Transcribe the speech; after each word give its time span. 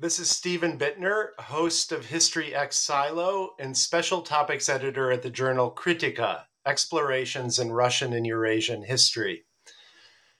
this 0.00 0.18
is 0.18 0.30
Stephen 0.30 0.78
Bittner, 0.78 1.38
host 1.38 1.92
of 1.92 2.06
History 2.06 2.54
X 2.54 2.78
Silo 2.78 3.50
and 3.58 3.76
special 3.76 4.22
topics 4.22 4.70
editor 4.70 5.12
at 5.12 5.20
the 5.20 5.28
journal 5.28 5.70
Kritika 5.70 6.44
Explorations 6.64 7.58
in 7.58 7.70
Russian 7.70 8.14
and 8.14 8.26
Eurasian 8.26 8.82
History. 8.82 9.44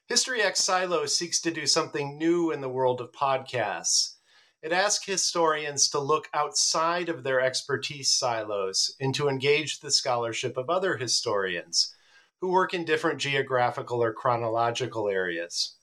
History 0.06 0.40
X 0.40 0.64
Silo 0.64 1.04
seeks 1.04 1.42
to 1.42 1.50
do 1.50 1.66
something 1.66 2.16
new 2.16 2.52
in 2.52 2.62
the 2.62 2.70
world 2.70 3.02
of 3.02 3.12
podcasts. 3.12 4.14
It 4.62 4.72
asks 4.72 5.04
historians 5.04 5.90
to 5.90 5.98
look 5.98 6.30
outside 6.32 7.10
of 7.10 7.22
their 7.22 7.42
expertise 7.42 8.10
silos 8.10 8.94
and 8.98 9.14
to 9.14 9.28
engage 9.28 9.80
the 9.80 9.90
scholarship 9.90 10.56
of 10.56 10.70
other 10.70 10.96
historians 10.96 11.94
who 12.40 12.48
work 12.48 12.72
in 12.72 12.86
different 12.86 13.20
geographical 13.20 14.02
or 14.02 14.14
chronological 14.14 15.06
areas. 15.06 15.76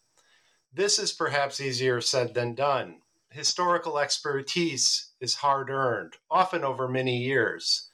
This 0.73 0.97
is 0.97 1.13
perhaps 1.13 1.61
easier 1.61 2.01
said 2.01 2.33
than 2.33 2.55
done. 2.55 3.01
Historical 3.31 3.99
expertise 3.99 5.11
is 5.19 5.35
hard 5.35 5.69
earned, 5.69 6.15
often 6.31 6.63
over 6.63 6.87
many 6.87 7.17
years. 7.17 7.89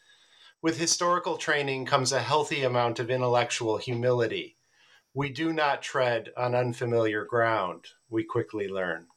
With 0.62 0.78
historical 0.78 1.38
training 1.38 1.86
comes 1.86 2.12
a 2.12 2.22
healthy 2.22 2.64
amount 2.64 3.00
of 3.00 3.10
intellectual 3.10 3.78
humility. 3.78 4.58
We 5.14 5.30
do 5.30 5.52
not 5.52 5.82
tread 5.82 6.32
on 6.38 6.54
unfamiliar 6.56 7.26
ground, 7.26 7.88
we 8.10 8.24
quickly 8.24 8.68
learn. 8.68 9.08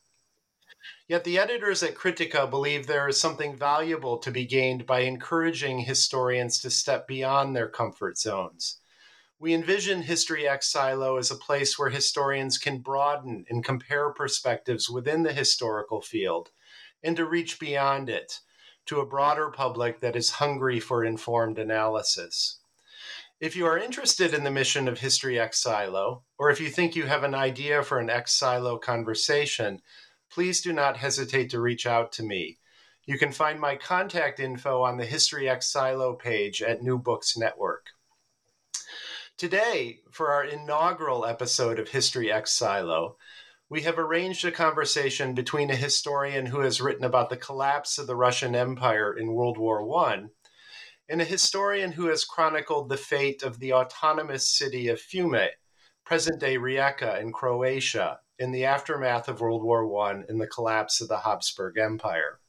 Yet 1.06 1.24
the 1.24 1.38
editors 1.38 1.82
at 1.82 1.94
Kritika 1.94 2.48
believe 2.48 2.86
there 2.86 3.08
is 3.08 3.20
something 3.20 3.54
valuable 3.54 4.18
to 4.18 4.30
be 4.30 4.46
gained 4.46 4.86
by 4.86 5.00
encouraging 5.00 5.80
historians 5.80 6.60
to 6.60 6.70
step 6.70 7.06
beyond 7.06 7.54
their 7.54 7.68
comfort 7.68 8.18
zones. 8.18 8.80
We 9.38 9.52
envision 9.52 10.02
History 10.02 10.48
X 10.48 10.72
Silo 10.72 11.18
as 11.18 11.30
a 11.30 11.36
place 11.36 11.78
where 11.78 11.90
historians 11.90 12.56
can 12.56 12.78
broaden 12.78 13.44
and 13.50 13.62
compare 13.62 14.10
perspectives 14.10 14.88
within 14.88 15.24
the 15.24 15.34
historical 15.34 16.00
field 16.00 16.50
and 17.02 17.16
to 17.16 17.26
reach 17.26 17.60
beyond 17.60 18.08
it 18.08 18.40
to 18.86 19.00
a 19.00 19.06
broader 19.06 19.50
public 19.50 20.00
that 20.00 20.16
is 20.16 20.30
hungry 20.30 20.80
for 20.80 21.04
informed 21.04 21.58
analysis. 21.58 22.60
If 23.38 23.54
you 23.54 23.66
are 23.66 23.76
interested 23.76 24.32
in 24.32 24.44
the 24.44 24.50
mission 24.50 24.88
of 24.88 25.00
History 25.00 25.38
X 25.38 25.62
Silo, 25.62 26.22
or 26.38 26.48
if 26.48 26.58
you 26.58 26.70
think 26.70 26.96
you 26.96 27.04
have 27.04 27.22
an 27.22 27.34
idea 27.34 27.82
for 27.82 27.98
an 27.98 28.08
X 28.08 28.32
Silo 28.32 28.78
conversation, 28.78 29.82
please 30.30 30.62
do 30.62 30.72
not 30.72 30.96
hesitate 30.96 31.50
to 31.50 31.60
reach 31.60 31.86
out 31.86 32.10
to 32.12 32.22
me. 32.22 32.56
You 33.04 33.18
can 33.18 33.32
find 33.32 33.60
my 33.60 33.76
contact 33.76 34.40
info 34.40 34.82
on 34.82 34.96
the 34.96 35.04
History 35.04 35.46
X 35.46 35.70
Silo 35.70 36.14
page 36.14 36.62
at 36.62 36.82
New 36.82 36.98
Books 36.98 37.36
Network. 37.36 37.90
Today, 39.38 40.00
for 40.10 40.32
our 40.32 40.46
inaugural 40.46 41.26
episode 41.26 41.78
of 41.78 41.90
History 41.90 42.32
X 42.32 42.52
Silo, 42.52 43.18
we 43.68 43.82
have 43.82 43.98
arranged 43.98 44.46
a 44.46 44.50
conversation 44.50 45.34
between 45.34 45.70
a 45.70 45.76
historian 45.76 46.46
who 46.46 46.60
has 46.60 46.80
written 46.80 47.04
about 47.04 47.28
the 47.28 47.36
collapse 47.36 47.98
of 47.98 48.06
the 48.06 48.16
Russian 48.16 48.54
Empire 48.54 49.14
in 49.14 49.34
World 49.34 49.58
War 49.58 49.94
I 50.06 50.28
and 51.10 51.20
a 51.20 51.26
historian 51.26 51.92
who 51.92 52.06
has 52.06 52.24
chronicled 52.24 52.88
the 52.88 52.96
fate 52.96 53.42
of 53.42 53.58
the 53.58 53.74
autonomous 53.74 54.48
city 54.48 54.88
of 54.88 54.98
Fiume, 54.98 55.50
present 56.06 56.40
day 56.40 56.56
Rijeka 56.56 57.20
in 57.20 57.30
Croatia, 57.30 58.20
in 58.38 58.52
the 58.52 58.64
aftermath 58.64 59.28
of 59.28 59.42
World 59.42 59.62
War 59.62 60.08
I 60.08 60.22
and 60.30 60.40
the 60.40 60.46
collapse 60.46 61.02
of 61.02 61.08
the 61.08 61.18
Habsburg 61.18 61.76
Empire. 61.76 62.40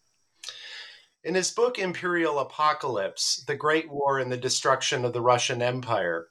In 1.22 1.36
his 1.36 1.52
book 1.52 1.78
Imperial 1.78 2.40
Apocalypse 2.40 3.44
The 3.46 3.58
Great 3.58 3.92
War 3.92 4.19
and 4.19 4.31
the 4.31 4.38
Destruction 4.38 5.04
of 5.04 5.12
the 5.12 5.22
Russian 5.22 5.62
Empire, 5.62 6.30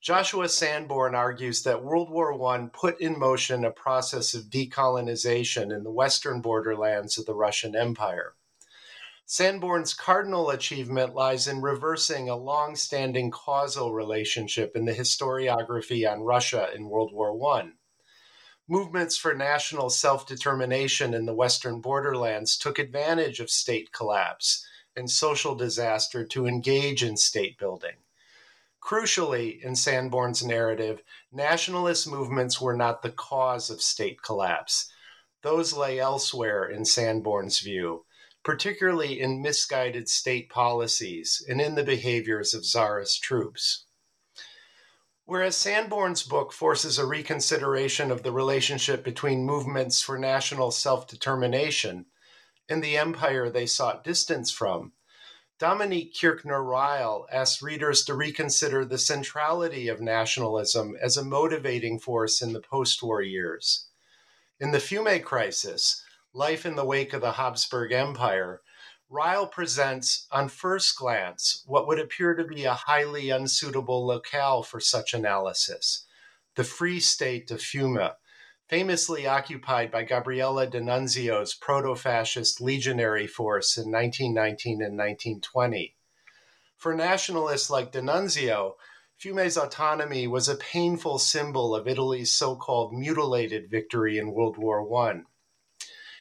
Joshua 0.00 0.48
Sanborn 0.48 1.14
argues 1.14 1.62
that 1.64 1.84
World 1.84 2.08
War 2.08 2.32
I 2.54 2.66
put 2.72 2.98
in 3.02 3.18
motion 3.18 3.66
a 3.66 3.70
process 3.70 4.32
of 4.32 4.44
decolonization 4.44 5.70
in 5.76 5.84
the 5.84 5.90
western 5.90 6.40
borderlands 6.40 7.18
of 7.18 7.26
the 7.26 7.34
Russian 7.34 7.76
Empire. 7.76 8.34
Sanborn's 9.26 9.92
cardinal 9.92 10.48
achievement 10.48 11.14
lies 11.14 11.46
in 11.46 11.60
reversing 11.60 12.30
a 12.30 12.34
long 12.34 12.76
standing 12.76 13.30
causal 13.30 13.92
relationship 13.92 14.74
in 14.74 14.86
the 14.86 14.94
historiography 14.94 16.10
on 16.10 16.22
Russia 16.22 16.70
in 16.74 16.88
World 16.88 17.12
War 17.12 17.38
I. 17.54 17.72
Movements 18.66 19.18
for 19.18 19.34
national 19.34 19.90
self 19.90 20.26
determination 20.26 21.12
in 21.12 21.26
the 21.26 21.34
western 21.34 21.82
borderlands 21.82 22.56
took 22.56 22.78
advantage 22.78 23.38
of 23.38 23.50
state 23.50 23.92
collapse 23.92 24.66
and 24.96 25.10
social 25.10 25.54
disaster 25.54 26.24
to 26.24 26.46
engage 26.46 27.04
in 27.04 27.18
state 27.18 27.58
building. 27.58 27.96
Crucially, 28.82 29.62
in 29.62 29.76
Sanborn's 29.76 30.42
narrative, 30.42 31.02
nationalist 31.30 32.08
movements 32.08 32.60
were 32.60 32.76
not 32.76 33.02
the 33.02 33.10
cause 33.10 33.70
of 33.70 33.82
state 33.82 34.22
collapse. 34.22 34.90
Those 35.42 35.72
lay 35.72 35.98
elsewhere 35.98 36.64
in 36.64 36.84
Sanborn's 36.84 37.60
view, 37.60 38.06
particularly 38.42 39.20
in 39.20 39.42
misguided 39.42 40.08
state 40.08 40.48
policies 40.48 41.44
and 41.48 41.60
in 41.60 41.74
the 41.74 41.84
behaviors 41.84 42.54
of 42.54 42.64
czarist 42.64 43.22
troops. 43.22 43.84
Whereas 45.24 45.56
Sanborn's 45.56 46.22
book 46.22 46.52
forces 46.52 46.98
a 46.98 47.06
reconsideration 47.06 48.10
of 48.10 48.22
the 48.22 48.32
relationship 48.32 49.04
between 49.04 49.44
movements 49.44 50.00
for 50.02 50.18
national 50.18 50.72
self 50.72 51.06
determination 51.06 52.06
and 52.68 52.82
the 52.82 52.96
empire 52.96 53.48
they 53.48 53.66
sought 53.66 54.04
distance 54.04 54.50
from, 54.50 54.92
Dominique 55.60 56.16
Kirchner 56.18 56.62
Reill 56.62 57.26
asks 57.30 57.60
readers 57.60 58.02
to 58.06 58.14
reconsider 58.14 58.82
the 58.82 58.96
centrality 58.96 59.88
of 59.88 60.00
nationalism 60.00 60.96
as 61.02 61.18
a 61.18 61.24
motivating 61.24 61.98
force 61.98 62.40
in 62.40 62.54
the 62.54 62.62
post 62.62 63.02
war 63.02 63.20
years. 63.20 63.88
In 64.58 64.70
the 64.70 64.78
Fiume 64.80 65.22
crisis, 65.22 66.02
Life 66.32 66.64
in 66.64 66.76
the 66.76 66.84
Wake 66.86 67.12
of 67.12 67.20
the 67.20 67.32
Habsburg 67.32 67.92
Empire, 67.92 68.62
Reill 69.10 69.52
presents, 69.52 70.26
on 70.32 70.48
first 70.48 70.96
glance, 70.96 71.62
what 71.66 71.86
would 71.86 72.00
appear 72.00 72.34
to 72.34 72.44
be 72.44 72.64
a 72.64 72.72
highly 72.72 73.28
unsuitable 73.28 74.06
locale 74.06 74.62
for 74.62 74.80
such 74.80 75.12
analysis 75.12 76.06
the 76.54 76.64
Free 76.64 77.00
State 77.00 77.50
of 77.50 77.60
Fiume, 77.60 78.14
famously 78.70 79.26
occupied 79.26 79.90
by 79.90 80.04
Gabriele 80.04 80.64
D'Annunzio's 80.64 81.54
proto 81.54 81.96
fascist 81.96 82.60
legionary 82.60 83.26
force 83.26 83.76
in 83.76 83.90
1919 83.90 84.74
and 84.74 84.96
1920. 84.96 85.96
For 86.76 86.94
nationalists 86.94 87.68
like 87.68 87.90
D'Annunzio, 87.90 88.74
Fiume's 89.20 89.56
autonomy 89.56 90.28
was 90.28 90.48
a 90.48 90.54
painful 90.54 91.18
symbol 91.18 91.74
of 91.74 91.88
Italy's 91.88 92.30
so 92.30 92.54
called 92.54 92.94
mutilated 92.94 93.68
victory 93.68 94.18
in 94.18 94.30
World 94.30 94.56
War 94.56 94.86
I. 95.04 95.22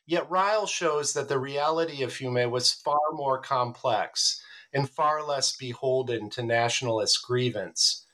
Yet 0.08 0.28
Reill 0.28 0.68
shows 0.68 1.14
that 1.14 1.30
the 1.30 1.38
reality 1.38 2.02
of 2.02 2.12
Fiume 2.12 2.50
was 2.50 2.74
far 2.74 3.12
more 3.14 3.40
complex 3.40 4.44
and 4.74 4.90
far 4.90 5.24
less 5.24 5.56
beholden 5.56 6.32
to 6.32 6.42
nationalist 6.42 7.22
grievance. 7.28 8.08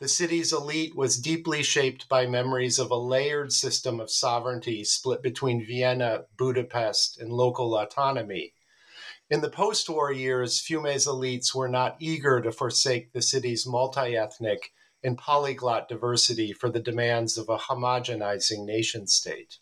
The 0.00 0.08
city's 0.08 0.52
elite 0.52 0.94
was 0.94 1.20
deeply 1.20 1.64
shaped 1.64 2.08
by 2.08 2.24
memories 2.24 2.78
of 2.78 2.92
a 2.92 2.96
layered 2.96 3.52
system 3.52 3.98
of 3.98 4.12
sovereignty 4.12 4.84
split 4.84 5.22
between 5.22 5.66
Vienna, 5.66 6.26
Budapest, 6.36 7.18
and 7.18 7.32
local 7.32 7.76
autonomy. 7.76 8.54
In 9.28 9.40
the 9.40 9.50
post 9.50 9.88
war 9.88 10.12
years, 10.12 10.60
Fiume's 10.60 11.06
elites 11.06 11.52
were 11.52 11.68
not 11.68 11.96
eager 11.98 12.40
to 12.40 12.52
forsake 12.52 13.12
the 13.12 13.20
city's 13.20 13.66
multi 13.66 14.16
ethnic 14.16 14.72
and 15.02 15.18
polyglot 15.18 15.88
diversity 15.88 16.52
for 16.52 16.70
the 16.70 16.80
demands 16.80 17.36
of 17.36 17.48
a 17.48 17.58
homogenizing 17.58 18.64
nation 18.64 19.08
state. 19.08 19.58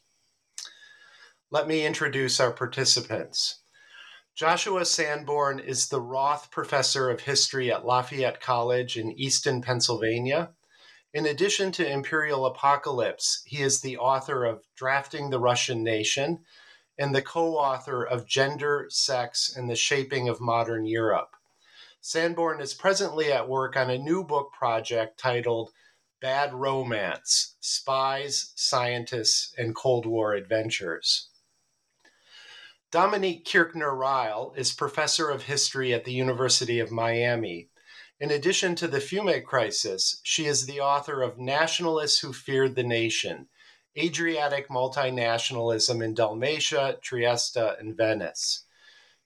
Let 1.51 1.67
me 1.67 1.87
introduce 1.87 2.41
our 2.41 2.53
participants. 2.53 3.61
Joshua 4.37 4.85
Sanborn 4.85 5.61
is 5.61 5.89
the 5.89 6.03
Roth 6.03 6.51
Professor 6.51 7.09
of 7.09 7.23
History 7.23 7.73
at 7.73 7.87
Lafayette 7.87 8.39
College 8.39 8.99
in 8.99 9.19
Easton, 9.19 9.63
Pennsylvania. 9.63 10.51
In 11.15 11.25
addition 11.25 11.73
to 11.73 11.91
Imperial 11.91 12.45
Apocalypse, 12.45 13.43
he 13.47 13.63
is 13.63 13.81
the 13.81 13.97
author 13.97 14.45
of 14.45 14.67
Drafting 14.77 15.31
the 15.31 15.41
Russian 15.41 15.83
Nation 15.83 16.45
and 16.99 17.15
the 17.15 17.23
co 17.23 17.57
author 17.57 18.05
of 18.05 18.29
Gender, 18.29 18.89
Sex, 18.91 19.57
and 19.57 19.71
the 19.71 19.75
Shaping 19.75 20.29
of 20.29 20.39
Modern 20.39 20.85
Europe. 20.85 21.35
Sanborn 22.03 22.61
is 22.61 22.75
presently 22.75 23.33
at 23.33 23.49
work 23.49 23.75
on 23.75 23.89
a 23.89 23.97
new 23.97 24.23
book 24.23 24.53
project 24.53 25.19
titled 25.19 25.71
Bad 26.21 26.53
Romance 26.53 27.57
Spies, 27.61 28.53
Scientists, 28.55 29.55
and 29.57 29.75
Cold 29.75 30.05
War 30.05 30.35
Adventures. 30.35 31.31
Dominique 32.97 33.45
Kirchner 33.45 33.95
Reill 33.95 34.55
is 34.57 34.73
professor 34.73 35.29
of 35.29 35.43
history 35.43 35.93
at 35.93 36.07
the 36.07 36.15
University 36.15 36.81
of 36.81 36.91
Miami. 36.91 37.69
In 38.19 38.31
addition 38.31 38.75
to 38.77 38.89
the 38.89 39.03
Fiume 39.03 39.45
crisis, 39.45 40.19
she 40.23 40.47
is 40.47 40.65
the 40.65 40.81
author 40.81 41.21
of 41.21 41.39
Nationalists 41.39 42.21
Who 42.21 42.33
Feared 42.33 42.75
the 42.75 42.83
Nation 42.83 43.49
Adriatic 43.99 44.71
Multinationalism 44.71 46.03
in 46.03 46.15
Dalmatia, 46.15 46.97
Trieste, 47.03 47.79
and 47.79 47.95
Venice. 47.95 48.65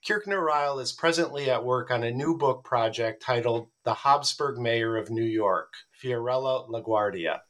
Kirchner 0.05 0.45
Reill 0.45 0.81
is 0.81 0.91
presently 0.91 1.49
at 1.49 1.65
work 1.65 1.93
on 1.93 2.03
a 2.03 2.11
new 2.11 2.37
book 2.37 2.65
project 2.65 3.23
titled 3.23 3.69
The 3.85 3.95
Habsburg 3.95 4.59
Mayor 4.59 4.97
of 4.97 5.11
New 5.11 5.23
York, 5.23 5.75
Fiorello 5.93 6.69
LaGuardia. 6.69 7.43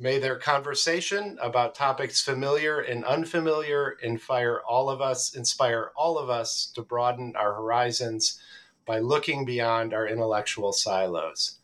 May 0.00 0.20
their 0.20 0.38
conversation 0.38 1.38
about 1.42 1.74
topics 1.74 2.20
familiar 2.20 2.78
and 2.78 3.04
unfamiliar 3.04 3.96
inspire 4.00 4.60
all 4.64 4.88
of 4.88 5.00
us, 5.00 5.34
inspire 5.34 5.90
all 5.96 6.18
of 6.18 6.30
us 6.30 6.70
to 6.76 6.82
broaden 6.82 7.34
our 7.34 7.52
horizons 7.52 8.40
by 8.86 9.00
looking 9.00 9.44
beyond 9.44 9.92
our 9.92 10.06
intellectual 10.06 10.72
silos. 10.72 11.58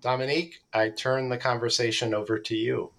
Dominique, 0.00 0.60
I 0.72 0.88
turn 0.88 1.28
the 1.28 1.36
conversation 1.36 2.14
over 2.14 2.38
to 2.38 2.56
you. 2.56 2.92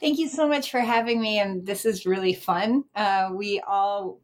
Thank 0.00 0.20
you 0.20 0.28
so 0.28 0.46
much 0.46 0.70
for 0.70 0.78
having 0.78 1.20
me, 1.20 1.40
and 1.40 1.66
this 1.66 1.84
is 1.84 2.06
really 2.06 2.34
fun. 2.34 2.84
Uh, 2.94 3.30
we 3.32 3.60
all, 3.66 4.20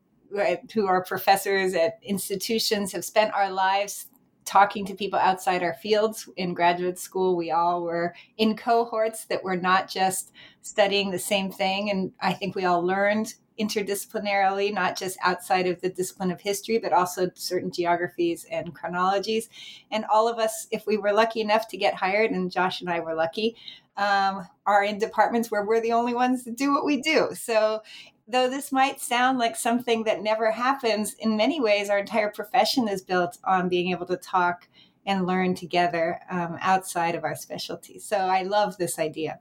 who 0.73 0.87
are 0.87 1.03
professors 1.03 1.75
at 1.75 1.99
institutions, 2.05 2.93
have 2.93 3.05
spent 3.05 3.35
our 3.35 3.51
lives 3.51 4.07
talking 4.45 4.85
to 4.87 4.95
people 4.95 5.19
outside 5.19 5.63
our 5.63 5.75
fields. 5.75 6.29
In 6.37 6.55
graduate 6.55 6.99
school 6.99 7.37
we 7.37 7.51
all 7.51 7.83
were 7.83 8.15
in 8.37 8.57
cohorts 8.57 9.25
that 9.27 9.43
were 9.43 9.57
not 9.57 9.89
just 9.89 10.33
studying 10.63 11.11
the 11.11 11.19
same 11.19 11.51
thing. 11.51 11.91
And 11.91 12.13
i 12.21 12.33
think 12.33 12.55
we 12.55 12.65
all 12.65 12.85
learned 12.85 13.35
interdisciplinarily 13.59 14.75
not 14.75 14.97
just 14.97 15.17
outside 15.23 15.69
of 15.69 15.81
the 15.81 15.89
discipline 15.89 16.33
of 16.33 16.41
history 16.41 16.77
but 16.77 16.93
also 16.93 17.31
certain 17.35 17.71
geographies 17.71 18.47
and 18.51 18.75
chronologies. 18.75 19.49
And 19.91 20.05
all 20.13 20.29
of 20.29 20.39
us 20.39 20.67
if 20.71 20.87
we 20.87 20.97
were 20.97 21.13
lucky 21.13 21.41
enough 21.41 21.69
to 21.69 21.77
get 21.77 21.95
hired 21.95 22.31
and 22.31 22.51
josh 22.51 22.81
and 22.81 22.91
i 22.91 23.01
were 23.01 23.15
lucky 23.15 23.57
um, 23.97 24.47
are 24.67 24.83
in 24.83 24.99
departments 24.99 25.51
where 25.51 25.65
we're 25.65 25.81
the 25.81 25.93
only 25.93 26.15
ones 26.15 26.45
that 26.45 26.57
do 26.57 26.73
what 26.73 26.85
we 26.85 27.01
do. 27.01 27.29
So 27.35 27.81
though 28.27 28.49
this 28.49 28.73
might 28.73 29.01
sound 29.01 29.39
like 29.39 29.57
something 29.57 30.05
that 30.05 30.23
never 30.23 30.51
happens, 30.51 31.15
in 31.19 31.37
many 31.37 31.61
ways, 31.61 31.91
our 31.91 31.99
entire 31.99 32.31
profession 32.31 32.89
is 32.89 33.03
built 33.03 33.39
on 33.45 33.69
being 33.69 33.91
able 33.91 34.07
to 34.07 34.17
talk 34.17 34.69
and 35.07 35.27
learn 35.27 35.55
together 35.55 36.21
um, 36.31 36.57
outside 36.61 37.15
of 37.15 37.25
our 37.25 37.37
specialty. 37.37 37.99
So 37.99 38.17
I 38.17 38.43
love 38.43 38.77
this 38.77 38.99
idea. 38.99 39.39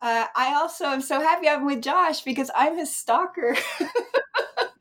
Uh, 0.00 0.26
I 0.36 0.54
also 0.54 0.84
am 0.84 1.00
so 1.00 1.20
happy 1.20 1.48
I'm 1.48 1.66
with 1.66 1.82
Josh 1.82 2.22
because 2.22 2.50
I'm 2.54 2.78
his 2.78 2.94
stalker. 2.94 3.56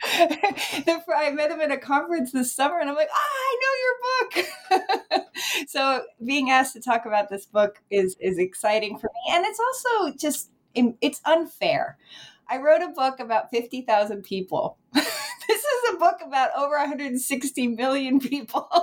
I 0.03 1.31
met 1.33 1.51
him 1.51 1.61
at 1.61 1.71
a 1.71 1.77
conference 1.77 2.31
this 2.31 2.53
summer 2.53 2.79
and 2.79 2.89
I'm 2.89 2.95
like, 2.95 3.09
ah, 3.11 3.17
I 3.17 3.59
know 3.61 3.73
your 3.81 4.83
book. 5.11 5.25
so 5.67 6.03
being 6.23 6.49
asked 6.49 6.73
to 6.73 6.81
talk 6.81 7.05
about 7.05 7.29
this 7.29 7.45
book 7.45 7.81
is, 7.89 8.15
is 8.19 8.37
exciting 8.37 8.97
for 8.97 9.07
me. 9.07 9.33
And 9.35 9.45
it's 9.45 9.59
also 9.59 10.17
just, 10.17 10.51
it's 10.73 11.21
unfair. 11.25 11.97
I 12.51 12.57
wrote 12.57 12.81
a 12.81 12.89
book 12.89 13.21
about 13.21 13.49
50,000 13.49 14.23
people. 14.23 14.77
this 14.93 15.05
is 15.47 15.93
a 15.93 15.97
book 15.97 16.17
about 16.25 16.49
over 16.57 16.77
160 16.77 17.67
million 17.69 18.19
people. 18.19 18.67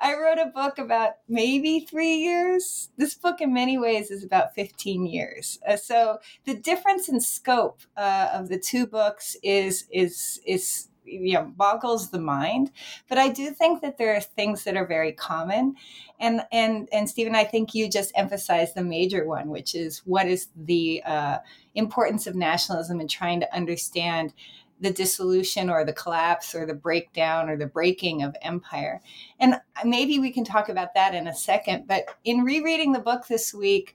I 0.00 0.16
wrote 0.18 0.38
a 0.38 0.50
book 0.54 0.78
about 0.78 1.16
maybe 1.28 1.80
three 1.80 2.14
years. 2.14 2.88
This 2.96 3.14
book, 3.14 3.42
in 3.42 3.52
many 3.52 3.76
ways, 3.76 4.10
is 4.10 4.24
about 4.24 4.54
15 4.54 5.04
years. 5.04 5.58
Uh, 5.68 5.76
so 5.76 6.18
the 6.46 6.54
difference 6.54 7.10
in 7.10 7.20
scope 7.20 7.82
uh, 7.94 8.30
of 8.32 8.48
the 8.48 8.58
two 8.58 8.86
books 8.86 9.36
is 9.42 9.84
is 9.92 10.40
is 10.46 10.88
you 11.06 11.34
know 11.34 11.52
boggles 11.56 12.10
the 12.10 12.18
mind. 12.18 12.70
But 13.08 13.18
i 13.18 13.28
do 13.28 13.50
think 13.50 13.82
that 13.82 13.98
there 13.98 14.14
are 14.14 14.20
things 14.20 14.64
that 14.64 14.76
are 14.76 14.86
very 14.86 15.12
common. 15.12 15.76
And 16.18 16.42
and 16.50 16.88
and 16.92 17.08
stephen 17.08 17.34
i 17.34 17.44
think 17.44 17.74
you 17.74 17.90
just 17.90 18.12
emphasized 18.16 18.74
the 18.74 18.82
major 18.82 19.26
one 19.26 19.48
which 19.50 19.74
is 19.74 19.98
what 20.06 20.26
is 20.26 20.48
the 20.56 21.02
uh, 21.04 21.38
importance 21.74 22.26
of 22.26 22.34
nationalism 22.34 23.00
and 23.00 23.10
trying 23.10 23.40
to 23.40 23.54
understand 23.54 24.32
the 24.80 24.90
dissolution 24.90 25.70
or 25.70 25.84
the 25.84 25.92
collapse 25.92 26.54
or 26.54 26.66
the 26.66 26.74
breakdown 26.74 27.48
or 27.48 27.56
the 27.56 27.66
breaking 27.66 28.22
of 28.22 28.36
empire. 28.42 29.00
And 29.40 29.56
maybe 29.84 30.18
we 30.18 30.30
can 30.30 30.44
talk 30.44 30.68
about 30.68 30.94
that 30.94 31.14
in 31.14 31.26
a 31.26 31.34
second 31.34 31.86
but 31.86 32.04
in 32.24 32.44
rereading 32.44 32.92
the 32.92 33.00
book 33.00 33.26
this 33.26 33.52
week 33.52 33.94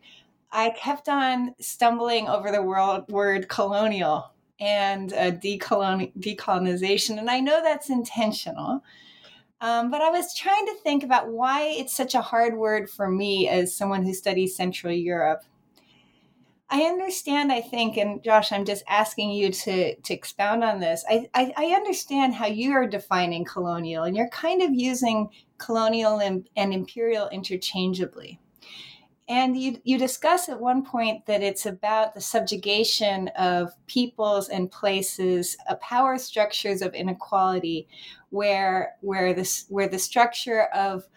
I 0.52 0.72
kept 0.72 1.08
on 1.08 1.56
stumbling 1.60 2.28
over 2.28 2.52
the 2.52 2.62
word, 2.62 3.06
word 3.08 3.48
colonial 3.48 4.32
and 4.62 5.12
decolon- 5.12 6.14
decolonization. 6.18 7.18
And 7.18 7.30
I 7.30 7.40
know 7.40 7.62
that's 7.62 7.90
intentional. 7.90 8.84
Um, 9.60 9.92
but 9.92 10.02
I 10.02 10.10
was 10.10 10.34
trying 10.36 10.66
to 10.68 10.76
think 10.84 11.04
about 11.04 11.28
why 11.30 11.64
it's 11.64 11.96
such 11.96 12.16
a 12.16 12.22
hard 12.22 12.58
word 12.58 12.90
for 12.90 13.10
me 13.10 13.48
as 13.48 13.76
someone 13.76 14.04
who 14.04 14.14
studies 14.14 14.56
Central 14.56 14.94
Europe. 14.94 15.44
I 16.74 16.84
understand, 16.84 17.52
I 17.52 17.62
think, 17.62 17.98
and 17.98 18.24
Josh, 18.24 18.52
I'm 18.52 18.66
just 18.66 18.84
asking 18.88 19.32
you 19.32 19.52
to, 19.52 19.96
to 19.96 20.14
expound 20.14 20.64
on 20.64 20.80
this. 20.80 21.04
I, 21.10 21.28
I, 21.34 21.54
I 21.58 21.66
understand 21.76 22.34
how 22.34 22.48
you 22.48 22.72
are 22.72 22.88
defining 22.88 23.44
colonial, 23.44 24.06
and 24.06 24.16
you're 24.16 24.30
kind 24.30 24.62
of 24.62 24.74
using 24.74 25.30
colonial 25.58 26.20
and, 26.20 26.50
and 26.56 26.74
imperial 26.74 27.28
interchangeably. 27.30 28.40
And 29.32 29.56
you, 29.56 29.80
you 29.86 29.98
discuss 29.98 30.50
at 30.50 30.60
one 30.60 30.84
point 30.84 31.26
that 31.28 31.42
it's 31.42 31.66
about 31.66 32.14
the 32.14 32.20
subjugation 32.20 33.30
of 33.30 33.72
peoples 33.88 34.50
and 34.50 34.70
places, 34.70 35.56
uh, 35.70 35.76
power 35.76 36.18
structures 36.18 36.82
of 36.82 36.94
inequality, 36.94 37.88
where 38.32 38.96
where 39.00 39.34
this 39.34 39.68
where 39.70 39.88
the 39.88 40.00
structure 40.00 40.64
of 40.76 41.08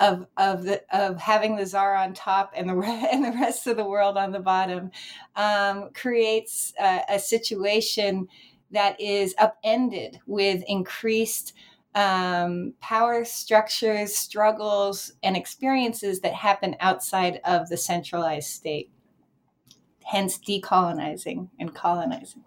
of 0.00 0.26
of 0.36 0.64
the 0.64 0.82
of 0.92 1.18
having 1.18 1.54
the 1.54 1.64
czar 1.64 1.94
on 1.94 2.14
top 2.14 2.52
and 2.56 2.68
the 2.68 2.74
and 3.12 3.24
the 3.24 3.38
rest 3.38 3.68
of 3.68 3.76
the 3.76 3.88
world 3.88 4.16
on 4.16 4.32
the 4.32 4.40
bottom 4.40 4.90
um, 5.36 5.90
creates 5.94 6.74
a, 6.80 7.02
a 7.10 7.18
situation 7.20 8.26
that 8.72 9.00
is 9.00 9.36
upended 9.38 10.18
with 10.26 10.64
increased 10.66 11.52
um, 11.94 12.74
power 12.80 13.24
structures, 13.24 14.16
struggles, 14.16 15.12
and 15.22 15.36
experiences 15.36 16.20
that 16.20 16.34
happen 16.34 16.76
outside 16.80 17.40
of 17.44 17.68
the 17.68 17.76
centralized 17.76 18.48
state, 18.48 18.90
hence 20.04 20.38
decolonizing 20.38 21.48
and 21.58 21.74
colonizing. 21.74 22.44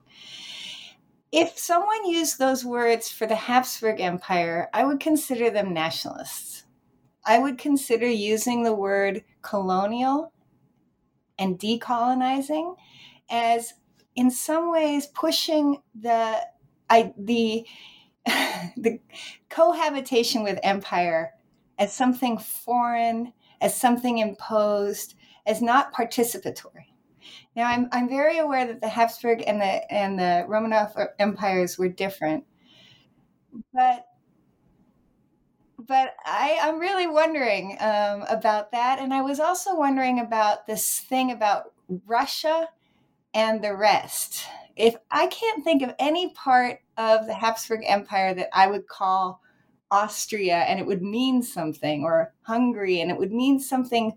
If 1.32 1.60
someone 1.60 2.10
used 2.10 2.40
those 2.40 2.64
words 2.64 3.12
for 3.12 3.28
the 3.28 3.36
Habsburg 3.36 4.00
Empire, 4.00 4.70
I 4.74 4.86
would 4.86 5.00
consider 5.00 5.50
them 5.50 5.74
nationalists. 5.74 6.64
I 7.26 7.40
would 7.40 7.58
consider 7.58 8.08
using 8.08 8.64
the 8.64 8.74
word 8.74 9.24
colonial 9.42 10.32
and 11.38 11.60
decolonizing 11.60 12.76
as, 13.30 13.74
in 14.16 14.32
some 14.32 14.72
ways, 14.72 15.08
pushing 15.08 15.82
the 16.00 16.40
I, 16.90 17.14
the 17.18 17.66
the 18.78 19.00
cohabitation 19.50 20.44
with 20.44 20.60
empire 20.64 21.34
as 21.78 21.94
something 21.94 22.38
foreign, 22.38 23.34
as 23.62 23.76
something 23.76 24.18
imposed, 24.20 25.16
as 25.46 25.62
not 25.62 25.94
participatory. 25.94 26.88
Now, 27.56 27.68
I'm 27.68 27.88
I'm 27.92 28.10
very 28.10 28.38
aware 28.38 28.68
that 28.68 28.82
the 28.82 28.90
Habsburg 28.90 29.44
and 29.46 29.62
the 29.62 29.92
and 29.92 30.20
the 30.20 30.46
Romanov 30.48 31.08
empires 31.20 31.78
were 31.78 31.90
different, 31.90 32.44
but 33.74 34.06
but 35.78 36.16
I, 36.26 36.60
I'm 36.62 36.80
really 36.80 37.08
wondering 37.08 37.78
um, 37.80 38.24
about 38.30 38.72
that, 38.72 39.00
and 39.00 39.14
I 39.14 39.22
was 39.22 39.40
also 39.40 39.76
wondering 39.76 40.20
about 40.20 40.68
this 40.68 41.00
thing 41.00 41.32
about 41.32 41.74
Russia 42.06 42.70
and 43.34 43.64
the 43.64 43.76
rest. 43.76 44.46
If 44.76 44.96
I 45.10 45.28
can't 45.28 45.64
think 45.64 45.82
of 45.82 45.96
any 46.00 46.34
part 46.34 46.80
of 46.98 47.28
the 47.28 47.34
Habsburg 47.34 47.82
Empire 47.86 48.34
that 48.34 48.50
I 48.54 48.68
would 48.68 48.88
call 48.88 49.42
Austria 49.92 50.58
and 50.58 50.80
it 50.80 50.86
would 50.86 51.02
mean 51.02 51.42
something, 51.42 52.04
or 52.04 52.34
Hungary 52.42 53.02
and 53.02 53.12
it 53.12 53.18
would 53.18 53.32
mean 53.32 53.60
something 53.60 54.14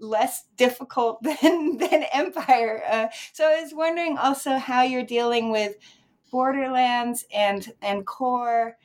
less 0.00 0.44
difficult 0.56 1.22
than 1.42 1.78
than 1.78 2.04
empire. 2.12 2.82
Uh, 2.88 3.08
so 3.32 3.48
I 3.48 3.62
was 3.62 3.74
wondering 3.74 4.18
also 4.18 4.56
how 4.56 4.82
you're 4.82 5.04
dealing 5.04 5.50
with 5.50 5.76
borderlands 6.30 7.24
and 7.32 7.72
and 7.82 8.06
core 8.06 8.76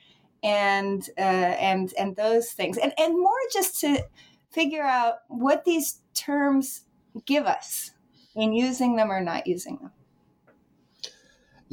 and 0.42 1.08
uh, 1.18 1.20
and 1.20 1.92
and 1.98 2.16
those 2.16 2.50
things, 2.50 2.76
and 2.78 2.92
and 2.98 3.18
more 3.18 3.32
just 3.52 3.80
to 3.80 4.04
figure 4.50 4.82
out 4.82 5.16
what 5.28 5.64
these 5.64 6.00
terms 6.14 6.84
give 7.26 7.46
us 7.46 7.92
in 8.36 8.52
using 8.52 8.96
them 8.96 9.10
or 9.10 9.20
not 9.20 9.46
using 9.46 9.78
them. 9.78 9.92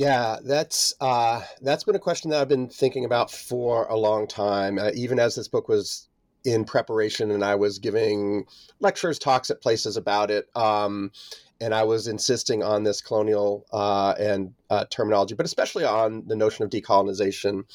Yeah, 0.01 0.37
that's 0.43 0.95
uh, 0.99 1.43
that's 1.61 1.83
been 1.83 1.95
a 1.95 1.99
question 1.99 2.31
that 2.31 2.41
I've 2.41 2.49
been 2.49 2.69
thinking 2.69 3.05
about 3.05 3.29
for 3.29 3.85
a 3.85 3.95
long 3.95 4.25
time. 4.25 4.79
Uh, 4.79 4.89
even 4.95 5.19
as 5.19 5.35
this 5.35 5.47
book 5.47 5.69
was 5.69 6.07
in 6.43 6.65
preparation 6.65 7.29
and 7.29 7.45
I 7.45 7.53
was 7.53 7.77
giving 7.77 8.47
lectures, 8.79 9.19
talks 9.19 9.51
at 9.51 9.61
places 9.61 9.97
about 9.97 10.31
it. 10.31 10.49
Um, 10.55 11.11
and 11.61 11.75
I 11.75 11.83
was 11.83 12.07
insisting 12.07 12.63
on 12.63 12.83
this 12.83 12.99
colonial 12.99 13.67
uh, 13.71 14.15
and 14.17 14.55
uh, 14.71 14.85
terminology, 14.89 15.35
but 15.35 15.45
especially 15.45 15.85
on 15.85 16.23
the 16.25 16.35
notion 16.35 16.65
of 16.65 16.71
decolonization. 16.71 17.65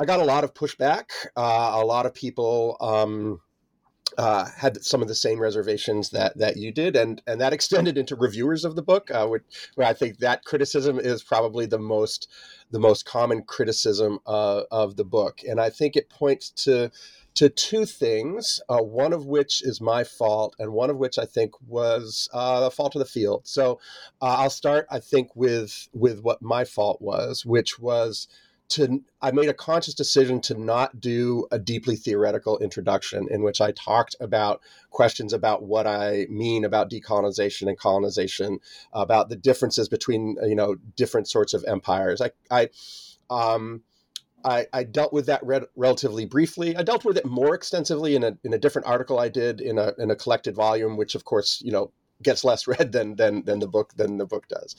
I 0.00 0.06
got 0.06 0.20
a 0.20 0.24
lot 0.24 0.44
of 0.44 0.54
pushback. 0.54 1.10
Uh, 1.36 1.72
a 1.74 1.84
lot 1.84 2.06
of 2.06 2.14
people 2.14 2.78
um, 2.80 3.42
uh, 4.18 4.46
had 4.56 4.82
some 4.84 5.02
of 5.02 5.08
the 5.08 5.14
same 5.14 5.40
reservations 5.40 6.10
that 6.10 6.36
that 6.38 6.56
you 6.56 6.72
did, 6.72 6.96
and 6.96 7.22
and 7.26 7.40
that 7.40 7.52
extended 7.52 7.96
into 7.96 8.16
reviewers 8.16 8.64
of 8.64 8.76
the 8.76 8.82
book, 8.82 9.10
uh, 9.10 9.26
which, 9.26 9.42
where 9.74 9.86
I 9.86 9.94
think 9.94 10.18
that 10.18 10.44
criticism 10.44 10.98
is 10.98 11.22
probably 11.22 11.66
the 11.66 11.78
most 11.78 12.28
the 12.70 12.80
most 12.80 13.04
common 13.04 13.42
criticism 13.42 14.18
uh, 14.26 14.62
of 14.70 14.96
the 14.96 15.04
book, 15.04 15.40
and 15.48 15.60
I 15.60 15.70
think 15.70 15.96
it 15.96 16.10
points 16.10 16.50
to 16.64 16.90
to 17.34 17.48
two 17.48 17.86
things, 17.86 18.60
uh, 18.68 18.78
one 18.78 19.12
of 19.12 19.24
which 19.26 19.62
is 19.62 19.80
my 19.80 20.04
fault, 20.04 20.54
and 20.58 20.72
one 20.72 20.90
of 20.90 20.98
which 20.98 21.18
I 21.18 21.24
think 21.24 21.52
was 21.66 22.28
uh, 22.32 22.60
the 22.60 22.70
fault 22.70 22.94
of 22.94 22.98
the 22.98 23.06
field. 23.06 23.46
So 23.46 23.80
uh, 24.20 24.36
I'll 24.38 24.50
start, 24.50 24.86
I 24.90 24.98
think, 24.98 25.34
with 25.34 25.88
with 25.94 26.20
what 26.20 26.42
my 26.42 26.64
fault 26.64 27.00
was, 27.00 27.46
which 27.46 27.78
was 27.78 28.28
to 28.72 29.02
I 29.20 29.30
made 29.30 29.48
a 29.48 29.54
conscious 29.54 29.94
decision 29.94 30.40
to 30.42 30.54
not 30.54 31.00
do 31.00 31.46
a 31.50 31.58
deeply 31.58 31.96
theoretical 31.96 32.58
introduction 32.58 33.28
in 33.30 33.42
which 33.42 33.60
I 33.60 33.72
talked 33.72 34.16
about 34.20 34.60
questions 34.90 35.32
about 35.32 35.62
what 35.62 35.86
I 35.86 36.26
mean 36.28 36.64
about 36.64 36.90
decolonization 36.90 37.68
and 37.68 37.78
colonization, 37.78 38.58
about 38.92 39.28
the 39.28 39.36
differences 39.36 39.88
between 39.88 40.36
you 40.42 40.54
know 40.54 40.76
different 40.96 41.28
sorts 41.28 41.54
of 41.54 41.64
empires. 41.66 42.20
I 42.20 42.30
I 42.50 42.68
um, 43.30 43.82
I, 44.44 44.66
I, 44.72 44.82
dealt 44.82 45.12
with 45.12 45.26
that 45.26 45.44
re- 45.46 45.66
relatively 45.76 46.26
briefly. 46.26 46.76
I 46.76 46.82
dealt 46.82 47.04
with 47.04 47.16
it 47.16 47.24
more 47.24 47.54
extensively 47.54 48.16
in 48.16 48.24
a 48.24 48.36
in 48.44 48.52
a 48.52 48.58
different 48.58 48.88
article 48.88 49.18
I 49.18 49.28
did 49.28 49.60
in 49.60 49.78
a 49.78 49.92
in 49.98 50.10
a 50.10 50.16
collected 50.16 50.54
volume, 50.54 50.96
which 50.96 51.14
of 51.14 51.24
course 51.24 51.62
you 51.64 51.72
know 51.72 51.92
gets 52.22 52.44
less 52.44 52.66
read 52.66 52.92
than 52.92 53.16
than 53.16 53.44
than 53.44 53.58
the 53.58 53.68
book 53.68 53.94
than 53.96 54.18
the 54.18 54.26
book 54.26 54.48
does. 54.48 54.76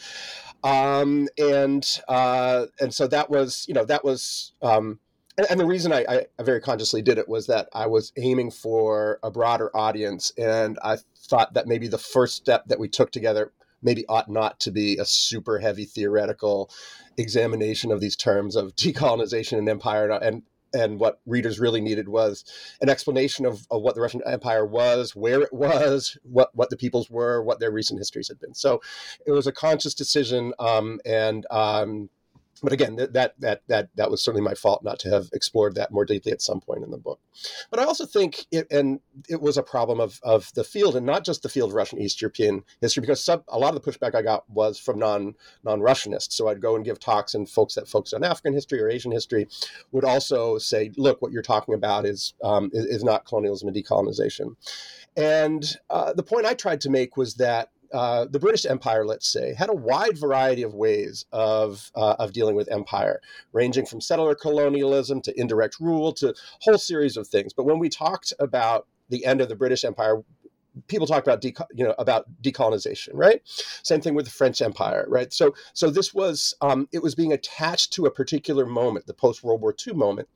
Um, 0.63 1.27
and 1.37 1.87
uh, 2.07 2.67
and 2.79 2.93
so 2.93 3.07
that 3.07 3.29
was 3.29 3.65
you 3.67 3.73
know 3.73 3.85
that 3.85 4.03
was 4.03 4.53
um, 4.61 4.99
and, 5.37 5.47
and, 5.49 5.59
the 5.59 5.65
reason 5.65 5.91
I, 5.91 6.25
I, 6.37 6.43
very 6.43 6.61
consciously 6.61 7.01
did 7.01 7.17
it 7.17 7.27
was 7.27 7.47
that 7.47 7.67
I 7.73 7.87
was 7.87 8.13
aiming 8.17 8.51
for 8.51 9.19
a 9.23 9.31
broader 9.31 9.75
audience, 9.75 10.31
and 10.37 10.77
I 10.83 10.97
thought 11.27 11.55
that 11.55 11.67
maybe 11.67 11.87
the 11.87 11.97
first 11.97 12.35
step 12.35 12.65
that 12.67 12.79
we 12.79 12.87
took 12.87 13.11
together 13.11 13.51
maybe 13.81 14.05
ought 14.07 14.29
not 14.29 14.59
to 14.61 14.71
be 14.71 14.97
a 14.97 15.05
super 15.05 15.59
heavy 15.59 15.85
theoretical 15.85 16.71
examination 17.17 17.91
of 17.91 17.99
these 17.99 18.15
terms 18.15 18.55
of 18.55 18.75
decolonization 18.75 19.57
and 19.57 19.69
empire 19.69 20.09
and 20.09 20.43
and 20.73 20.99
what 20.99 21.19
readers 21.25 21.59
really 21.59 21.81
needed 21.81 22.09
was 22.09 22.43
an 22.81 22.89
explanation 22.89 23.45
of, 23.45 23.65
of 23.69 23.81
what 23.81 23.95
the 23.95 24.01
Russian 24.01 24.21
Empire 24.25 24.65
was, 24.65 25.15
where 25.15 25.41
it 25.41 25.53
was, 25.53 26.17
what 26.23 26.49
what 26.53 26.69
the 26.69 26.77
peoples 26.77 27.09
were, 27.09 27.43
what 27.43 27.59
their 27.59 27.71
recent 27.71 27.99
histories 27.99 28.27
had 28.27 28.39
been. 28.39 28.53
So 28.53 28.81
it 29.25 29.31
was 29.31 29.47
a 29.47 29.51
conscious 29.51 29.93
decision, 29.93 30.53
um, 30.59 30.99
and 31.05 31.45
um, 31.51 32.09
but 32.61 32.71
again, 32.71 32.95
that 32.95 33.33
that 33.39 33.61
that 33.67 33.89
that 33.95 34.11
was 34.11 34.23
certainly 34.23 34.43
my 34.43 34.53
fault 34.53 34.83
not 34.83 34.99
to 34.99 35.09
have 35.09 35.29
explored 35.33 35.75
that 35.75 35.91
more 35.91 36.05
deeply 36.05 36.31
at 36.31 36.41
some 36.41 36.61
point 36.61 36.83
in 36.83 36.91
the 36.91 36.97
book. 36.97 37.19
But 37.71 37.79
I 37.79 37.83
also 37.83 38.05
think 38.05 38.45
it, 38.51 38.67
and 38.71 38.99
it 39.27 39.41
was 39.41 39.57
a 39.57 39.63
problem 39.63 39.99
of 39.99 40.19
of 40.23 40.51
the 40.53 40.63
field, 40.63 40.95
and 40.95 41.05
not 41.05 41.25
just 41.25 41.43
the 41.43 41.49
field 41.49 41.71
of 41.71 41.75
Russian 41.75 41.99
East 41.99 42.21
European 42.21 42.63
history, 42.79 43.01
because 43.01 43.27
a 43.27 43.59
lot 43.59 43.75
of 43.75 43.81
the 43.81 43.91
pushback 43.91 44.15
I 44.15 44.21
got 44.21 44.49
was 44.49 44.77
from 44.77 44.99
non 44.99 45.35
non 45.63 45.79
Russianists. 45.79 46.33
So 46.33 46.47
I'd 46.47 46.61
go 46.61 46.75
and 46.75 46.85
give 46.85 46.99
talks, 46.99 47.33
and 47.33 47.49
folks 47.49 47.75
that 47.75 47.87
focus 47.87 48.13
on 48.13 48.23
African 48.23 48.53
history 48.53 48.81
or 48.81 48.89
Asian 48.89 49.11
history 49.11 49.47
would 49.91 50.05
also 50.05 50.57
say, 50.57 50.91
"Look, 50.95 51.21
what 51.21 51.31
you're 51.31 51.41
talking 51.41 51.73
about 51.73 52.05
is 52.05 52.33
um, 52.43 52.69
is, 52.73 52.85
is, 52.85 53.03
not 53.03 53.25
colonialism 53.25 53.67
and 53.67 53.75
decolonization." 53.75 54.55
And 55.17 55.65
uh, 55.89 56.13
the 56.13 56.23
point 56.23 56.45
I 56.45 56.53
tried 56.53 56.81
to 56.81 56.89
make 56.89 57.17
was 57.17 57.35
that 57.35 57.69
uh, 57.93 58.25
the 58.25 58.39
British 58.39 58.65
Empire, 58.65 59.05
let's 59.05 59.27
say, 59.27 59.53
had 59.53 59.69
a 59.69 59.73
wide 59.73 60.17
variety 60.17 60.63
of 60.63 60.73
ways 60.73 61.25
of, 61.31 61.91
uh, 61.95 62.15
of 62.19 62.33
dealing 62.33 62.55
with 62.55 62.71
empire, 62.71 63.21
ranging 63.51 63.85
from 63.85 64.01
settler 64.01 64.35
colonialism 64.35 65.21
to 65.21 65.39
indirect 65.39 65.79
rule 65.79 66.11
to 66.13 66.33
whole 66.61 66.77
series 66.77 67.17
of 67.17 67.27
things. 67.27 67.53
But 67.53 67.65
when 67.65 67.79
we 67.79 67.89
talked 67.89 68.33
about 68.39 68.87
the 69.09 69.25
end 69.25 69.41
of 69.41 69.49
the 69.49 69.55
British 69.55 69.85
Empire, 69.85 70.23
people 70.87 71.05
talk 71.05 71.21
about 71.21 71.43
you 71.43 71.85
know 71.85 71.93
about 71.99 72.25
decolonization 72.41 73.09
right? 73.13 73.41
Same 73.83 74.01
thing 74.01 74.15
with 74.15 74.25
the 74.25 74.31
french 74.31 74.59
empire 74.59 75.05
right? 75.07 75.31
So 75.31 75.53
so 75.73 75.91
this 75.91 76.15
was 76.15 76.55
um, 76.61 76.87
it 76.91 77.03
was 77.03 77.13
being 77.13 77.31
attached 77.31 77.93
to 77.93 78.07
a 78.07 78.11
particular 78.11 78.65
moment 78.65 79.05
the 79.05 79.13
post 79.13 79.43
world 79.43 79.61
war 79.61 79.75
ii 79.87 79.93
moment. 79.93 80.27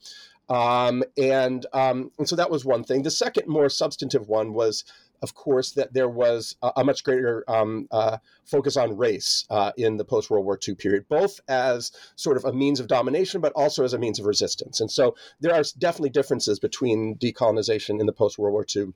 Um, 0.49 1.03
and 1.17 1.65
um, 1.73 2.11
and 2.17 2.29
so 2.29 2.35
that 2.35 2.49
was 2.49 2.63
one 2.63 2.83
thing. 2.83 3.03
The 3.03 3.11
second 3.11 3.47
more 3.47 3.67
substantive 3.69 4.29
one 4.29 4.53
was 4.53 4.83
of 5.21 5.33
course, 5.33 5.71
that 5.71 5.93
there 5.93 6.09
was 6.09 6.55
a, 6.61 6.71
a 6.77 6.83
much 6.83 7.03
greater 7.03 7.43
um, 7.47 7.87
uh, 7.91 8.17
focus 8.45 8.77
on 8.77 8.97
race 8.97 9.45
uh, 9.49 9.71
in 9.77 9.97
the 9.97 10.05
post 10.05 10.29
World 10.29 10.45
War 10.45 10.59
II 10.65 10.75
period, 10.75 11.07
both 11.09 11.39
as 11.47 11.91
sort 12.15 12.37
of 12.37 12.45
a 12.45 12.53
means 12.53 12.79
of 12.79 12.87
domination, 12.87 13.41
but 13.41 13.53
also 13.53 13.83
as 13.83 13.93
a 13.93 13.99
means 13.99 14.19
of 14.19 14.25
resistance. 14.25 14.79
And 14.79 14.91
so 14.91 15.15
there 15.39 15.53
are 15.53 15.63
definitely 15.77 16.09
differences 16.09 16.59
between 16.59 17.15
decolonization 17.15 17.99
in 17.99 18.05
the 18.05 18.13
post 18.13 18.37
World 18.37 18.53
War 18.53 18.65
II 18.75 18.93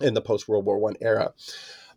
and 0.00 0.16
the 0.16 0.22
post 0.22 0.48
World 0.48 0.64
War 0.64 0.90
I 0.90 0.94
era. 1.00 1.32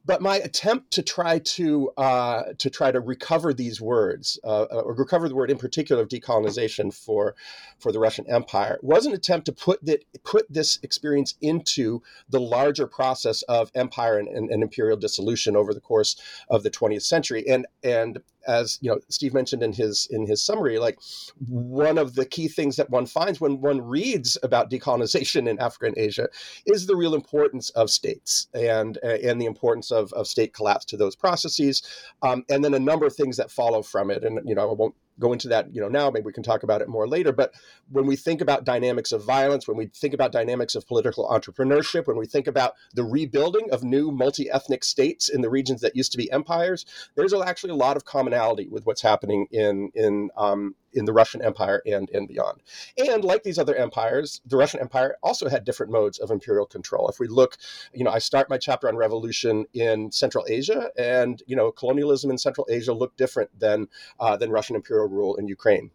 But 0.10 0.24
my 0.24 0.38
attempt 0.38 0.90
to 0.94 1.04
try 1.04 1.38
to 1.38 1.92
uh, 1.96 2.54
to 2.58 2.72
try 2.72 2.92
to 2.92 3.00
recover 3.00 3.54
these 3.54 3.80
words, 3.80 4.40
uh, 4.44 4.64
uh, 4.64 4.82
or 4.84 4.96
recover 4.96 5.30
the 5.30 5.36
word 5.36 5.52
in 5.52 5.60
particular 5.60 6.02
of 6.02 6.10
decolonization 6.10 6.92
for 6.92 7.36
for 7.78 7.92
the 7.92 8.00
Russian 8.00 8.26
Empire, 8.28 8.80
was 8.82 9.06
an 9.06 9.14
attempt 9.14 9.46
to 9.46 9.52
put 9.52 9.86
that 9.86 10.04
put 10.24 10.52
this 10.52 10.80
experience 10.82 11.36
into 11.42 12.02
the 12.28 12.42
larger 12.42 12.88
process 12.88 13.44
of 13.44 13.70
empire 13.76 14.18
and, 14.18 14.28
and, 14.30 14.50
and 14.50 14.64
imperial 14.64 14.98
dissolution 14.98 15.56
over 15.56 15.76
the 15.76 15.80
course 15.80 16.16
of 16.50 16.64
the 16.64 16.72
20th 16.72 17.04
century. 17.04 17.48
And 17.48 17.68
and 17.84 18.18
as 18.50 18.80
you 18.82 18.90
know, 18.90 19.00
Steve 19.10 19.34
mentioned 19.34 19.64
in 19.64 19.72
his 19.72 20.08
in 20.12 20.26
his 20.26 20.44
summary, 20.44 20.80
like 20.80 21.00
one 21.48 21.98
of 21.98 22.16
the 22.16 22.26
key 22.26 22.48
things 22.48 22.76
that 22.78 22.90
one 22.90 23.06
finds 23.06 23.40
when 23.40 23.62
one 23.62 23.82
reads 23.82 24.38
about 24.44 24.70
decolonization 24.70 25.48
in 25.48 25.60
Africa 25.60 25.86
and 25.86 25.98
Asia 25.98 26.28
is 26.66 26.88
the 26.88 26.96
real 26.96 27.14
importance 27.14 27.70
of 27.72 27.90
states 27.90 28.48
and 28.54 28.98
and 29.04 29.40
the 29.40 29.46
importance 29.46 29.92
of, 29.92 30.12
of 30.14 30.28
state 30.28 30.54
collapse 30.54 30.86
to 30.86 30.98
those 30.98 31.16
processes, 31.16 31.84
um, 32.24 32.44
and 32.50 32.64
then 32.64 32.74
a 32.74 32.80
number 32.80 33.06
of 33.06 33.16
things 33.16 33.38
that 33.38 33.52
follow 33.52 33.82
from 33.82 34.10
it. 34.10 34.24
And 34.24 34.40
you 34.48 34.56
know, 34.56 34.70
I 34.70 34.74
won't 34.74 34.96
go 35.20 35.34
into 35.34 35.48
that 35.48 35.74
you 35.74 35.82
know 35.82 35.88
now 35.88 36.10
maybe 36.10 36.26
we 36.26 36.34
can 36.34 36.44
talk 36.44 36.64
about 36.64 36.82
it 36.82 36.88
more 36.88 37.08
later 37.08 37.32
but 37.32 37.54
when 37.92 38.06
we 38.06 38.16
think 38.16 38.42
about 38.42 38.64
dynamics 38.64 39.12
of 39.12 39.24
violence 39.24 39.68
when 39.68 39.78
we 39.78 39.88
think 39.88 40.14
about 40.14 40.32
dynamics 40.32 40.76
of 40.76 40.88
political 40.88 41.28
entrepreneurship 41.30 42.08
when 42.08 42.18
we 42.18 42.26
think 42.26 42.48
about 42.48 42.74
the 42.94 43.04
rebuilding 43.04 43.70
of 43.72 43.84
new 43.84 44.12
multi-ethnic 44.12 44.84
states 44.84 45.30
in 45.30 45.42
the 45.42 45.50
regions 45.50 45.82
that 45.82 45.96
used 45.96 46.12
to 46.12 46.18
be 46.18 46.32
empires 46.32 46.86
there's 47.16 47.34
actually 47.34 47.72
a 47.72 47.76
lot 47.76 47.98
of 47.98 48.06
commonality 48.06 48.68
with 48.68 48.86
what's 48.86 49.02
happening 49.02 49.48
in 49.52 49.92
in 49.94 50.30
um, 50.38 50.76
in 50.94 51.06
the 51.06 51.14
Russian 51.14 51.42
Empire 51.42 51.82
and 51.86 52.10
and 52.12 52.28
beyond. 52.28 52.62
And 52.98 53.24
like 53.24 53.44
these 53.44 53.60
other 53.60 53.76
empires, 53.76 54.42
the 54.46 54.58
Russian 54.58 54.80
Empire 54.80 55.18
also 55.24 55.50
had 55.50 55.64
different 55.64 55.92
modes 55.92 56.20
of 56.20 56.32
imperial 56.32 56.66
control. 56.66 57.08
If 57.10 57.20
we 57.20 57.28
look, 57.28 57.58
you 57.94 58.04
know, 58.04 58.12
I 58.12 58.20
start 58.20 58.50
my 58.50 58.58
chapter 58.58 58.88
on 58.88 58.96
revolution 58.96 59.66
in 59.74 60.12
Central 60.12 60.46
Asia, 60.48 60.90
and 60.98 61.42
you 61.48 61.56
know, 61.56 61.72
colonialism 61.72 62.32
in 62.32 62.38
Central 62.38 62.68
Asia 62.70 62.94
looked 62.94 63.18
different 63.18 63.58
than 63.60 63.88
uh, 64.20 64.38
than 64.38 64.52
Russian 64.52 64.76
imperial 64.76 65.08
rule 65.08 65.36
in 65.36 65.48
Ukraine. 65.48 65.92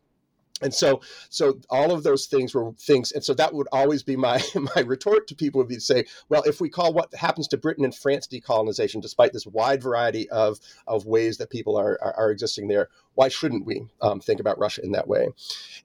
And 0.63 0.73
so 0.73 1.01
so 1.31 1.59
all 1.69 1.91
of 1.91 2.05
those 2.05 2.27
things 2.27 2.55
were 2.55 2.73
things 2.79 3.11
and 3.13 3.25
so 3.25 3.35
that 3.35 3.53
would 3.53 3.67
always 3.73 4.03
be 4.03 4.17
my 4.17 4.41
my 4.77 4.83
retort 4.83 5.27
to 5.27 5.35
people 5.35 5.59
would 5.59 5.69
be 5.69 5.75
to 5.75 5.81
say 5.81 6.05
well 6.29 6.43
if 6.43 6.61
we 6.61 6.69
call 6.69 6.93
what 6.93 7.13
happens 7.15 7.49
to 7.49 7.57
britain 7.57 7.85
and 7.85 7.95
france 7.95 8.27
decolonization 8.27 9.03
despite 9.03 9.33
this 9.33 9.47
wide 9.47 9.83
variety 9.83 10.29
of 10.31 10.61
of 10.87 11.07
ways 11.07 11.39
that 11.39 11.51
people 11.51 11.77
are 11.77 11.99
are, 12.01 12.15
are 12.15 12.31
existing 12.31 12.69
there 12.69 12.89
why 13.15 13.29
shouldn't 13.29 13.65
we 13.65 13.87
um, 14.01 14.21
think 14.21 14.41
about 14.41 14.59
russia 14.59 14.85
in 14.85 14.93
that 14.93 15.09
way? 15.09 15.29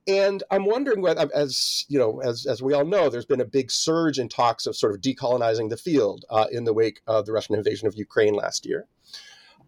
And 0.07 0.43
i'm 0.51 0.65
wondering 0.65 1.01
whether 1.01 1.29
as 1.33 1.85
you 1.89 1.97
know 1.97 2.21
as 2.21 2.45
as 2.45 2.61
we 2.61 2.73
all 2.73 2.85
know 2.85 3.09
there's 3.09 3.25
been 3.25 3.41
a 3.41 3.45
big 3.45 3.71
surge 3.71 4.19
in 4.19 4.29
talks 4.29 4.67
of 4.67 4.75
sort 4.75 4.93
of 4.93 5.01
decolonizing 5.01 5.69
the 5.69 5.77
field 5.77 6.25
uh, 6.29 6.45
in 6.51 6.63
the 6.63 6.73
wake 6.73 7.01
of 7.07 7.25
the 7.25 7.31
russian 7.31 7.55
invasion 7.55 7.87
of 7.87 7.95
ukraine 7.95 8.33
last 8.33 8.65
year 8.65 8.87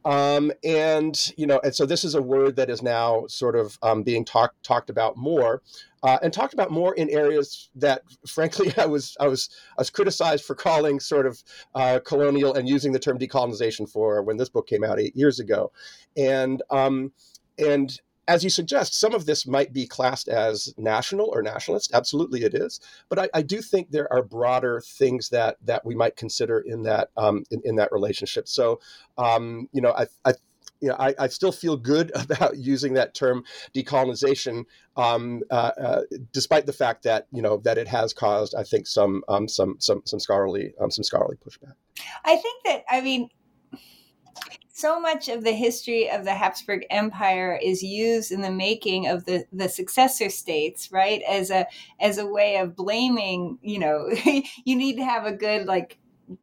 um, 0.04 0.52
and 0.64 1.32
you 1.38 1.46
know, 1.46 1.60
and 1.64 1.74
so 1.76 1.86
this 1.86 2.04
is 2.04 2.16
a 2.16 2.22
word 2.22 2.56
that 2.56 2.70
is 2.70 2.82
now 2.82 3.26
sort 3.28 3.56
of 3.56 3.78
um, 3.82 4.04
being 4.04 4.26
talked 4.26 4.64
talked 4.64 4.90
about 4.90 5.18
more, 5.18 5.62
uh, 6.04 6.18
and 6.24 6.34
talked 6.34 6.54
about 6.54 6.72
more 6.72 6.96
in 6.96 7.10
areas 7.10 7.70
that, 7.76 8.02
frankly, 8.28 8.74
I 8.78 8.86
was 8.86 9.16
I 9.20 9.28
was 9.28 9.50
I 9.78 9.82
was 9.82 9.90
criticized 9.90 10.44
for 10.44 10.56
calling 10.56 11.00
sort 11.00 11.26
of 11.26 11.44
uh, 11.76 12.00
colonial 12.04 12.54
and 12.56 12.68
using 12.68 12.92
the 12.92 13.00
term 13.00 13.20
decolonization 13.20 13.90
for 13.90 14.24
when 14.24 14.38
this 14.38 14.50
book 14.50 14.68
came 14.68 14.84
out 14.84 15.00
eight 15.00 15.16
years 15.16 15.40
ago, 15.40 15.72
and 16.18 16.64
um, 16.72 17.12
and 17.60 18.00
as 18.32 18.46
you 18.46 18.50
suggest, 18.50 18.98
some 18.98 19.14
of 19.14 19.26
this 19.26 19.46
might 19.46 19.74
be 19.74 19.86
classed 19.86 20.30
as 20.30 20.74
national 20.78 21.30
or 21.34 21.42
nationalist. 21.42 21.92
Absolutely, 21.94 22.44
it 22.44 22.54
is. 22.54 22.80
But 23.10 23.20
I, 23.20 23.30
I 23.34 23.42
do 23.42 23.62
think 23.62 23.92
there 23.92 24.12
are 24.12 24.24
broader 24.24 24.82
things 24.86 25.28
that 25.30 25.58
that 25.66 25.86
we 25.86 25.96
might 25.96 26.16
consider 26.16 26.60
in 26.60 26.84
that 26.84 27.10
um, 27.18 27.44
in, 27.52 27.62
in, 27.66 27.76
that 27.76 27.92
relationship. 27.92 28.48
So, 28.48 28.80
um, 29.18 29.68
you 29.74 29.82
know, 29.82 29.92
I, 29.92 30.06
I 30.24 30.34
you 30.80 30.88
know, 30.88 30.96
I, 30.98 31.14
I, 31.20 31.28
still 31.28 31.52
feel 31.52 31.76
good 31.76 32.10
about 32.16 32.58
using 32.58 32.94
that 32.94 33.14
term 33.14 33.44
decolonization, 33.76 34.64
um, 34.96 35.42
uh, 35.52 35.72
uh, 35.80 36.02
despite 36.32 36.66
the 36.66 36.74
fact 36.74 37.04
that 37.04 37.28
you 37.34 37.42
know 37.42 37.58
that 37.58 37.78
it 37.78 37.90
has 37.90 38.14
caused, 38.14 38.56
I 38.56 38.64
think, 38.64 38.88
some 38.88 39.26
um, 39.28 39.50
some 39.50 39.76
some 39.80 40.04
some 40.06 40.22
scholarly 40.22 40.74
um, 40.80 40.90
some 40.90 41.04
scholarly 41.04 41.36
pushback. 41.36 41.74
I 42.24 42.38
think 42.38 42.64
that 42.64 42.86
I 42.90 43.02
mean 43.02 43.30
so 44.74 45.00
much 45.00 45.30
of 45.30 45.44
the 45.44 45.52
history 45.52 46.10
of 46.10 46.24
the 46.24 46.34
Habsburg 46.34 46.86
Empire 46.90 47.60
is 47.62 47.84
used 47.84 48.32
in 48.32 48.42
the 48.42 48.52
making 48.52 49.08
of 49.08 49.26
the, 49.26 49.46
the 49.52 49.70
successor 49.70 50.30
states, 50.30 50.92
right? 50.92 51.22
As 51.28 51.50
a 51.50 51.68
as 52.00 52.18
a 52.18 52.26
way 52.26 52.58
of 52.58 52.76
blaming, 52.76 53.58
you 53.62 53.80
know, 53.80 54.10
you 54.26 54.76
need 54.76 54.96
to 54.96 55.04
have 55.04 55.26
a 55.26 55.34
good 55.34 55.66
like 55.66 55.98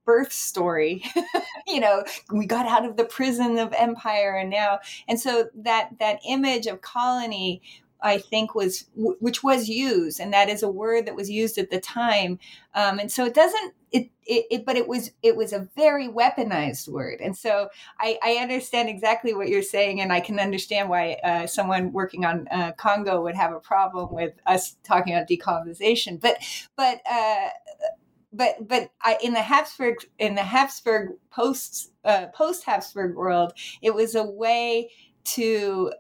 birth 0.05 0.33
story. 0.33 1.03
you 1.67 1.81
know, 1.81 2.05
we 2.33 2.47
got 2.47 2.67
out 2.67 2.85
of 2.85 2.97
the 2.97 3.05
prison 3.05 3.59
of 3.59 3.73
empire 3.73 4.37
and 4.37 4.51
now 4.51 4.81
and 5.09 5.19
so 5.19 5.49
that 5.55 5.91
that 5.99 6.21
image 6.27 6.67
of 6.67 6.81
colony 6.81 7.63
I 8.01 8.19
think 8.19 8.55
was 8.55 8.87
which 8.95 9.43
was 9.43 9.69
used, 9.69 10.21
and 10.21 10.33
that 10.33 10.49
is 10.49 10.63
a 10.63 10.71
word 10.71 11.07
that 11.07 11.17
was 11.17 11.31
used 11.31 11.59
at 11.59 11.71
the 11.71 11.81
time. 11.81 12.39
Um, 12.75 12.99
and 12.99 13.11
so 13.11 13.25
it 13.25 13.35
doesn't 13.35 13.75
it, 13.91 14.11
it, 14.27 14.47
it, 14.51 14.67
but 14.67 14.77
it 14.77 14.87
was 14.87 15.13
it 15.23 15.37
was 15.37 15.53
a 15.53 15.69
very 15.75 16.09
weaponized 16.09 16.89
word, 16.89 17.21
and 17.21 17.37
so 17.37 17.69
I, 17.99 18.19
I 18.23 18.33
understand 18.35 18.89
exactly 18.89 19.35
what 19.35 19.49
you're 19.49 19.63
saying, 19.63 20.01
and 20.01 20.13
I 20.13 20.21
can 20.21 20.39
understand 20.39 20.89
why 20.89 21.19
uh, 21.25 21.47
someone 21.47 21.93
working 21.93 22.25
on 22.25 22.47
uh, 22.51 22.73
Congo 22.73 23.23
would 23.23 23.35
have 23.35 23.53
a 23.53 23.61
problem 23.61 24.13
with 24.13 24.35
us 24.47 24.77
talking 24.85 25.15
about 25.15 25.29
decolonization. 25.29 26.21
But 26.21 26.39
but 26.77 27.01
uh, 27.11 27.49
but 28.33 28.69
but 28.69 28.91
I, 29.03 29.19
in 29.23 29.33
the 29.33 29.43
Habsburg 29.43 29.97
in 30.19 30.35
the 30.35 30.43
Habsburg 30.43 31.13
post 31.31 31.93
uh, 32.05 32.27
post 32.27 32.65
Habsburg 32.65 33.17
world, 33.17 33.53
it 33.81 33.95
was 33.95 34.15
a 34.15 34.25
way 34.25 34.91
to 35.25 35.93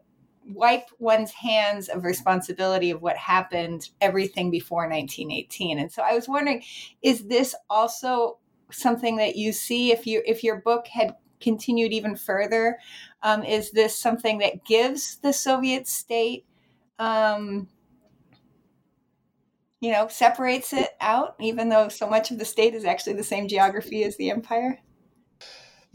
wipe 0.49 0.88
one's 0.99 1.31
hands 1.33 1.88
of 1.88 2.05
responsibility 2.05 2.90
of 2.90 3.02
what 3.02 3.17
happened 3.17 3.90
everything 4.00 4.50
before 4.50 4.88
1918 4.88 5.78
and 5.78 5.93
so 5.93 6.02
i 6.02 6.14
was 6.14 6.28
wondering 6.28 6.62
is 7.02 7.26
this 7.26 7.55
also 7.69 8.38
something 8.71 9.17
that 9.17 9.37
you 9.37 9.52
see 9.52 9.93
if 9.93 10.07
you 10.07 10.23
if 10.26 10.45
your 10.45 10.57
book 10.57 10.87
had 10.88 11.14
continued 11.40 11.93
even 11.93 12.17
further? 12.17 12.78
Um, 13.23 13.43
is 13.43 13.71
this 13.71 13.97
something 13.97 14.38
that 14.38 14.64
gives 14.64 15.17
the 15.17 15.33
soviet 15.33 15.87
state 15.87 16.45
um, 16.99 17.69
you 19.81 19.93
know 19.93 20.09
separates 20.09 20.73
it 20.73 20.90
out 21.00 21.37
even 21.40 21.69
though 21.69 21.88
so 21.88 22.09
much 22.09 22.30
of 22.30 22.39
the 22.39 22.45
state 22.45 22.75
is 22.75 22.84
actually 22.84 23.13
the 23.15 23.25
same 23.25 23.47
geography 23.47 24.02
as 24.04 24.17
the 24.17 24.30
empire 24.30 24.80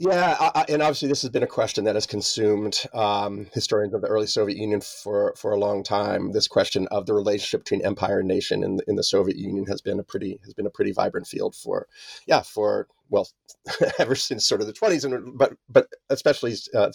yeah, 0.06 0.36
I, 0.54 0.66
and 0.68 0.82
obviously 0.82 1.08
this 1.08 1.22
has 1.22 1.32
been 1.32 1.44
a 1.44 1.48
question 1.48 1.86
that 1.86 1.96
has 1.96 2.06
consumed 2.06 2.84
um, 2.94 3.48
historians 3.54 3.94
of 3.94 4.02
the 4.02 4.08
early 4.08 4.28
Soviet 4.28 4.58
Union 4.58 4.82
for 4.82 5.34
for 5.38 5.52
a 5.52 5.58
long 5.58 5.82
time. 5.82 6.34
This 6.34 6.48
question 6.48 6.88
of 6.92 7.06
the 7.06 7.14
relationship 7.14 7.62
between 7.62 7.86
empire 7.86 8.20
and 8.20 8.28
nation 8.28 8.64
in, 8.64 8.80
in 8.86 8.98
the 8.98 9.04
Soviet 9.04 9.38
Union 9.38 9.66
has 9.68 9.82
been 9.82 10.00
a 10.00 10.04
pretty 10.04 10.42
has 10.44 10.54
been 10.54 10.66
a 10.66 10.72
pretty 10.72 10.92
vibrant 10.92 11.28
field 11.28 11.56
for, 11.56 11.88
yeah, 12.28 12.42
for 12.42 12.88
well, 13.10 13.30
ever 14.00 14.16
since 14.16 14.46
sort 14.46 14.60
of 14.60 14.68
the 14.68 14.74
twenties, 14.74 15.06
and 15.06 15.38
but 15.38 15.54
but 15.70 15.88
especially 16.10 16.56
uh, 16.76 16.92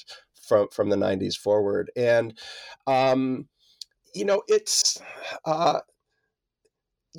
from 0.46 0.68
from 0.68 0.90
the 0.90 0.96
nineties 0.96 1.36
forward. 1.36 1.90
And 1.96 2.38
um, 2.86 3.48
you 4.14 4.26
know, 4.26 4.42
it's 4.48 5.00
uh, 5.46 5.80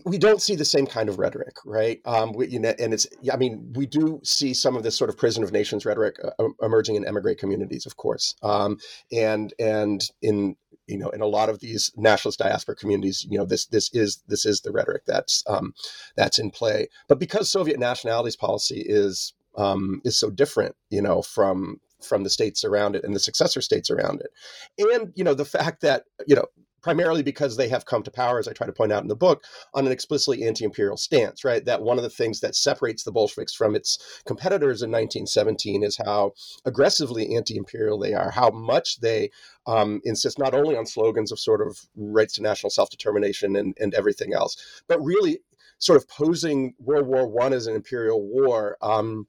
we 0.05 0.17
don't 0.17 0.41
see 0.41 0.55
the 0.55 0.65
same 0.65 0.85
kind 0.85 1.09
of 1.09 1.17
rhetoric, 1.17 1.55
right? 1.65 1.99
Um, 2.05 2.33
we, 2.33 2.47
you 2.47 2.59
know, 2.59 2.73
and 2.79 2.93
it's, 2.93 3.07
I 3.31 3.37
mean, 3.37 3.73
we 3.75 3.85
do 3.85 4.19
see 4.23 4.53
some 4.53 4.75
of 4.75 4.83
this 4.83 4.97
sort 4.97 5.09
of 5.09 5.17
prison 5.17 5.43
of 5.43 5.51
nations 5.51 5.85
rhetoric 5.85 6.17
uh, 6.23 6.45
emerging 6.61 6.95
in 6.95 7.05
emigre 7.05 7.35
communities, 7.35 7.85
of 7.85 7.97
course, 7.97 8.35
um, 8.43 8.77
and 9.11 9.53
and 9.59 10.01
in 10.21 10.55
you 10.87 10.97
know 10.97 11.09
in 11.09 11.21
a 11.21 11.27
lot 11.27 11.49
of 11.49 11.59
these 11.59 11.91
nationalist 11.97 12.39
diaspora 12.39 12.75
communities, 12.75 13.25
you 13.29 13.37
know, 13.37 13.45
this 13.45 13.65
this 13.67 13.89
is 13.93 14.23
this 14.27 14.45
is 14.45 14.61
the 14.61 14.71
rhetoric 14.71 15.03
that's 15.05 15.43
um, 15.47 15.73
that's 16.15 16.39
in 16.39 16.51
play. 16.51 16.87
But 17.07 17.19
because 17.19 17.51
Soviet 17.51 17.79
nationalities 17.79 18.35
policy 18.35 18.83
is 18.85 19.33
um, 19.57 20.01
is 20.05 20.17
so 20.19 20.29
different, 20.29 20.75
you 20.89 21.01
know, 21.01 21.21
from 21.21 21.79
from 22.01 22.23
the 22.23 22.29
states 22.29 22.63
around 22.63 22.95
it 22.95 23.03
and 23.03 23.13
the 23.13 23.19
successor 23.19 23.61
states 23.61 23.89
around 23.89 24.21
it, 24.21 24.31
and 24.77 25.11
you 25.15 25.23
know 25.23 25.33
the 25.33 25.45
fact 25.45 25.81
that 25.81 26.03
you 26.27 26.35
know 26.35 26.45
primarily 26.81 27.23
because 27.23 27.57
they 27.57 27.69
have 27.69 27.85
come 27.85 28.03
to 28.03 28.11
power, 28.11 28.39
as 28.39 28.47
I 28.47 28.53
try 28.53 28.67
to 28.67 28.73
point 28.73 28.91
out 28.91 29.03
in 29.03 29.07
the 29.07 29.15
book, 29.15 29.43
on 29.73 29.85
an 29.85 29.91
explicitly 29.91 30.45
anti 30.45 30.65
imperial 30.65 30.97
stance, 30.97 31.43
right? 31.43 31.63
That 31.65 31.81
one 31.81 31.97
of 31.97 32.03
the 32.03 32.09
things 32.09 32.39
that 32.41 32.55
separates 32.55 33.03
the 33.03 33.11
Bolsheviks 33.11 33.53
from 33.53 33.75
its 33.75 34.21
competitors 34.25 34.81
in 34.81 34.91
1917 34.91 35.83
is 35.83 35.97
how 35.97 36.33
aggressively 36.65 37.35
anti 37.35 37.57
imperial 37.57 37.99
they 37.99 38.13
are, 38.13 38.31
how 38.31 38.49
much 38.49 38.99
they 38.99 39.31
um, 39.67 40.01
insist 40.03 40.39
not 40.39 40.53
only 40.53 40.75
on 40.75 40.85
slogans 40.85 41.31
of 41.31 41.39
sort 41.39 41.65
of 41.65 41.79
rights 41.95 42.33
to 42.35 42.41
national 42.41 42.69
self 42.69 42.89
determination 42.89 43.55
and, 43.55 43.75
and 43.79 43.93
everything 43.93 44.33
else, 44.33 44.81
but 44.87 44.99
really 45.01 45.39
sort 45.79 45.97
of 45.97 46.07
posing 46.09 46.73
World 46.79 47.07
War 47.07 47.27
One 47.27 47.53
as 47.53 47.67
an 47.67 47.75
imperial 47.75 48.21
war. 48.21 48.77
Um, 48.81 49.27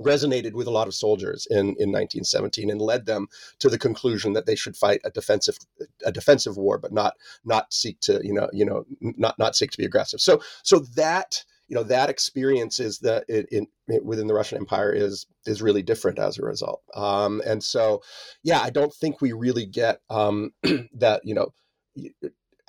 resonated 0.00 0.52
with 0.52 0.66
a 0.66 0.70
lot 0.70 0.86
of 0.86 0.94
soldiers 0.94 1.46
in, 1.50 1.58
in 1.58 1.90
1917 1.90 2.70
and 2.70 2.80
led 2.80 3.06
them 3.06 3.26
to 3.58 3.68
the 3.68 3.78
conclusion 3.78 4.32
that 4.32 4.46
they 4.46 4.54
should 4.54 4.76
fight 4.76 5.00
a 5.04 5.10
defensive 5.10 5.58
a 6.04 6.12
defensive 6.12 6.56
war, 6.56 6.78
but 6.78 6.92
not 6.92 7.14
not 7.44 7.72
seek 7.72 8.00
to 8.00 8.20
you 8.24 8.32
know 8.32 8.48
you 8.52 8.64
know 8.64 8.84
not 9.00 9.38
not 9.38 9.56
seek 9.56 9.70
to 9.70 9.78
be 9.78 9.84
aggressive. 9.84 10.20
So 10.20 10.40
so 10.62 10.80
that 10.96 11.44
you 11.68 11.74
know 11.74 11.82
that 11.84 12.10
experience 12.10 12.80
is 12.80 12.98
that 13.00 13.24
in, 13.28 13.66
in, 13.88 14.04
within 14.04 14.26
the 14.26 14.34
Russian 14.34 14.58
Empire 14.58 14.92
is 14.92 15.26
is 15.46 15.62
really 15.62 15.82
different 15.82 16.18
as 16.18 16.38
a 16.38 16.42
result. 16.42 16.82
Um, 16.94 17.42
and 17.46 17.62
so 17.62 18.02
yeah, 18.42 18.60
I 18.60 18.70
don't 18.70 18.94
think 18.94 19.20
we 19.20 19.32
really 19.32 19.66
get 19.66 20.00
um, 20.10 20.52
that 20.94 21.20
you 21.24 21.34
know 21.34 21.52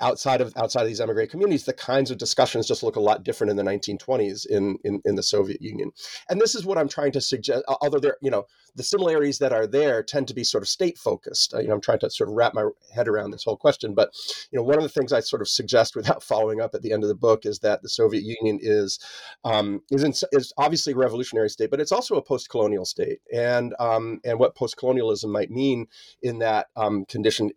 outside 0.01 0.41
of 0.41 0.53
outside 0.57 0.81
of 0.81 0.87
these 0.87 1.01
emigre 1.01 1.27
communities, 1.27 1.65
the 1.65 1.73
kinds 1.73 2.11
of 2.11 2.17
discussions 2.17 2.67
just 2.67 2.83
look 2.83 2.95
a 2.95 3.01
lot 3.01 3.23
different 3.23 3.51
in 3.51 3.57
the 3.57 3.63
1920s 3.63 4.45
in, 4.47 4.77
in, 4.83 5.01
in 5.05 5.15
the 5.15 5.23
Soviet 5.23 5.61
Union. 5.61 5.91
And 6.29 6.39
this 6.39 6.55
is 6.55 6.65
what 6.65 6.77
I'm 6.77 6.89
trying 6.89 7.11
to 7.13 7.21
suggest. 7.21 7.63
Although 7.81 7.99
there, 7.99 8.17
you 8.21 8.31
know, 8.31 8.45
the 8.75 8.83
similarities 8.83 9.39
that 9.39 9.51
are 9.51 9.67
there 9.67 10.03
tend 10.03 10.27
to 10.27 10.33
be 10.33 10.43
sort 10.43 10.63
of 10.63 10.67
state 10.67 10.97
focused. 10.97 11.53
Uh, 11.53 11.59
you 11.59 11.67
know, 11.67 11.73
I'm 11.73 11.81
trying 11.81 11.99
to 11.99 12.09
sort 12.09 12.29
of 12.29 12.35
wrap 12.35 12.53
my 12.53 12.69
head 12.93 13.07
around 13.07 13.31
this 13.31 13.43
whole 13.43 13.57
question. 13.57 13.93
But 13.93 14.11
you 14.51 14.57
know, 14.57 14.63
one 14.63 14.77
of 14.77 14.83
the 14.83 14.89
things 14.89 15.11
I 15.11 15.19
sort 15.19 15.41
of 15.41 15.47
suggest 15.47 15.95
without 15.95 16.23
following 16.29 16.61
up 16.61 16.75
at 16.75 16.81
the 16.81 16.93
end 16.93 17.03
of 17.03 17.09
the 17.09 17.15
book 17.15 17.45
is 17.45 17.59
that 17.59 17.81
the 17.81 17.89
Soviet 17.89 18.23
Union 18.23 18.59
is 18.61 18.99
um, 19.43 19.81
is 19.91 20.03
in, 20.03 20.13
is 20.31 20.53
obviously 20.57 20.93
a 20.93 20.97
revolutionary 20.97 21.49
state, 21.49 21.71
but 21.71 21.79
it's 21.79 21.91
also 21.91 22.15
a 22.15 22.21
post-colonial 22.21 22.85
state. 22.85 23.19
And 23.33 23.75
um, 23.79 24.21
and 24.23 24.39
what 24.39 24.55
post-colonialism 24.55 25.31
might 25.31 25.51
mean 25.51 25.87
in 26.21 26.39
that 26.39 26.67
um, 26.75 27.05
condition, 27.05 27.51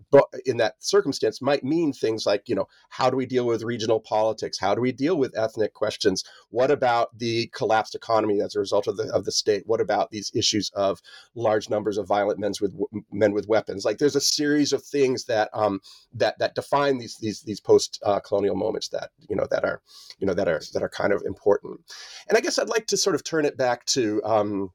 in 0.47 0.57
that 0.59 0.75
circumstance, 0.81 1.43
might 1.43 1.65
mean 1.65 1.93
things 1.93 2.27
like 2.27 2.32
you 2.47 2.55
know, 2.55 2.69
how 2.91 3.11
do 3.11 3.17
we 3.17 3.27
deal 3.27 3.47
with 3.47 3.63
regional 3.63 4.01
politics? 4.01 4.59
How 4.59 4.75
do 4.75 4.81
we 4.81 4.93
deal 4.93 5.17
with 5.17 5.37
ethnic 5.37 5.75
questions? 5.75 6.25
What 6.51 6.71
about 6.71 7.19
the 7.19 7.49
collapsed 7.49 7.95
economy 7.95 8.41
as 8.41 8.55
a 8.55 8.61
result 8.61 8.87
of 8.87 8.97
the 8.97 9.13
of 9.13 9.25
the 9.25 9.33
state? 9.33 9.65
What 9.67 9.81
about 9.81 10.11
these 10.11 10.31
issues 10.35 10.71
of 10.75 11.01
large 11.35 11.69
numbers 11.71 11.99
of 11.99 12.07
violent 12.07 12.39
men 12.39 12.53
with 12.61 12.75
men 13.11 13.33
with 13.33 13.49
weapons. 13.49 13.85
Like 13.85 13.99
there's 13.99 14.17
a 14.17 14.21
series 14.21 14.73
of 14.73 14.83
things 14.83 15.25
that 15.25 15.51
um, 15.53 15.81
that 16.15 16.39
that 16.39 16.55
define 16.55 16.99
these 16.99 17.17
these 17.19 17.43
these 17.43 17.61
post 17.61 18.01
uh, 18.05 18.21
colonial 18.21 18.57
moments 18.57 18.89
that 18.89 19.11
you 19.29 19.37
know 19.37 19.47
that 19.51 19.65
are 19.65 19.81
you 20.19 20.27
know 20.27 20.35
that 20.35 20.49
are 20.49 20.61
that 20.73 20.83
are 20.83 20.89
kind 20.89 21.13
of 21.13 21.23
important. 21.25 21.81
And 22.29 22.37
I 22.37 22.41
guess 22.41 22.59
I'd 22.59 22.69
like 22.69 22.87
to 22.89 22.97
sort 22.97 23.15
of 23.15 23.25
turn 23.25 23.45
it 23.45 23.57
back 23.57 23.85
to. 23.87 24.23
Um, 24.25 24.71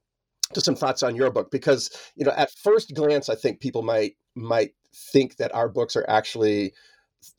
to 0.54 0.62
some 0.62 0.74
thoughts 0.74 1.02
on 1.02 1.14
your 1.14 1.30
book 1.30 1.50
because 1.50 1.90
you 2.16 2.24
know 2.24 2.32
at 2.34 2.50
first 2.50 2.94
glance 2.94 3.28
i 3.28 3.34
think 3.34 3.60
people 3.60 3.82
might 3.82 4.12
might 4.34 4.70
think 5.12 5.36
that 5.36 5.54
our 5.54 5.68
books 5.68 5.94
are 5.94 6.06
actually 6.08 6.72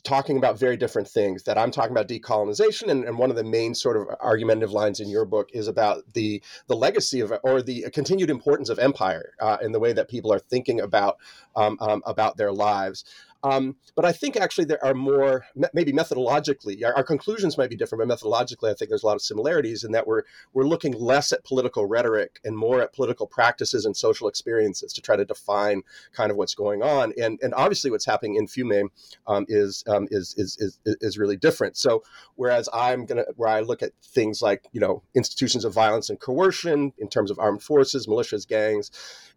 talking 0.04 0.38
about 0.38 0.60
very 0.60 0.76
different 0.76 1.08
things 1.08 1.44
that 1.44 1.58
i'm 1.58 1.72
talking 1.72 1.92
about 1.92 2.08
decolonization 2.08 2.90
and, 2.90 3.06
and, 3.06 3.18
one 3.18 3.30
of 3.30 3.36
the 3.36 3.44
main 3.44 3.74
sort 3.74 3.96
of 3.96 4.08
argumentative 4.20 4.72
lines 4.72 5.00
in 5.00 5.10
your 5.10 5.26
book 5.26 5.50
is 5.54 5.68
about 5.68 6.04
the 6.14 6.42
the 6.68 6.76
legacy 6.76 7.20
of 7.20 7.32
or 7.44 7.62
the 7.62 7.86
continued 7.94 8.30
importance 8.30 8.70
of 8.70 8.80
empire 8.80 9.34
uh, 9.40 9.58
in 9.62 9.72
the 9.72 9.80
way 9.80 9.94
that 9.94 10.10
people 10.10 10.34
are 10.34 10.40
thinking 10.40 10.82
about 10.82 11.18
um, 11.56 11.78
um, 11.82 12.02
about 12.06 12.38
their 12.38 12.52
lives 12.52 13.06
um, 13.44 13.78
but 13.96 14.04
I 14.04 14.12
think 14.12 14.36
actually 14.36 14.66
there 14.66 14.84
are 14.84 14.94
more, 14.94 15.46
maybe 15.74 15.94
methodologically, 15.94 16.84
our, 16.84 16.94
our, 16.94 17.04
conclusions 17.04 17.58
might 17.58 17.70
be 17.70 17.76
different, 17.76 18.06
but 18.06 18.20
methodologically, 18.20 18.70
I 18.70 18.74
think 18.74 18.90
there's 18.90 19.04
a 19.04 19.06
lot 19.06 19.16
of 19.16 19.22
similarities 19.22 19.84
in 19.84 19.94
that 19.94 20.06
we're 20.06 20.24
we're 20.54 20.66
looking 20.66 20.94
less 20.94 21.32
at 21.32 21.46
political 21.46 21.86
rhetoric 21.86 22.40
and 22.44 22.58
more 22.58 22.82
at 22.82 22.94
political 22.94 23.28
practices 23.28 23.86
and 23.86 23.96
social 23.96 24.28
experiences 24.28 24.92
to 24.94 25.02
try 25.02 25.16
to 25.16 25.24
define 25.24 25.84
kind 26.12 26.32
of 26.32 26.38
what's 26.38 26.54
going 26.54 26.84
on. 26.84 27.14
And 27.22 27.40
and 27.42 27.54
obviously, 27.54 27.92
what's 27.92 28.06
happening 28.06 28.36
in 28.36 28.48
Fiume 28.48 28.90
um, 29.26 29.46
is, 29.48 29.84
um, 29.88 30.08
is, 30.12 30.36
is 30.38 30.58
is 30.60 30.80
is 30.86 31.18
really 31.18 31.38
different. 31.38 31.78
So 31.78 32.04
whereas 32.36 32.68
I'm 32.74 33.06
gonna 33.06 33.26
where 33.38 33.50
I 33.50 33.62
look 33.62 33.82
at 33.82 33.92
things 34.04 34.42
like 34.42 34.66
you 34.74 34.82
know 34.82 35.02
institutions 35.16 35.64
of 35.64 35.74
violence 35.74 36.10
and 36.10 36.20
coercion 36.20 36.92
in 36.98 37.08
terms 37.08 37.32
of 37.32 37.40
armed 37.40 37.64
forces, 37.64 38.06
militias, 38.06 38.46
gangs 38.46 38.92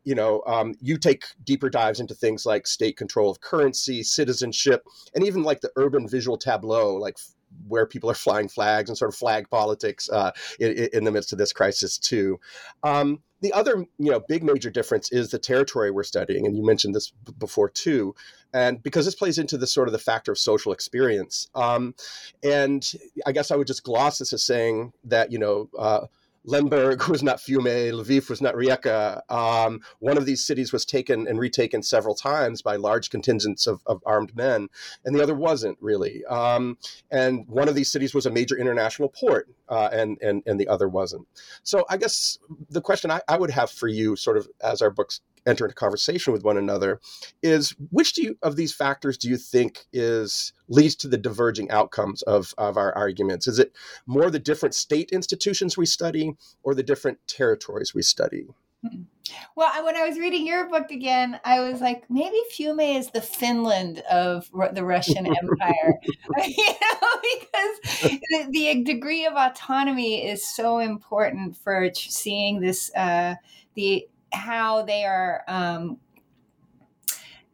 you 0.04 0.14
know, 0.14 0.42
um, 0.46 0.74
you 0.80 0.98
take 0.98 1.24
deeper 1.44 1.70
dives 1.70 2.00
into 2.00 2.14
things 2.14 2.44
like 2.44 2.66
state 2.66 2.96
control 2.96 3.30
of 3.30 3.40
currency, 3.40 4.02
citizenship, 4.02 4.84
and 5.14 5.24
even 5.24 5.42
like 5.42 5.60
the 5.60 5.70
urban 5.76 6.08
visual 6.08 6.36
tableau, 6.36 6.96
like 6.96 7.16
where 7.68 7.86
people 7.86 8.10
are 8.10 8.14
flying 8.14 8.48
flags 8.48 8.88
and 8.88 8.96
sort 8.96 9.10
of 9.10 9.14
flag 9.14 9.48
politics 9.50 10.08
uh, 10.10 10.32
in, 10.58 10.88
in, 10.92 11.04
the 11.04 11.10
midst 11.10 11.32
of 11.32 11.38
this 11.38 11.52
crisis 11.52 11.98
too. 11.98 12.40
Um, 12.82 13.22
the 13.40 13.52
other, 13.52 13.84
you 13.98 14.10
know, 14.10 14.20
big 14.20 14.42
major 14.42 14.70
difference 14.70 15.10
is 15.12 15.30
the 15.30 15.38
territory 15.38 15.90
we're 15.90 16.04
studying, 16.04 16.46
and 16.46 16.56
you 16.56 16.64
mentioned 16.64 16.94
this 16.94 17.12
b- 17.24 17.32
before 17.38 17.68
too, 17.68 18.14
and 18.54 18.82
because 18.82 19.04
this 19.04 19.16
plays 19.16 19.38
into 19.38 19.58
the 19.58 19.66
sort 19.66 19.88
of 19.88 19.92
the 19.92 19.98
factor 19.98 20.32
of 20.32 20.38
social 20.38 20.72
experience. 20.72 21.48
Um, 21.54 21.94
and 22.42 22.90
I 23.26 23.32
guess 23.32 23.50
I 23.50 23.56
would 23.56 23.66
just 23.66 23.82
gloss 23.82 24.18
this 24.18 24.32
as 24.32 24.44
saying 24.44 24.92
that 25.04 25.32
you 25.32 25.38
know. 25.38 25.68
Uh, 25.78 26.06
Lemberg 26.44 27.08
was 27.08 27.22
not 27.22 27.38
Fiume, 27.38 27.92
Lviv 27.92 28.28
was 28.28 28.40
not 28.40 28.54
Rijeka. 28.54 29.20
Um, 29.30 29.80
one 30.00 30.16
of 30.16 30.26
these 30.26 30.44
cities 30.44 30.72
was 30.72 30.84
taken 30.84 31.26
and 31.28 31.38
retaken 31.38 31.82
several 31.82 32.14
times 32.14 32.62
by 32.62 32.76
large 32.76 33.10
contingents 33.10 33.66
of, 33.66 33.82
of 33.86 34.02
armed 34.04 34.34
men, 34.36 34.68
and 35.04 35.14
the 35.14 35.22
other 35.22 35.34
wasn't 35.34 35.78
really. 35.80 36.24
Um, 36.24 36.78
and 37.10 37.46
one 37.48 37.68
of 37.68 37.74
these 37.74 37.90
cities 37.90 38.14
was 38.14 38.26
a 38.26 38.30
major 38.30 38.56
international 38.56 39.08
port, 39.08 39.48
uh, 39.68 39.88
and, 39.92 40.18
and, 40.20 40.42
and 40.46 40.58
the 40.58 40.68
other 40.68 40.88
wasn't. 40.88 41.26
So 41.62 41.84
I 41.88 41.96
guess 41.96 42.38
the 42.70 42.80
question 42.80 43.10
I, 43.10 43.20
I 43.28 43.38
would 43.38 43.50
have 43.50 43.70
for 43.70 43.88
you, 43.88 44.16
sort 44.16 44.36
of 44.36 44.48
as 44.62 44.82
our 44.82 44.90
books 44.90 45.20
enter 45.46 45.64
into 45.64 45.74
conversation 45.74 46.32
with 46.32 46.44
one 46.44 46.56
another 46.56 47.00
is 47.42 47.74
which 47.90 48.12
do 48.14 48.22
you, 48.22 48.38
of 48.42 48.56
these 48.56 48.72
factors 48.72 49.16
do 49.16 49.28
you 49.28 49.36
think 49.36 49.86
is 49.92 50.52
leads 50.68 50.94
to 50.96 51.08
the 51.08 51.18
diverging 51.18 51.70
outcomes 51.70 52.22
of, 52.22 52.54
of 52.58 52.76
our 52.76 52.94
arguments? 52.96 53.46
Is 53.46 53.58
it 53.58 53.72
more 54.06 54.30
the 54.30 54.38
different 54.38 54.74
state 54.74 55.10
institutions 55.10 55.76
we 55.76 55.86
study 55.86 56.36
or 56.62 56.74
the 56.74 56.82
different 56.82 57.18
territories 57.26 57.94
we 57.94 58.02
study? 58.02 58.46
Hmm. 58.84 59.02
well 59.54 59.84
when 59.84 59.96
i 59.96 60.04
was 60.04 60.18
reading 60.18 60.44
your 60.44 60.68
book 60.68 60.90
again 60.90 61.38
i 61.44 61.60
was 61.60 61.80
like 61.80 62.02
maybe 62.10 62.36
fiume 62.52 62.98
is 62.98 63.10
the 63.10 63.20
finland 63.20 64.00
of 64.10 64.50
the 64.72 64.84
russian 64.84 65.24
empire. 65.42 65.94
You 66.44 66.66
know 66.66 67.12
because 67.22 68.18
the, 68.30 68.48
the, 68.50 68.82
degree 68.82 69.24
of 69.24 69.34
autonomy 69.34 70.26
is 70.26 70.44
so 70.44 70.78
important 70.80 71.56
for 71.56 71.90
seeing 71.94 72.60
this 72.60 72.92
uh, 72.96 73.36
the 73.74 74.08
how 74.32 74.82
they 74.82 75.04
are 75.04 75.42
um, 75.48 75.98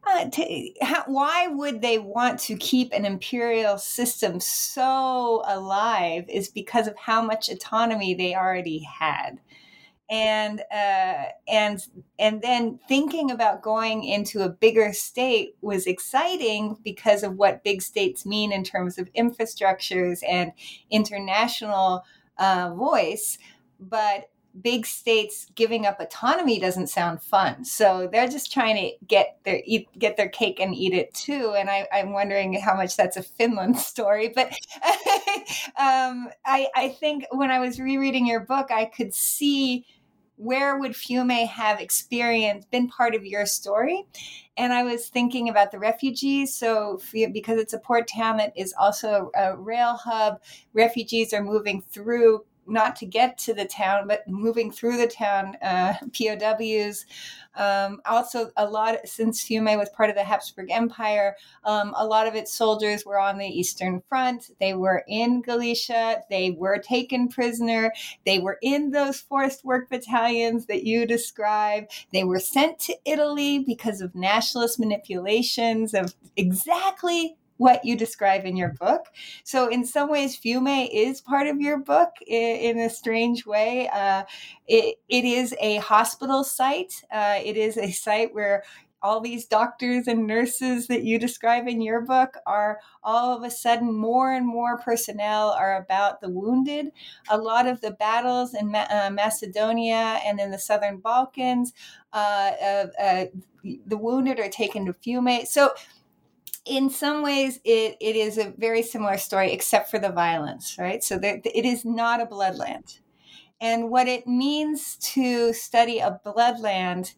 uh, 0.07 0.25
to, 0.31 0.71
how, 0.81 1.05
why 1.07 1.49
would 1.49 1.83
they 1.83 1.99
want 1.99 2.41
to 2.41 2.57
keep 2.57 2.93
an 2.93 3.05
imperial 3.05 3.77
system 3.77 4.41
so 4.41 5.43
alive 5.47 6.25
is 6.29 6.49
because 6.49 6.87
of 6.87 6.97
how 6.97 7.21
much 7.21 7.49
autonomy 7.49 8.15
they 8.15 8.35
already 8.35 8.79
had. 8.79 9.39
And 10.11 10.63
uh, 10.73 11.25
and 11.47 11.87
and 12.19 12.41
then 12.41 12.81
thinking 12.89 13.31
about 13.31 13.61
going 13.61 14.05
into 14.05 14.41
a 14.41 14.49
bigger 14.49 14.95
state 14.95 15.55
was 15.61 15.87
exciting 15.87 16.79
because 16.83 17.23
of 17.23 17.35
what 17.35 17.63
big 17.63 17.83
states 17.83 18.25
mean 18.25 18.51
in 18.51 18.65
terms 18.65 18.97
of 18.97 19.13
infrastructures 19.13 20.21
and 20.27 20.53
international 20.91 22.05
uh, 22.39 22.73
voice 22.75 23.37
but 23.79 24.31
big 24.63 24.87
states 24.87 25.47
giving 25.55 25.87
up 25.87 26.01
autonomy 26.01 26.59
doesn't 26.59 26.89
sound 26.89 27.23
fun. 27.23 27.65
So 27.65 28.09
they're 28.11 28.29
just 28.29 28.53
trying 28.53 28.77
to 28.77 29.07
get 29.07 29.39
their 29.45 29.63
eat, 29.65 29.89
get 29.99 30.17
their 30.17 30.29
cake 30.29 30.61
and 30.61 30.75
eat 30.75 30.93
it 30.93 31.13
too. 31.15 31.55
And 31.57 31.71
I, 31.71 31.87
am 31.93 32.13
wondering 32.13 32.55
how 32.55 32.75
much 32.75 32.97
that's 32.97 33.17
a 33.17 33.23
Finland 33.23 33.79
story. 33.79 34.33
But 34.35 34.49
um, 35.79 36.29
I, 36.45 36.69
I 36.75 36.97
think 37.01 37.25
when 37.31 37.51
I 37.51 37.59
was 37.59 37.81
rereading 37.81 38.27
your 38.27 38.41
book, 38.41 38.71
I 38.71 38.85
could 38.85 39.15
see 39.15 39.85
where 40.39 40.79
would 40.79 40.93
Fiume 40.93 41.47
have 41.47 41.81
experienced 41.81 42.71
been 42.71 42.89
part 42.89 43.17
of 43.17 43.27
your 43.27 43.45
story 43.45 44.07
and 44.57 44.73
i 44.73 44.85
was 44.85 45.09
thinking 45.09 45.49
about 45.49 45.73
the 45.73 45.79
refugees 45.79 46.55
so 46.55 47.01
because 47.33 47.59
it's 47.59 47.73
a 47.73 47.79
port 47.79 48.09
town 48.09 48.37
that 48.37 48.53
is 48.57 48.73
also 48.79 49.33
a 49.35 49.57
rail 49.57 49.95
hub 49.95 50.41
refugees 50.73 51.35
are 51.35 51.43
moving 51.43 51.83
through 51.83 52.45
not 52.69 52.97
to 52.97 53.07
get 53.07 53.39
to 53.39 53.55
the 53.55 53.65
town, 53.65 54.07
but 54.07 54.27
moving 54.29 54.71
through 54.71 54.97
the 54.97 55.07
town, 55.07 55.57
uh, 55.63 55.95
POWs. 56.17 57.07
Um, 57.57 58.01
also, 58.07 58.51
a 58.57 58.69
lot 58.69 58.99
since 59.05 59.43
Fiume 59.43 59.77
was 59.77 59.89
part 59.91 60.11
of 60.11 60.17
the 60.17 60.23
Habsburg 60.23 60.71
Empire, 60.71 61.35
um, 61.65 61.93
a 61.97 62.07
lot 62.07 62.27
of 62.27 62.35
its 62.35 62.53
soldiers 62.53 63.05
were 63.05 63.19
on 63.19 63.39
the 63.39 63.47
Eastern 63.47 64.01
Front. 64.09 64.51
They 64.61 64.75
were 64.75 65.05
in 65.09 65.43
Galicia. 65.43 66.23
They 66.31 66.53
were 66.53 66.79
taken 66.79 67.29
prisoner. 67.29 67.93
They 68.25 68.39
were 68.39 68.59
in 68.63 68.91
those 68.91 69.21
forced 69.21 69.65
work 69.65 69.91
battalions 69.91 70.67
that 70.67 70.85
you 70.85 71.07
describe. 71.07 71.89
They 72.13 72.25
were 72.25 72.41
sent 72.41 72.79
to 72.81 72.97
Italy 73.05 73.61
because 73.61 74.01
of 74.01 74.15
nationalist 74.15 74.79
manipulations 74.79 75.95
of 75.95 76.15
exactly 76.37 77.37
what 77.59 77.85
you 77.85 77.97
describe 77.97 78.45
in 78.45 78.57
your 78.57 78.71
book. 78.71 79.07
So, 79.45 79.69
in 79.69 79.85
some 79.85 80.11
ways, 80.11 80.37
Fiume 80.37 80.89
is 80.93 81.21
part 81.21 81.47
of 81.47 81.61
your 81.61 81.79
book 81.79 82.11
in, 82.27 82.57
in 82.57 82.79
a 82.79 82.91
strange 82.91 83.47
way. 83.47 83.89
Uh, 83.93 84.25
it, 84.67 84.97
it 85.09 85.25
is 85.25 85.55
a 85.61 85.77
hospital 85.77 86.43
site, 86.43 87.03
uh, 87.13 87.39
it 87.45 87.57
is 87.57 87.77
a 87.77 87.91
site 87.91 88.35
where 88.35 88.63
all 89.03 89.21
these 89.21 89.47
doctors 89.47 90.09
and 90.09 90.27
nurses 90.27 90.89
that 90.89 91.05
you 91.05 91.19
describe 91.19 91.69
in 91.69 91.81
your 91.81 92.01
book 92.01 92.37
are 92.47 92.81
all 93.03 93.37
of 93.37 93.45
a 93.45 93.51
sudden 93.51 93.93
more 93.93 94.33
and 94.33 94.47
more 94.47 94.79
personnel 94.79 95.51
are 95.51 95.81
about 95.81 96.21
the 96.21 96.29
wounded. 96.29 96.91
A 97.29 97.39
lot 97.39 97.67
of 97.67 97.81
the 97.81 97.93
battles 97.93 98.55
in 98.55 98.73
Ma- 98.73 98.87
uh, 98.91 99.11
Macedonia 99.11 100.21
and 100.25 100.41
in 100.41 100.51
the 100.51 100.59
southern 100.59 100.99
Balkans, 100.99 101.73
uh, 102.13 102.51
uh, 103.01 103.27
the 103.87 103.97
wounded 103.97 104.41
are 104.41 104.49
taken 104.49 104.87
to 104.87 104.93
Fiume. 104.93 105.47
So 105.47 105.73
in 106.69 106.91
some 106.91 107.23
ways 107.23 107.61
it, 107.65 107.97
it 108.01 108.17
is 108.17 108.39
a 108.39 108.53
very 108.59 108.83
similar 108.83 109.19
story 109.19 109.53
except 109.53 109.91
for 109.91 109.99
the 109.99 110.11
violence 110.11 110.77
right? 110.79 111.03
So 111.05 111.19
there, 111.19 111.41
it 111.45 111.65
is 111.65 111.85
not 111.85 112.21
a 112.21 112.27
bloodland. 112.27 113.01
And 113.61 113.91
what 113.91 114.09
it 114.09 114.27
means 114.27 114.97
to 115.15 115.53
study 115.53 115.99
a 116.01 116.21
bloodland 116.27 117.15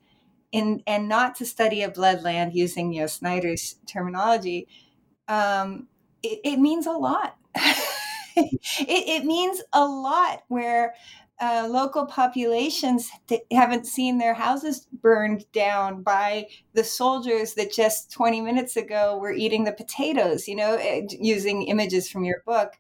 in, 0.53 0.83
and 0.87 1.09
not 1.09 1.37
to 1.37 1.47
study 1.47 1.83
a 1.83 1.91
bloodland 1.91 2.55
using 2.55 2.93
you 2.93 3.03
know, 3.03 3.07
snyder's 3.09 3.77
terminology 3.87 4.69
um, 5.29 5.89
it, 6.23 6.41
it 6.45 6.59
means 6.59 6.87
a 6.87 6.93
lot. 6.93 7.37
It, 8.37 9.23
it 9.23 9.25
means 9.25 9.63
a 9.73 9.85
lot 9.85 10.43
where 10.49 10.95
uh, 11.41 11.67
local 11.71 12.05
populations 12.05 13.11
haven't 13.51 13.87
seen 13.87 14.19
their 14.19 14.35
houses 14.35 14.87
burned 15.01 15.51
down 15.53 16.03
by 16.03 16.47
the 16.75 16.85
soldiers 16.85 17.55
that 17.55 17.73
just 17.73 18.13
20 18.13 18.43
minutes 18.43 18.77
ago 18.77 19.17
were 19.19 19.33
eating 19.33 19.65
the 19.65 19.73
potatoes, 19.73 20.47
you 20.47 20.55
know, 20.55 20.75
eh, 20.75 21.07
using 21.19 21.63
images 21.63 22.11
from 22.11 22.25
your 22.25 22.43
book. 22.45 22.75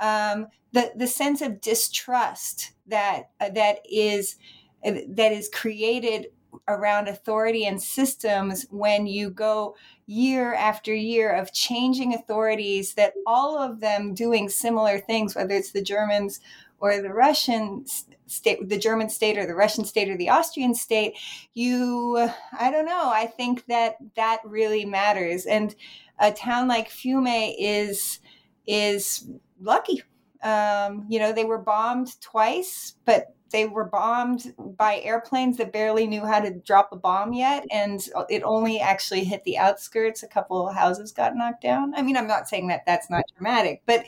Um, 0.00 0.46
the, 0.72 0.92
the 0.96 1.06
sense 1.06 1.42
of 1.42 1.60
distrust 1.60 2.72
that, 2.86 3.30
uh, 3.38 3.50
that 3.50 3.80
is, 3.90 4.36
uh, 4.84 4.92
that 5.08 5.32
is 5.32 5.50
created 5.52 6.28
around 6.68 7.08
authority 7.08 7.66
and 7.66 7.80
systems 7.80 8.66
when 8.70 9.06
you 9.06 9.30
go 9.30 9.76
year 10.06 10.54
after 10.54 10.94
year 10.94 11.32
of 11.32 11.52
changing 11.52 12.14
authorities 12.14 12.94
that 12.94 13.12
all 13.26 13.58
of 13.58 13.80
them 13.80 14.14
doing 14.14 14.48
similar 14.48 14.98
things 14.98 15.34
whether 15.34 15.54
it's 15.54 15.72
the 15.72 15.82
germans 15.82 16.40
or 16.78 17.00
the 17.00 17.12
Russian 17.12 17.84
state, 18.26 18.68
the 18.68 18.78
German 18.78 19.08
state 19.08 19.38
or 19.38 19.46
the 19.46 19.54
Russian 19.54 19.84
state 19.84 20.08
or 20.08 20.16
the 20.16 20.28
Austrian 20.28 20.74
state, 20.74 21.14
you, 21.54 22.28
I 22.58 22.70
don't 22.70 22.86
know, 22.86 23.10
I 23.10 23.26
think 23.26 23.66
that 23.66 23.96
that 24.16 24.40
really 24.44 24.84
matters. 24.84 25.46
And 25.46 25.74
a 26.18 26.32
town 26.32 26.68
like 26.68 26.90
Fiume 26.90 27.54
is, 27.58 28.20
is 28.66 29.28
lucky. 29.60 30.02
Um, 30.42 31.06
you 31.08 31.18
know, 31.18 31.32
they 31.32 31.44
were 31.44 31.58
bombed 31.58 32.20
twice, 32.20 32.94
but 33.04 33.34
they 33.50 33.66
were 33.66 33.84
bombed 33.84 34.54
by 34.58 35.00
airplanes 35.00 35.56
that 35.56 35.72
barely 35.72 36.06
knew 36.06 36.24
how 36.24 36.40
to 36.40 36.50
drop 36.50 36.90
a 36.92 36.96
bomb 36.96 37.32
yet 37.32 37.64
and 37.70 38.08
it 38.28 38.42
only 38.42 38.80
actually 38.80 39.24
hit 39.24 39.44
the 39.44 39.58
outskirts. 39.58 40.22
A 40.22 40.28
couple 40.28 40.68
houses 40.72 41.12
got 41.12 41.36
knocked 41.36 41.62
down. 41.62 41.94
I 41.94 42.02
mean 42.02 42.16
i'm 42.16 42.26
not 42.26 42.48
saying 42.48 42.68
that 42.68 42.84
that's 42.86 43.10
not 43.10 43.24
dramatic 43.36 43.82
but 43.86 44.04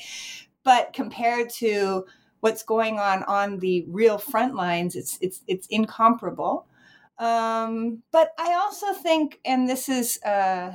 but 0.65 0.93
compared 0.93 1.51
to 1.51 2.05
what's 2.41 2.63
going 2.63 2.99
on 2.99 3.23
on 3.25 3.59
the 3.59 3.85
real 3.89 4.19
front 4.19 4.55
lines 4.55 4.97
it's 4.97 5.19
it's 5.21 5.43
it's 5.47 5.67
incomparable. 5.69 6.67
Um, 7.19 8.03
but 8.13 8.31
i 8.39 8.55
also 8.55 8.93
think 8.93 9.41
and 9.45 9.69
this 9.69 9.89
is 9.89 10.23
uh, 10.23 10.73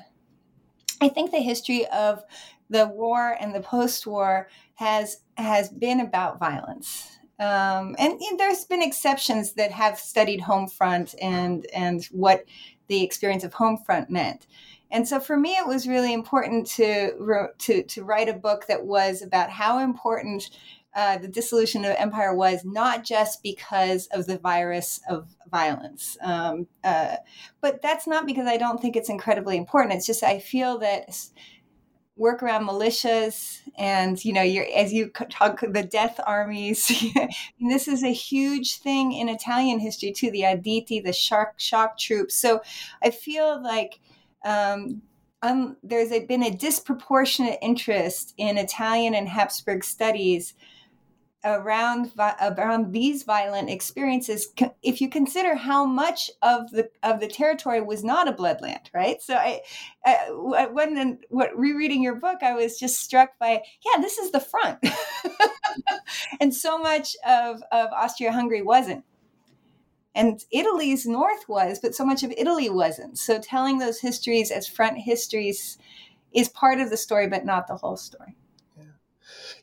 i 1.02 1.10
think 1.10 1.32
the 1.32 1.40
history 1.40 1.86
of 1.88 2.24
the 2.70 2.88
war 2.88 3.38
and 3.40 3.54
the 3.54 3.62
post-war 3.62 4.50
has 4.76 5.22
has 5.38 5.70
been 5.70 6.00
about 6.00 6.40
violence 6.40 7.18
um, 7.44 7.96
and 8.00 8.14
know, 8.20 8.38
there's 8.38 8.64
been 8.66 8.82
exceptions 8.82 9.54
that 9.54 9.72
have 9.72 10.00
studied 10.00 10.42
home 10.42 10.68
front 10.68 11.14
and 11.22 11.66
and 11.74 12.06
what 12.06 12.46
the 12.88 13.04
experience 13.04 13.44
of 13.44 13.54
home 13.54 13.78
front 13.78 14.10
meant. 14.10 14.48
And 14.92 15.08
so 15.08 15.20
for 15.20 15.36
me, 15.36 15.58
it 15.58 15.68
was 15.68 15.88
really 15.88 16.14
important 16.14 16.68
to 16.68 17.50
to 17.58 17.84
to 17.84 18.04
write 18.04 18.30
a 18.30 18.34
book 18.34 18.68
that 18.68 18.86
was 18.86 19.22
about 19.22 19.50
how 19.50 19.80
important 19.80 20.50
uh, 20.96 21.18
the 21.18 21.28
dissolution 21.28 21.84
of 21.84 21.96
empire 21.98 22.36
was, 22.36 22.64
not 22.64 23.04
just 23.04 23.42
because 23.42 24.08
of 24.14 24.28
the 24.28 24.38
virus 24.38 25.02
of 25.10 25.28
violence, 25.50 26.16
um, 26.22 26.68
uh, 26.84 27.16
but 27.62 27.82
that's 27.82 28.06
not 28.06 28.28
because 28.28 28.48
I 28.48 28.58
don't 28.58 28.80
think 28.80 28.96
it's 28.96 29.10
incredibly 29.10 29.58
important. 29.58 29.96
It's 29.96 30.06
just 30.06 30.24
I 30.24 30.40
feel 30.40 30.78
that 30.80 31.18
work 32.16 32.44
around 32.44 32.68
militias 32.68 33.60
and 33.78 34.24
you 34.24 34.32
know 34.32 34.42
you're 34.42 34.68
as 34.76 34.94
you 34.94 35.10
talk 35.30 35.62
the 35.62 35.84
death 35.84 36.20
armies 36.28 36.92
this 37.70 37.88
is 37.88 38.04
a 38.04 38.14
huge 38.14 38.78
thing 38.80 39.12
in 39.12 39.30
italian 39.30 39.80
history 39.80 40.12
too 40.12 40.30
the 40.30 40.42
arditi 40.42 41.04
the 41.04 41.14
shock 41.14 41.54
shock 41.58 41.98
troops. 41.98 42.36
So 42.36 42.62
i 43.02 43.10
feel 43.10 43.62
like 43.62 44.00
um, 44.46 45.02
um, 45.42 45.78
there's 45.84 46.12
a, 46.12 46.26
been 46.26 46.44
a 46.44 46.56
disproportionate 46.56 47.58
interest 47.62 48.34
in 48.38 48.58
italian 48.58 49.16
and 49.16 49.28
habsburg 49.28 49.84
studies 49.84 50.54
around 51.46 52.12
around 52.42 52.94
these 52.94 53.24
violent 53.24 53.70
experiences 53.70 54.48
if 54.82 55.02
you 55.02 55.10
consider 55.10 55.56
how 55.56 55.86
much 55.86 56.32
of 56.42 56.72
the 56.72 56.90
of 57.04 57.20
the 57.20 57.28
territory 57.28 57.82
was 57.82 58.04
not 58.04 58.28
a 58.28 58.34
bloodland 58.34 58.88
right? 58.94 59.22
So 59.22 59.36
i, 59.36 59.62
I 60.06 60.68
when 60.72 61.20
what 61.30 61.58
rereading 61.58 62.02
your 62.02 62.16
book 62.16 62.44
i 62.44 62.54
was 62.54 62.80
just 62.80 63.00
struck 63.00 63.38
by 63.40 63.62
yeah 63.86 64.02
this 64.02 64.18
is 64.18 64.32
the 64.32 64.40
front. 64.40 64.80
And 66.40 66.54
so 66.54 66.78
much 66.78 67.16
of 67.26 67.64
of 67.72 67.90
austria-hungary 67.92 68.62
wasn't. 68.62 69.04
And 70.16 70.44
italy's 70.52 71.06
north 71.06 71.50
was 71.50 71.80
but 71.80 71.96
so 71.96 72.06
much 72.06 72.24
of 72.24 72.32
italy 72.38 72.70
wasn't. 72.70 73.18
So 73.18 73.40
telling 73.40 73.80
those 73.80 74.00
histories 74.00 74.52
as 74.52 74.68
front 74.68 75.00
histories 75.00 75.78
is 76.32 76.50
part 76.50 76.80
of 76.80 76.90
the 76.90 76.98
story 76.98 77.28
but 77.28 77.46
not 77.46 77.68
the 77.68 77.78
whole 77.78 77.98
story 77.98 78.36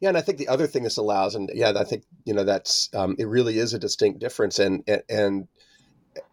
yeah, 0.01 0.09
and 0.09 0.19
I 0.19 0.23
think 0.23 0.39
the 0.39 0.49
other 0.49 0.67
thing 0.67 0.83
this 0.83 0.97
allows, 0.97 1.35
and 1.35 1.51
yeah, 1.55 1.73
I 1.77 1.85
think 1.85 2.05
you 2.25 2.33
know 2.33 2.45
that's 2.45 2.89
um, 2.95 3.17
it 3.19 3.27
really 3.27 3.59
is 3.59 3.75
a 3.75 3.79
distinct 3.79 4.19
difference, 4.19 4.59
and 4.59 4.83
and 5.09 5.47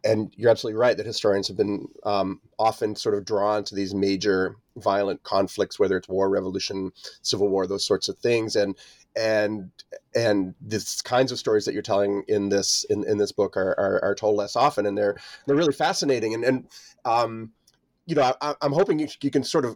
and 0.03 0.33
you're 0.35 0.49
absolutely 0.49 0.79
right 0.79 0.95
that 0.97 1.05
historians 1.05 1.47
have 1.47 1.57
been 1.57 1.87
um, 2.03 2.41
often 2.57 2.95
sort 2.95 3.15
of 3.15 3.25
drawn 3.25 3.63
to 3.65 3.75
these 3.75 3.93
major 3.93 4.55
violent 4.77 5.21
conflicts, 5.23 5.79
whether 5.79 5.97
it's 5.97 6.07
war, 6.07 6.29
revolution, 6.29 6.91
civil 7.21 7.49
war, 7.49 7.67
those 7.67 7.85
sorts 7.85 8.07
of 8.07 8.17
things, 8.17 8.55
and 8.55 8.75
and 9.17 9.69
and 10.15 10.55
these 10.61 11.01
kinds 11.01 11.31
of 11.31 11.39
stories 11.39 11.65
that 11.65 11.73
you're 11.73 11.81
telling 11.81 12.23
in 12.27 12.49
this 12.49 12.85
in, 12.89 13.03
in 13.07 13.17
this 13.17 13.31
book 13.31 13.57
are, 13.57 13.77
are, 13.77 14.03
are 14.03 14.15
told 14.15 14.37
less 14.37 14.55
often, 14.55 14.85
and 14.85 14.97
they're 14.97 15.17
they're 15.45 15.57
really 15.57 15.73
fascinating, 15.73 16.33
and 16.33 16.45
and 16.45 16.67
um, 17.03 17.51
you 18.05 18.15
know 18.15 18.33
I, 18.41 18.55
am 18.61 18.71
hoping 18.71 18.99
you, 18.99 19.07
you 19.21 19.31
can 19.31 19.43
sort 19.43 19.65
of 19.65 19.75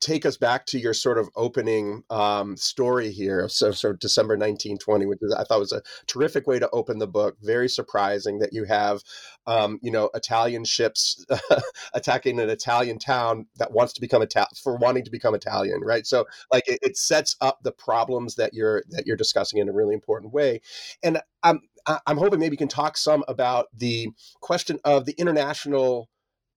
take 0.00 0.24
us 0.24 0.36
back 0.36 0.66
to 0.66 0.78
your 0.78 0.94
sort 0.94 1.18
of 1.18 1.28
opening 1.34 2.02
um, 2.10 2.56
story 2.56 3.10
here, 3.10 3.48
so, 3.48 3.70
so 3.72 3.92
December 3.92 4.34
1920, 4.34 5.06
which 5.06 5.18
I 5.36 5.44
thought 5.44 5.58
was 5.58 5.72
a 5.72 5.82
terrific 6.06 6.46
way 6.46 6.58
to 6.58 6.70
open 6.70 6.98
the 6.98 7.06
book. 7.06 7.36
Very 7.42 7.68
surprising 7.68 8.38
that 8.38 8.52
you 8.52 8.64
have, 8.64 9.02
um, 9.46 9.78
you 9.82 9.90
know, 9.90 10.10
Italian 10.14 10.64
ships 10.64 11.24
attacking 11.94 12.38
an 12.38 12.50
Italian 12.50 12.98
town 12.98 13.46
that 13.56 13.72
wants 13.72 13.92
to 13.94 14.00
become 14.00 14.22
Italian 14.22 14.48
for 14.62 14.76
wanting 14.76 15.04
to 15.04 15.10
become 15.10 15.34
Italian, 15.34 15.80
right? 15.80 16.06
So, 16.06 16.26
like, 16.52 16.68
it, 16.68 16.78
it, 16.82 16.96
sets 16.96 17.36
up 17.40 17.58
the 17.62 17.72
problems 17.72 18.34
that 18.36 18.52
you're 18.52 18.82
that 18.90 19.06
you're 19.06 19.16
discussing 19.16 19.60
in 19.60 19.68
a 19.68 19.72
really 19.72 19.94
important 19.94 20.32
way, 20.32 20.60
and 21.02 21.20
I'm 21.42 21.60
I'm 22.06 22.18
hoping 22.18 22.38
maybe 22.38 22.54
you 22.54 22.58
can 22.58 22.68
talk 22.68 22.96
some 22.96 23.24
about 23.28 23.66
the 23.76 24.10
question 24.40 24.78
of 24.84 25.06
the 25.06 25.12
international 25.12 26.08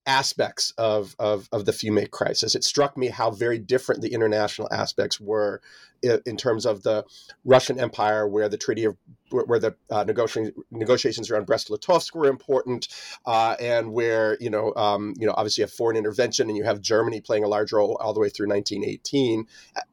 aspects 0.05 0.73
of, 0.77 1.15
of, 1.19 1.47
of 1.51 1.65
the 1.65 1.71
Fiume 1.71 2.09
crisis. 2.09 2.55
It 2.55 2.63
struck 2.63 2.97
me 2.97 3.07
how 3.07 3.31
very 3.31 3.59
different 3.59 4.01
the 4.01 4.13
international 4.13 4.67
aspects 4.71 5.19
were 5.19 5.61
in, 6.01 6.37
terms 6.37 6.65
of 6.65 6.83
the 6.83 7.05
Russian 7.45 7.79
Empire, 7.79 8.27
where 8.27 8.49
the 8.49 8.57
Treaty 8.57 8.85
of 8.85 8.97
where 9.29 9.59
the 9.59 9.75
uh, 9.89 10.03
negotiations 10.03 10.51
negotiations 10.71 11.29
around 11.29 11.45
Brest-Litovsk 11.45 12.15
were 12.15 12.27
important, 12.27 12.87
uh, 13.25 13.55
and 13.59 13.93
where 13.93 14.37
you 14.39 14.49
know 14.49 14.73
um, 14.75 15.13
you 15.17 15.27
know 15.27 15.33
obviously 15.37 15.61
you 15.61 15.65
have 15.65 15.73
foreign 15.73 15.97
intervention, 15.97 16.47
and 16.49 16.57
you 16.57 16.63
have 16.63 16.81
Germany 16.81 17.21
playing 17.21 17.43
a 17.43 17.47
large 17.47 17.71
role 17.71 17.97
all 18.01 18.13
the 18.13 18.19
way 18.19 18.29
through 18.29 18.47
1918, 18.47 19.45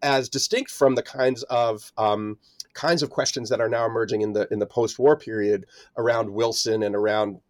as 0.02 0.28
distinct 0.28 0.70
from 0.70 0.94
the 0.94 1.02
kinds 1.02 1.42
of 1.44 1.92
um, 1.98 2.38
kinds 2.74 3.02
of 3.02 3.10
questions 3.10 3.48
that 3.50 3.60
are 3.60 3.68
now 3.68 3.86
emerging 3.86 4.22
in 4.22 4.32
the 4.32 4.48
in 4.50 4.58
the 4.58 4.66
post-war 4.66 5.16
period 5.16 5.66
around 5.96 6.30
Wilson 6.30 6.82
and 6.82 6.94
around 6.94 7.40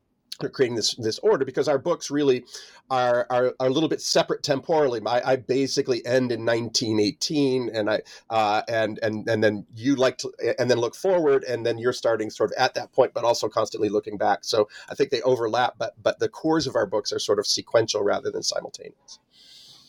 creating 0.47 0.77
this 0.77 0.95
this 0.95 1.19
order 1.19 1.45
because 1.45 1.67
our 1.67 1.79
books 1.79 2.11
really 2.11 2.45
are 2.91 3.27
are, 3.31 3.55
are 3.59 3.67
a 3.67 3.71
little 3.71 3.89
bit 3.89 4.01
separate 4.01 4.43
temporally. 4.43 5.01
I, 5.05 5.33
I 5.33 5.37
basically 5.37 6.05
end 6.07 6.31
in 6.31 6.45
1918, 6.45 7.71
and 7.75 7.91
I 7.91 8.03
uh, 8.31 8.63
and 8.69 8.99
and 9.03 9.29
and 9.29 9.43
then 9.43 9.67
you 9.75 9.97
like 9.97 10.19
to 10.19 10.33
and 10.59 10.71
then 10.71 10.79
look 10.79 10.95
forward, 10.95 11.45
and 11.45 11.67
then 11.67 11.79
you're 11.79 11.93
starting 11.93 12.31
sort 12.31 12.51
of 12.53 12.57
at 12.59 12.75
that 12.75 12.93
point, 12.93 13.13
but 13.15 13.25
also 13.25 13.49
constantly 13.49 13.89
looking 13.89 14.17
back. 14.17 14.41
So 14.43 14.69
I 14.89 14.95
think 14.95 15.11
they 15.11 15.23
overlap, 15.23 15.75
but 15.79 15.95
but 16.01 16.21
the 16.21 16.29
cores 16.29 16.67
of 16.67 16.77
our 16.77 16.87
books 16.87 17.13
are 17.13 17.19
sort 17.19 17.39
of 17.39 17.47
sequential 17.47 18.03
rather 18.03 18.31
than 18.31 18.43
simultaneous. 18.43 19.19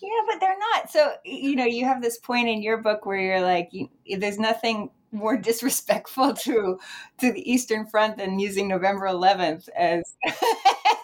Yeah, 0.02 0.10
but 0.28 0.40
they're 0.40 0.58
not. 0.58 0.90
So 0.90 1.14
you 1.24 1.56
know, 1.56 1.66
you 1.66 1.86
have 1.86 2.02
this 2.02 2.18
point 2.18 2.48
in 2.48 2.62
your 2.62 2.78
book 2.78 3.06
where 3.06 3.20
you're 3.20 3.42
like, 3.42 3.70
you, 3.72 3.90
there's 4.18 4.40
nothing 4.40 4.90
more 5.12 5.38
disrespectful 5.50 6.34
to 6.34 6.80
to 7.20 7.32
the 7.32 7.52
Eastern 7.52 7.86
Front 7.86 8.18
than 8.18 8.40
using 8.40 8.68
November 8.68 9.08
11th 9.08 9.70
as 9.76 10.16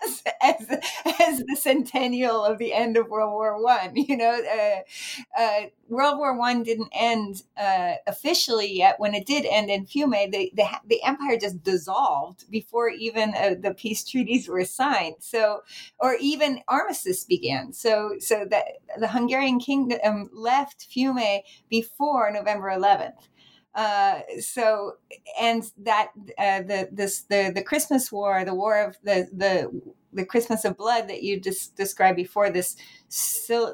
as, 0.02 0.24
as, 0.41 0.80
as 1.20 1.39
the 1.39 1.56
centennial 1.60 2.44
of 2.44 2.58
the 2.58 2.74
end 2.74 2.98
of 2.98 3.10
World 3.10 3.32
War 3.32 3.62
One. 3.62 3.96
You 3.96 4.18
know, 4.18 4.39
uh, 5.38 5.39
uh, 5.41 5.62
World 5.89 6.18
War 6.18 6.38
One 6.38 6.63
didn't 6.63 6.89
end 6.94 7.44
uh, 7.58 7.94
officially 8.08 8.72
yet. 8.72 9.00
When 9.00 9.13
it 9.15 9.26
did 9.26 9.46
end 9.46 9.70
in 9.70 9.86
Fiume, 9.86 10.32
the 10.32 10.52
the, 10.56 10.65
the 10.88 11.04
empire 11.04 11.38
just 11.38 11.63
dissolved 11.63 12.50
before 12.50 12.89
even 12.89 13.34
uh, 13.36 13.56
the 13.60 13.74
peace 13.74 14.04
treaties 14.04 14.48
were 14.48 14.65
signed. 14.65 15.15
So, 15.20 15.62
or 16.00 16.15
even 16.20 16.62
armistice 16.68 17.24
began. 17.24 17.74
So, 17.74 18.15
so 18.20 18.46
that 18.50 18.65
the 18.98 19.08
Hungarian 19.08 19.60
kingdom 19.60 20.30
left 20.34 20.88
Fiume 20.89 21.41
before 21.70 22.32
November 22.32 22.70
11th. 22.70 23.28
Uh, 23.76 24.22
so 24.40 24.94
and 25.40 25.70
that 25.78 26.12
uh, 26.38 26.62
the 26.62 26.88
this 26.92 27.24
the 27.24 27.52
the 27.54 27.62
Christmas 27.62 28.10
War, 28.10 28.46
the 28.46 28.56
War 28.56 28.82
of 28.82 28.98
the 29.04 29.28
the 29.34 29.70
the 30.14 30.26
Christmas 30.26 30.64
of 30.64 30.78
blood 30.78 31.10
that 31.10 31.24
you 31.24 31.40
just 31.40 31.76
described 31.76 32.16
before 32.16 32.50
this 32.50 32.78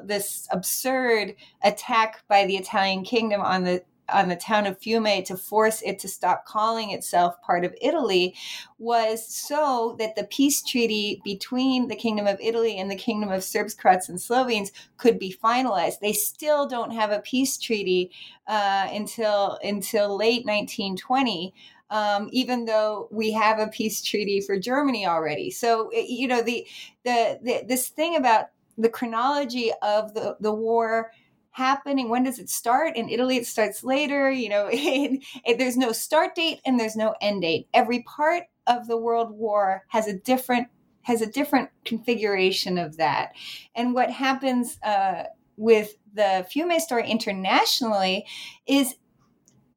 this 0.04 0.48
absurd 0.50 1.36
attack 1.62 2.24
by 2.28 2.44
the 2.44 2.56
Italian 2.56 3.04
kingdom 3.04 3.40
on 3.40 3.62
the 3.62 3.84
on 4.08 4.28
the 4.28 4.36
town 4.36 4.66
of 4.66 4.78
Fiume 4.80 5.24
to 5.24 5.36
force 5.36 5.82
it 5.82 5.98
to 6.00 6.08
stop 6.08 6.44
calling 6.44 6.90
itself 6.90 7.40
part 7.42 7.64
of 7.64 7.74
Italy 7.80 8.34
was 8.78 9.26
so 9.26 9.96
that 9.98 10.16
the 10.16 10.24
peace 10.24 10.62
treaty 10.62 11.20
between 11.24 11.88
the 11.88 11.96
Kingdom 11.96 12.26
of 12.26 12.40
Italy 12.40 12.78
and 12.78 12.90
the 12.90 12.96
Kingdom 12.96 13.30
of 13.30 13.44
Serbs, 13.44 13.74
Croats, 13.74 14.08
and 14.08 14.20
Slovenes 14.20 14.72
could 14.96 15.18
be 15.18 15.36
finalized. 15.42 16.00
They 16.00 16.12
still 16.12 16.66
don't 16.66 16.90
have 16.90 17.10
a 17.10 17.20
peace 17.20 17.56
treaty 17.56 18.10
uh, 18.46 18.88
until 18.90 19.58
until 19.62 20.16
late 20.16 20.44
1920. 20.44 21.54
Um, 21.90 22.30
even 22.32 22.64
though 22.64 23.06
we 23.10 23.32
have 23.32 23.58
a 23.58 23.68
peace 23.68 24.02
treaty 24.02 24.40
for 24.40 24.58
Germany 24.58 25.06
already, 25.06 25.50
so 25.50 25.90
you 25.92 26.26
know 26.26 26.40
the, 26.40 26.66
the 27.04 27.38
the 27.42 27.64
this 27.68 27.88
thing 27.88 28.16
about 28.16 28.46
the 28.78 28.88
chronology 28.88 29.70
of 29.82 30.14
the 30.14 30.36
the 30.40 30.52
war 30.52 31.12
happening? 31.52 32.08
When 32.08 32.24
does 32.24 32.38
it 32.38 32.50
start? 32.50 32.96
In 32.96 33.08
Italy, 33.08 33.36
it 33.36 33.46
starts 33.46 33.84
later. 33.84 34.30
You 34.30 34.48
know, 34.48 34.68
it, 34.72 35.22
it, 35.44 35.58
there's 35.58 35.76
no 35.76 35.92
start 35.92 36.34
date 36.34 36.60
and 36.64 36.78
there's 36.78 36.96
no 36.96 37.14
end 37.20 37.42
date. 37.42 37.68
Every 37.72 38.02
part 38.02 38.44
of 38.66 38.86
the 38.86 38.96
World 38.96 39.30
War 39.30 39.84
has 39.88 40.06
a 40.06 40.14
different 40.14 40.68
has 41.02 41.20
a 41.20 41.26
different 41.26 41.68
configuration 41.84 42.78
of 42.78 42.96
that. 42.96 43.32
And 43.74 43.92
what 43.92 44.10
happens 44.10 44.78
uh, 44.84 45.24
with 45.56 45.96
the 46.14 46.46
Fiume 46.48 46.78
story 46.78 47.08
internationally 47.08 48.24
is 48.66 48.94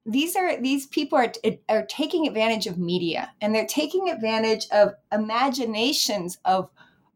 these 0.06 0.36
are 0.36 0.62
these 0.62 0.86
people 0.88 1.18
are 1.18 1.32
are 1.68 1.86
taking 1.88 2.28
advantage 2.28 2.68
of 2.68 2.78
media 2.78 3.32
and 3.42 3.56
they're 3.56 3.66
taking 3.66 4.10
advantage 4.10 4.68
of 4.72 4.94
imaginations 5.12 6.38
of 6.46 6.70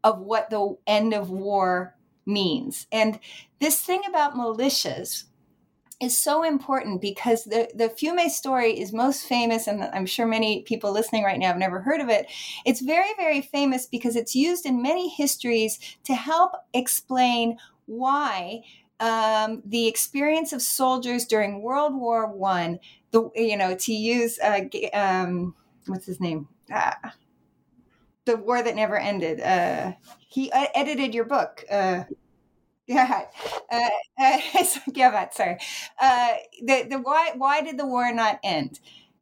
of 0.03 0.19
what 0.19 0.49
the 0.49 0.75
end 0.87 1.13
of 1.13 1.29
war 1.29 1.95
means 2.25 2.87
and 2.91 3.19
this 3.59 3.81
thing 3.81 4.01
about 4.07 4.35
militias 4.35 5.23
is 5.99 6.17
so 6.17 6.43
important 6.43 7.01
because 7.01 7.43
the, 7.43 7.69
the 7.75 7.89
Fiume 7.89 8.29
story 8.29 8.79
is 8.79 8.93
most 8.93 9.25
famous, 9.25 9.67
and 9.67 9.83
I'm 9.83 10.05
sure 10.05 10.25
many 10.25 10.61
people 10.61 10.93
listening 10.93 11.23
right 11.23 11.37
now 11.37 11.47
have 11.47 11.57
never 11.57 11.81
heard 11.81 11.99
of 11.99 12.09
it. 12.09 12.27
It's 12.65 12.79
very, 12.79 13.13
very 13.17 13.41
famous 13.41 13.85
because 13.85 14.15
it's 14.15 14.33
used 14.33 14.65
in 14.65 14.81
many 14.81 15.09
histories 15.09 15.77
to 16.05 16.15
help 16.15 16.53
explain 16.73 17.57
why 17.85 18.61
um, 19.01 19.61
the 19.65 19.87
experience 19.87 20.53
of 20.53 20.61
soldiers 20.61 21.25
during 21.25 21.61
World 21.61 21.95
War 21.95 22.31
One, 22.31 22.79
the 23.11 23.29
you 23.35 23.57
know 23.57 23.75
to 23.75 23.93
use 23.93 24.39
uh, 24.39 24.61
um, 24.93 25.55
what's 25.87 26.05
his 26.05 26.19
name. 26.19 26.47
Uh, 26.73 26.91
the 28.29 28.37
war 28.37 28.61
that 28.61 28.75
never 28.75 28.97
ended. 28.97 29.41
Uh, 29.41 29.93
he 30.27 30.51
edited 30.53 31.13
your 31.13 31.25
book. 31.25 31.63
Uh, 31.69 32.03
yeah, 32.87 33.25
uh, 33.71 33.89
uh, 34.21 34.37
sorry. 35.33 35.57
Uh, 36.01 36.29
the 36.63 36.87
the 36.89 36.99
why 36.99 37.31
why 37.35 37.61
did 37.61 37.77
the 37.77 37.85
war 37.85 38.11
not 38.13 38.39
end? 38.43 38.79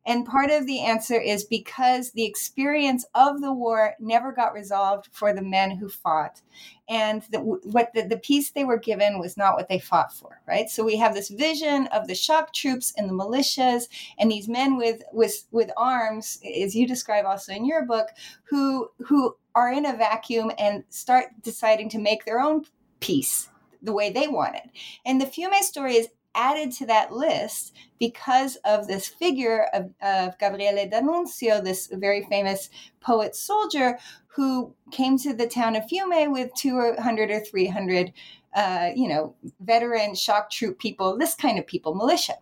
And 0.07 0.25
part 0.25 0.49
of 0.49 0.65
the 0.65 0.79
answer 0.79 1.19
is 1.19 1.43
because 1.43 2.11
the 2.11 2.23
experience 2.23 3.05
of 3.13 3.41
the 3.41 3.51
war 3.51 3.93
never 3.99 4.31
got 4.31 4.53
resolved 4.53 5.09
for 5.11 5.33
the 5.33 5.41
men 5.41 5.71
who 5.71 5.89
fought. 5.89 6.41
And 6.87 7.23
the, 7.29 7.39
what 7.39 7.91
the, 7.93 8.03
the 8.03 8.17
peace 8.17 8.49
they 8.49 8.63
were 8.63 8.79
given 8.79 9.19
was 9.19 9.35
not 9.35 9.55
what 9.55 9.67
they 9.67 9.79
fought 9.79 10.13
for, 10.13 10.39
right? 10.47 10.69
So 10.69 10.85
we 10.85 10.95
have 10.95 11.13
this 11.13 11.27
vision 11.27 11.87
of 11.87 12.07
the 12.07 12.15
shock 12.15 12.53
troops 12.53 12.93
and 12.95 13.09
the 13.09 13.13
militias 13.13 13.89
and 14.17 14.31
these 14.31 14.47
men 14.47 14.77
with, 14.77 15.03
with, 15.11 15.45
with 15.51 15.69
arms, 15.75 16.39
as 16.57 16.73
you 16.73 16.87
describe 16.87 17.25
also 17.25 17.51
in 17.51 17.65
your 17.65 17.85
book, 17.85 18.07
who, 18.45 18.89
who 19.07 19.35
are 19.53 19.73
in 19.73 19.85
a 19.85 19.97
vacuum 19.97 20.53
and 20.57 20.85
start 20.89 21.25
deciding 21.43 21.89
to 21.89 21.99
make 21.99 22.23
their 22.23 22.39
own 22.39 22.63
peace 23.01 23.49
the 23.81 23.93
way 23.93 24.09
they 24.09 24.27
wanted. 24.27 24.71
And 25.05 25.19
the 25.19 25.25
Fiume 25.25 25.61
story 25.61 25.95
is 25.95 26.07
added 26.38 26.71
to 26.71 26.86
that 26.86 27.12
list 27.12 27.76
because 28.00 28.56
of 28.63 28.88
this 28.88 29.08
figure 29.08 29.65
of, 29.73 29.91
of 30.02 30.38
Gabriele 30.39 30.88
D'Annunzio, 30.89 31.62
this 31.62 31.88
very 31.91 32.23
famous 32.23 32.69
poet 33.02 33.36
soldier 33.36 33.97
who 34.28 34.73
came 34.91 35.17
to 35.17 35.34
the 35.34 35.47
town 35.47 35.76
of 35.76 35.84
Fiume 35.89 36.32
with 36.32 36.54
200 36.54 37.32
or 37.32 37.39
300, 37.39 38.13
uh, 38.54 38.91
you 38.95 39.08
know, 39.08 39.36
veteran 39.60 40.13
shock 40.13 40.52
troop 40.52 40.80
people, 40.80 41.17
this 41.17 41.34
kind 41.34 41.58
of 41.58 41.65
people, 41.65 41.95
militia 41.95 42.36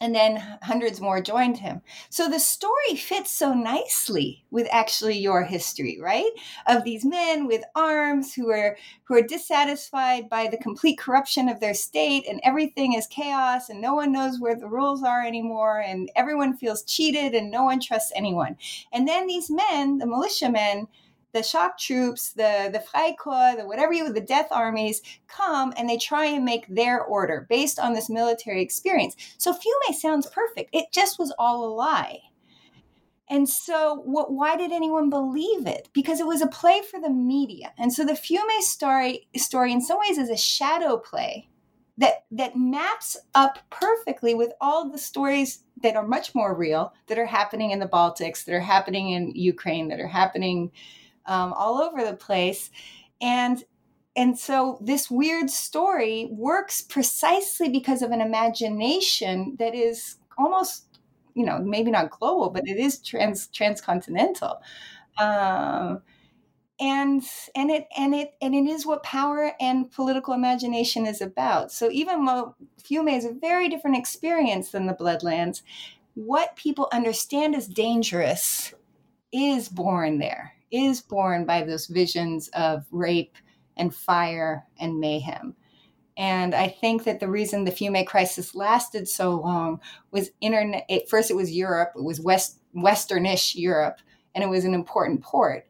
and 0.00 0.14
then 0.14 0.36
hundreds 0.62 1.00
more 1.00 1.20
joined 1.20 1.58
him. 1.58 1.80
So 2.10 2.28
the 2.28 2.40
story 2.40 2.96
fits 2.96 3.30
so 3.30 3.54
nicely 3.54 4.44
with 4.50 4.66
actually 4.70 5.18
your 5.18 5.44
history, 5.44 5.98
right? 6.00 6.30
Of 6.66 6.84
these 6.84 7.04
men 7.04 7.46
with 7.46 7.62
arms 7.74 8.34
who 8.34 8.50
are 8.50 8.76
who 9.04 9.16
are 9.16 9.22
dissatisfied 9.22 10.28
by 10.28 10.48
the 10.48 10.56
complete 10.56 10.98
corruption 10.98 11.48
of 11.48 11.60
their 11.60 11.74
state 11.74 12.24
and 12.28 12.40
everything 12.42 12.94
is 12.94 13.06
chaos 13.06 13.68
and 13.68 13.80
no 13.80 13.94
one 13.94 14.12
knows 14.12 14.40
where 14.40 14.56
the 14.56 14.66
rules 14.66 15.02
are 15.02 15.22
anymore 15.22 15.80
and 15.80 16.10
everyone 16.16 16.56
feels 16.56 16.82
cheated 16.84 17.34
and 17.34 17.50
no 17.50 17.64
one 17.64 17.80
trusts 17.80 18.12
anyone. 18.14 18.56
And 18.92 19.06
then 19.06 19.26
these 19.26 19.50
men, 19.50 19.98
the 19.98 20.06
militiamen, 20.06 20.88
the 21.34 21.42
shock 21.42 21.76
troops, 21.76 22.32
the 22.32 22.70
the 22.72 22.78
Freikorps, 22.78 23.58
the 23.58 23.66
whatever 23.66 23.92
you 23.92 24.10
the 24.10 24.20
death 24.20 24.48
armies 24.50 25.02
come 25.26 25.74
and 25.76 25.88
they 25.88 25.98
try 25.98 26.26
and 26.26 26.44
make 26.44 26.66
their 26.68 27.02
order 27.02 27.46
based 27.50 27.78
on 27.78 27.92
this 27.92 28.08
military 28.08 28.62
experience. 28.62 29.16
So 29.36 29.52
Fiume 29.52 29.94
sounds 29.94 30.26
perfect. 30.28 30.70
It 30.72 30.86
just 30.92 31.18
was 31.18 31.34
all 31.38 31.64
a 31.64 31.74
lie. 31.74 32.20
And 33.28 33.48
so, 33.48 34.02
what, 34.04 34.32
why 34.32 34.54
did 34.56 34.70
anyone 34.70 35.08
believe 35.08 35.66
it? 35.66 35.88
Because 35.94 36.20
it 36.20 36.26
was 36.26 36.42
a 36.42 36.46
play 36.46 36.82
for 36.82 37.00
the 37.00 37.10
media. 37.10 37.72
And 37.78 37.90
so, 37.90 38.04
the 38.04 38.12
Fiume 38.12 38.60
story, 38.60 39.26
story 39.36 39.72
in 39.72 39.80
some 39.80 39.98
ways, 39.98 40.18
is 40.18 40.28
a 40.28 40.36
shadow 40.36 40.98
play 40.98 41.48
that 41.96 42.24
that 42.30 42.54
maps 42.54 43.16
up 43.34 43.58
perfectly 43.70 44.34
with 44.34 44.52
all 44.60 44.90
the 44.90 44.98
stories 44.98 45.64
that 45.82 45.96
are 45.96 46.06
much 46.06 46.34
more 46.34 46.54
real 46.54 46.92
that 47.06 47.18
are 47.18 47.26
happening 47.26 47.70
in 47.70 47.78
the 47.78 47.88
Baltics, 47.88 48.44
that 48.44 48.54
are 48.54 48.60
happening 48.60 49.10
in 49.10 49.32
Ukraine, 49.34 49.88
that 49.88 50.00
are 50.00 50.06
happening 50.06 50.70
um, 51.26 51.52
all 51.52 51.80
over 51.80 52.04
the 52.04 52.16
place. 52.16 52.70
And 53.20 53.62
and 54.16 54.38
so 54.38 54.78
this 54.80 55.10
weird 55.10 55.50
story 55.50 56.28
works 56.30 56.80
precisely 56.82 57.68
because 57.68 58.00
of 58.00 58.12
an 58.12 58.20
imagination 58.20 59.56
that 59.58 59.74
is 59.74 60.16
almost 60.38 60.86
you 61.34 61.44
know 61.44 61.58
maybe 61.58 61.90
not 61.90 62.10
global 62.10 62.50
but 62.50 62.66
it 62.66 62.78
is 62.78 62.98
trans 63.00 63.48
transcontinental. 63.48 64.60
Um, 65.18 66.02
and 66.80 67.22
and 67.54 67.70
it 67.70 67.86
and 67.96 68.14
it 68.14 68.34
and 68.42 68.54
it 68.54 68.66
is 68.68 68.84
what 68.84 69.02
power 69.04 69.52
and 69.60 69.90
political 69.92 70.34
imagination 70.34 71.06
is 71.06 71.20
about. 71.20 71.70
So 71.72 71.90
even 71.90 72.24
though 72.24 72.56
Fiume 72.82 73.16
is 73.16 73.24
a 73.24 73.32
very 73.32 73.68
different 73.68 73.96
experience 73.96 74.70
than 74.70 74.86
the 74.86 74.94
bloodlands 74.94 75.62
what 76.14 76.56
people 76.56 76.88
understand 76.92 77.54
as 77.56 77.66
dangerous 77.66 78.72
is 79.32 79.68
born 79.68 80.18
there 80.18 80.53
is 80.74 81.00
born 81.00 81.44
by 81.44 81.62
those 81.62 81.86
visions 81.86 82.48
of 82.48 82.86
rape 82.90 83.36
and 83.76 83.94
fire 83.94 84.64
and 84.78 84.98
mayhem. 84.98 85.54
And 86.16 86.54
I 86.54 86.68
think 86.68 87.04
that 87.04 87.20
the 87.20 87.28
reason 87.28 87.64
the 87.64 87.72
Fiume 87.72 88.06
crisis 88.06 88.54
lasted 88.54 89.08
so 89.08 89.34
long 89.34 89.80
was 90.10 90.30
internet. 90.40 90.84
At 90.88 91.08
first, 91.08 91.30
it 91.30 91.36
was 91.36 91.50
Europe. 91.50 91.92
It 91.96 92.04
was 92.04 92.20
West 92.20 92.60
Westernish 92.74 93.54
Europe, 93.56 93.98
and 94.34 94.44
it 94.44 94.50
was 94.50 94.64
an 94.64 94.74
important 94.74 95.22
port. 95.22 95.66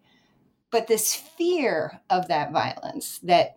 But 0.70 0.86
this 0.86 1.14
fear 1.14 2.00
of 2.10 2.28
that 2.28 2.52
violence 2.52 3.20
that 3.20 3.56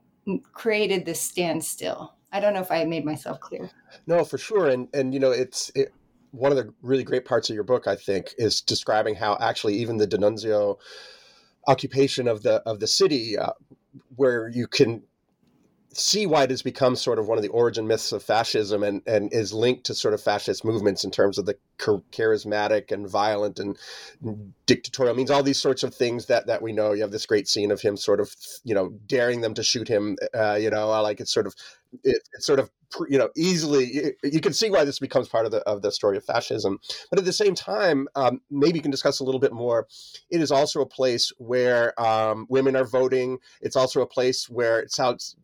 created 0.54 1.06
this 1.06 1.22
standstill. 1.22 2.14
I 2.32 2.40
don't 2.40 2.54
know 2.54 2.62
if 2.62 2.72
I 2.72 2.84
made 2.86 3.06
myself 3.06 3.40
clear. 3.40 3.70
No, 4.06 4.24
for 4.24 4.38
sure. 4.38 4.68
And 4.68 4.88
and 4.94 5.14
you 5.14 5.20
know, 5.20 5.32
it's 5.32 5.72
it, 5.76 5.94
one 6.32 6.52
of 6.52 6.58
the 6.58 6.74
really 6.82 7.04
great 7.04 7.26
parts 7.26 7.50
of 7.50 7.56
your 7.56 7.64
book. 7.64 7.88
I 7.88 7.96
think 7.96 8.34
is 8.38 8.62
describing 8.62 9.16
how 9.16 9.38
actually 9.42 9.76
even 9.76 9.98
the 9.98 10.08
D'Annunzio 10.08 10.78
occupation 11.68 12.28
of 12.28 12.44
the 12.44 12.56
of 12.66 12.80
the 12.80 12.88
city, 12.88 13.38
uh, 13.38 13.52
where 14.16 14.48
you 14.48 14.68
can 14.68 15.04
see 15.94 16.26
why 16.26 16.44
it 16.44 16.50
has 16.50 16.62
become 16.62 16.96
sort 16.96 17.20
of 17.20 17.28
one 17.28 17.38
of 17.38 17.42
the 17.42 17.50
origin 17.50 17.88
myths 17.88 18.12
of 18.12 18.22
fascism 18.22 18.84
and, 18.84 19.02
and 19.08 19.34
is 19.34 19.52
linked 19.52 19.86
to 19.86 19.96
sort 19.96 20.14
of 20.14 20.22
fascist 20.22 20.64
movements 20.64 21.04
in 21.04 21.10
terms 21.10 21.38
of 21.38 21.46
the 21.46 21.56
charismatic 21.80 22.92
and 22.92 23.10
violent 23.10 23.60
and 23.60 23.78
dictatorial 24.68 25.16
means 25.16 25.32
all 25.32 25.42
these 25.42 25.60
sorts 25.60 25.82
of 25.82 25.96
things 25.96 26.28
that 26.28 26.46
that 26.46 26.62
we 26.62 26.72
know. 26.72 26.92
You 26.92 27.02
have 27.02 27.12
this 27.12 27.26
great 27.26 27.48
scene 27.48 27.72
of 27.72 27.82
him 27.82 27.98
sort 27.98 28.20
of 28.20 28.36
you 28.64 28.76
know 28.76 28.90
daring 29.08 29.42
them 29.42 29.56
to 29.56 29.64
shoot 29.64 29.88
him 29.88 30.18
uh, 30.38 30.56
you 30.56 30.70
know 30.70 30.92
I 30.92 31.00
like 31.00 31.20
it's 31.20 31.34
sort 31.34 31.48
of 31.48 31.56
it, 32.04 32.22
it's 32.34 32.46
sort 32.46 32.60
of 32.60 32.70
you 33.10 33.18
know 33.18 33.30
easily 33.36 34.14
you 34.24 34.42
can 34.42 34.54
see 34.54 34.70
why 34.70 34.84
this 34.84 35.00
becomes 35.00 35.28
part 35.30 35.46
of 35.46 35.52
the 35.52 35.60
of 35.62 35.82
the 35.82 35.92
story 35.92 36.18
of 36.18 36.26
fascism. 36.26 36.80
But 37.10 37.18
at 37.18 37.26
the 37.26 37.34
same 37.34 37.56
time 37.56 38.08
um, 38.16 38.42
maybe 38.52 38.78
you 38.78 38.84
can 38.84 38.92
discuss 38.92 39.20
a 39.20 39.24
little 39.24 39.42
bit 39.42 39.54
more. 39.54 39.88
It 40.30 40.42
is 40.42 40.52
also 40.52 40.82
a 40.82 40.86
place 40.86 41.32
where 41.38 42.00
um, 42.00 42.46
women 42.50 42.76
are 42.76 42.86
voting. 42.86 43.40
It's 43.62 43.76
also 43.76 44.02
a 44.02 44.08
place 44.08 44.50
where 44.50 44.80
it 44.80 44.92
sounds 44.92 45.36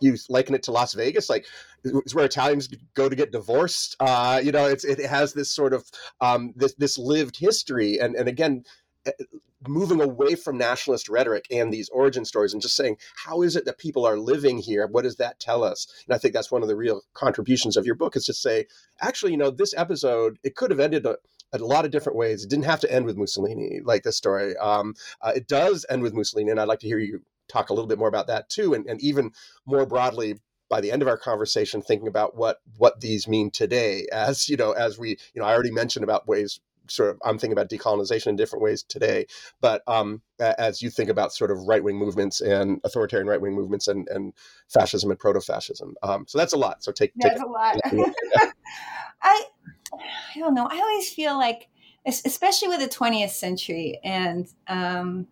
you 0.00 0.16
liken 0.28 0.54
it 0.54 0.62
to 0.64 0.72
Las 0.72 0.94
Vegas, 0.94 1.28
like 1.28 1.46
it's 1.84 2.14
where 2.14 2.24
Italians 2.24 2.68
go 2.94 3.08
to 3.08 3.16
get 3.16 3.32
divorced. 3.32 3.96
Uh, 4.00 4.40
you 4.42 4.52
know, 4.52 4.66
it's 4.66 4.84
it 4.84 5.04
has 5.04 5.32
this 5.32 5.50
sort 5.50 5.72
of 5.72 5.84
um, 6.20 6.52
this 6.56 6.74
this 6.74 6.98
lived 6.98 7.36
history, 7.38 7.98
and 7.98 8.14
and 8.14 8.28
again, 8.28 8.64
eh, 9.06 9.12
moving 9.66 10.00
away 10.00 10.34
from 10.34 10.56
nationalist 10.56 11.08
rhetoric 11.08 11.46
and 11.50 11.72
these 11.72 11.88
origin 11.88 12.24
stories 12.24 12.52
and 12.52 12.62
just 12.62 12.76
saying 12.76 12.96
how 13.24 13.42
is 13.42 13.56
it 13.56 13.64
that 13.64 13.78
people 13.78 14.06
are 14.06 14.18
living 14.18 14.58
here? 14.58 14.86
What 14.86 15.02
does 15.02 15.16
that 15.16 15.40
tell 15.40 15.64
us? 15.64 15.86
And 16.06 16.14
i 16.14 16.18
think 16.18 16.34
that's 16.34 16.50
one 16.50 16.62
of 16.62 16.68
the 16.68 16.76
real 16.76 17.02
contributions 17.14 17.76
of 17.76 17.84
your 17.84 17.96
book 17.96 18.14
is 18.14 18.26
to 18.26 18.34
say 18.34 18.66
actually 19.00 19.32
you 19.32 19.38
know 19.38 19.50
this 19.50 19.74
episode 19.76 20.38
it 20.44 20.54
could 20.54 20.70
have 20.70 20.80
ended 20.80 21.06
a, 21.06 21.16
a 21.52 21.58
lot 21.58 21.84
of 21.84 21.90
different 21.90 22.18
ways. 22.18 22.44
It 22.44 22.50
didn't 22.50 22.66
have 22.66 22.80
to 22.80 22.92
end 22.92 23.06
with 23.06 23.16
mussolini 23.16 23.80
like 23.82 24.02
this 24.02 24.16
story. 24.16 24.56
Um, 24.58 24.94
uh, 25.22 25.32
it 25.34 25.48
does 25.48 25.84
end 25.90 26.02
with 26.02 26.14
mussolini 26.14 26.50
and 26.50 26.60
i'd 26.60 26.68
like 26.68 26.80
to 26.80 26.86
hear 26.86 26.98
you 26.98 27.22
talk 27.48 27.70
a 27.70 27.74
little 27.74 27.88
bit 27.88 27.98
more 27.98 28.08
about 28.08 28.26
that 28.26 28.48
too 28.48 28.74
and, 28.74 28.86
and 28.86 29.00
even 29.00 29.32
more 29.66 29.86
broadly 29.86 30.38
by 30.68 30.80
the 30.80 30.92
end 30.92 31.02
of 31.02 31.08
our 31.08 31.18
conversation 31.18 31.80
thinking 31.80 32.08
about 32.08 32.36
what 32.36 32.60
what 32.76 33.00
these 33.00 33.26
mean 33.26 33.50
today 33.50 34.06
as 34.12 34.48
you 34.48 34.56
know 34.56 34.72
as 34.72 34.98
we 34.98 35.10
you 35.34 35.40
know 35.40 35.44
i 35.44 35.52
already 35.52 35.70
mentioned 35.70 36.04
about 36.04 36.28
ways 36.28 36.60
sort 36.90 37.10
of 37.10 37.20
I'm 37.24 37.38
thinking 37.38 37.52
about 37.52 37.70
decolonization 37.70 38.28
in 38.28 38.36
different 38.36 38.62
ways 38.62 38.82
today. 38.82 39.26
But 39.60 39.82
um, 39.86 40.22
as 40.40 40.82
you 40.82 40.90
think 40.90 41.10
about 41.10 41.32
sort 41.32 41.50
of 41.50 41.58
right 41.66 41.82
wing 41.82 41.96
movements 41.96 42.40
and 42.40 42.80
authoritarian 42.84 43.28
right 43.28 43.40
wing 43.40 43.54
movements 43.54 43.88
and, 43.88 44.08
and 44.08 44.32
fascism 44.68 45.10
and 45.10 45.18
proto 45.18 45.40
fascism, 45.40 45.94
um, 46.02 46.24
so 46.26 46.38
that's 46.38 46.52
a 46.52 46.58
lot. 46.58 46.82
So 46.82 46.92
take 46.92 47.12
that's 47.16 47.34
take, 47.34 47.42
a 47.42 47.50
lot. 47.50 47.76
I 49.22 49.44
I 49.92 50.38
don't 50.38 50.54
know. 50.54 50.68
I 50.70 50.78
always 50.78 51.12
feel 51.12 51.36
like, 51.36 51.68
especially 52.06 52.68
with 52.68 52.80
the 52.80 52.88
20th 52.88 53.30
century 53.30 54.00
and 54.04 54.46
um, 54.66 55.26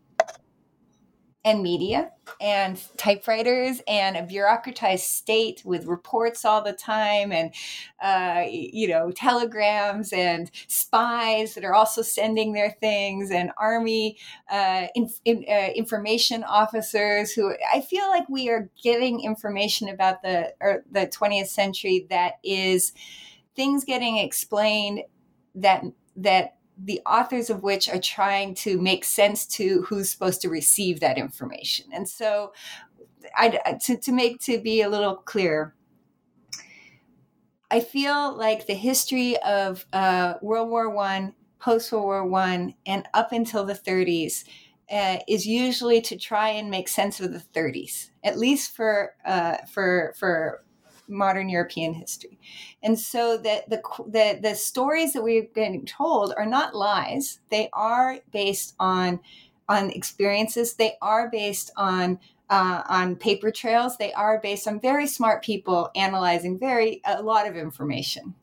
and 1.47 1.63
media 1.63 2.11
and 2.41 2.83
typewriters 2.97 3.81
and 3.87 4.17
a 4.17 4.23
bureaucratized 4.23 4.99
state 4.99 5.63
with 5.65 5.87
reports 5.87 6.45
all 6.45 6.61
the 6.61 6.73
time 6.73 7.31
and 7.31 7.55
uh, 8.03 8.43
you 8.51 8.89
know 8.89 9.13
telegrams 9.13 10.13
and 10.13 10.51
spies 10.67 11.55
that 11.55 11.65
are 11.65 11.73
also 11.73 12.03
sending 12.03 12.53
their 12.53 12.73
things 12.81 13.31
and 13.31 13.53
army 13.59 14.19
uh, 14.51 14.89
in, 14.97 15.09
in, 15.25 15.45
uh, 15.49 15.69
information 15.77 16.43
officers 16.43 17.33
who 17.33 17.55
I 17.73 17.81
feel 17.81 18.09
like 18.09 18.29
we 18.29 18.51
are 18.51 18.69
getting 18.83 19.21
information 19.21 19.89
about 19.89 20.23
the 20.23 20.53
the 20.91 21.07
20th 21.07 21.47
century 21.47 22.09
that 22.11 22.41
is 22.43 22.93
things 23.55 23.85
getting 23.85 24.17
explained 24.19 25.03
that 25.55 25.85
that 26.17 26.56
the 26.77 27.01
authors 27.07 27.51
of 27.51 27.63
which 27.63 27.89
are 27.89 28.01
trying 28.01 28.55
to 28.55 28.79
make 28.81 29.05
sense 29.05 29.47
to 29.47 29.83
who's 29.83 30.11
supposed 30.11 30.41
to 30.43 30.49
receive 30.49 31.01
that 31.01 31.19
information. 31.19 31.87
And 31.93 32.09
so, 32.09 32.53
I, 33.35 33.79
to, 33.85 33.97
to 33.97 34.13
make 34.13 34.41
to 34.43 34.61
be 34.61 34.83
a 34.83 34.89
little 34.89 35.17
clear, 35.17 35.75
I 37.71 37.81
feel 37.81 38.37
like 38.37 38.67
the 38.67 38.75
history 38.75 39.37
of 39.39 39.85
uh, 39.93 40.35
World 40.43 40.69
War 40.69 40.91
One, 40.91 41.35
post 41.59 41.91
World 41.91 42.05
War 42.05 42.27
One, 42.27 42.75
and 42.85 43.07
up 43.15 43.33
until 43.33 43.65
the 43.65 43.75
30s 43.75 44.45
uh, 44.91 45.19
is 45.27 45.47
usually 45.47 46.01
to 46.03 46.17
try 46.17 46.51
and 46.51 46.71
make 46.71 46.89
sense 46.89 47.21
of 47.21 47.33
the 47.33 47.43
30s, 47.55 48.11
at 48.23 48.39
least 48.39 48.77
for 48.77 49.15
uh, 49.25 49.57
for 49.69 50.15
for 50.17 50.63
modern 51.09 51.49
European 51.49 51.95
history. 51.95 52.39
And 52.83 52.99
so 52.99 53.37
that 53.39 53.69
the, 53.71 53.83
the, 54.07 54.39
the 54.43 54.55
stories 54.55 55.13
that 55.13 55.23
we've 55.23 55.53
been 55.53 55.85
told 55.85 56.35
are 56.37 56.47
not 56.47 56.75
lies. 56.75 57.41
They 57.51 57.69
are 57.73 58.19
based 58.33 58.75
on, 58.79 59.21
on 59.69 59.91
experiences. 59.91 60.75
They 60.75 60.97
are 61.01 61.31
based 61.31 61.71
on 61.77 62.19
uh, 62.49 62.83
on 62.89 63.17
paper 63.17 63.51
trails. 63.51 63.97
They 63.97 64.13
are 64.13 64.41
based 64.41 64.69
on 64.69 64.81
very 64.81 65.09
smart 65.09 65.43
people 65.43 65.91
analyzing 65.97 66.59
very 66.59 67.01
a 67.05 67.23
lot 67.23 67.49
of 67.49 67.57
information. 67.57 68.35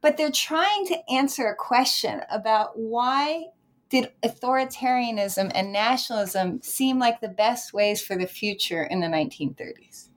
But 0.00 0.16
they're 0.16 0.30
trying 0.30 0.86
to 0.86 1.10
answer 1.10 1.46
a 1.48 1.54
question 1.54 2.22
about 2.30 2.78
why 2.78 3.46
did 3.88 4.10
authoritarianism 4.22 5.52
and 5.54 5.72
nationalism 5.72 6.62
seem 6.62 6.98
like 6.98 7.20
the 7.20 7.28
best 7.28 7.72
ways 7.74 8.02
for 8.02 8.16
the 8.16 8.26
future 8.26 8.82
in 8.82 9.00
the 9.00 9.06
1930s? 9.06 10.08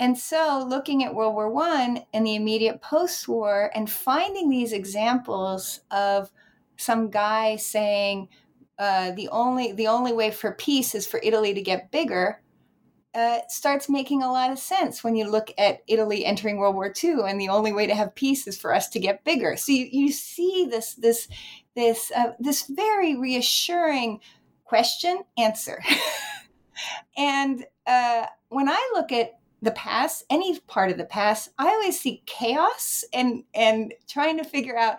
And 0.00 0.16
so, 0.16 0.66
looking 0.66 1.04
at 1.04 1.14
World 1.14 1.34
War 1.34 1.50
One 1.50 2.04
and 2.14 2.26
the 2.26 2.34
immediate 2.34 2.80
post-war, 2.80 3.70
and 3.74 3.88
finding 3.88 4.48
these 4.48 4.72
examples 4.72 5.80
of 5.90 6.32
some 6.78 7.10
guy 7.10 7.56
saying 7.56 8.30
uh, 8.78 9.10
the 9.10 9.28
only 9.28 9.72
the 9.72 9.88
only 9.88 10.14
way 10.14 10.30
for 10.30 10.52
peace 10.52 10.94
is 10.94 11.06
for 11.06 11.20
Italy 11.22 11.52
to 11.52 11.60
get 11.60 11.90
bigger, 11.90 12.40
uh, 13.14 13.40
starts 13.48 13.90
making 13.90 14.22
a 14.22 14.32
lot 14.32 14.50
of 14.50 14.58
sense 14.58 15.04
when 15.04 15.16
you 15.16 15.30
look 15.30 15.52
at 15.58 15.82
Italy 15.86 16.24
entering 16.24 16.56
World 16.56 16.76
War 16.76 16.90
II, 17.04 17.18
and 17.28 17.38
the 17.38 17.50
only 17.50 17.74
way 17.74 17.86
to 17.86 17.94
have 17.94 18.14
peace 18.14 18.46
is 18.46 18.58
for 18.58 18.74
us 18.74 18.88
to 18.88 19.00
get 19.00 19.22
bigger. 19.22 19.54
So 19.58 19.72
you, 19.72 19.86
you 19.92 20.12
see 20.12 20.66
this 20.70 20.94
this 20.94 21.28
this 21.76 22.10
uh, 22.16 22.32
this 22.40 22.66
very 22.68 23.16
reassuring 23.16 24.20
question 24.64 25.24
answer, 25.36 25.82
and 27.18 27.66
uh, 27.86 28.24
when 28.48 28.70
I 28.70 28.90
look 28.94 29.12
at 29.12 29.39
the 29.62 29.72
past, 29.72 30.24
any 30.30 30.58
part 30.60 30.90
of 30.90 30.98
the 30.98 31.04
past, 31.04 31.50
I 31.58 31.68
always 31.68 32.00
see 32.00 32.22
chaos 32.26 33.04
and 33.12 33.44
and 33.54 33.94
trying 34.08 34.38
to 34.38 34.44
figure 34.44 34.76
out 34.76 34.98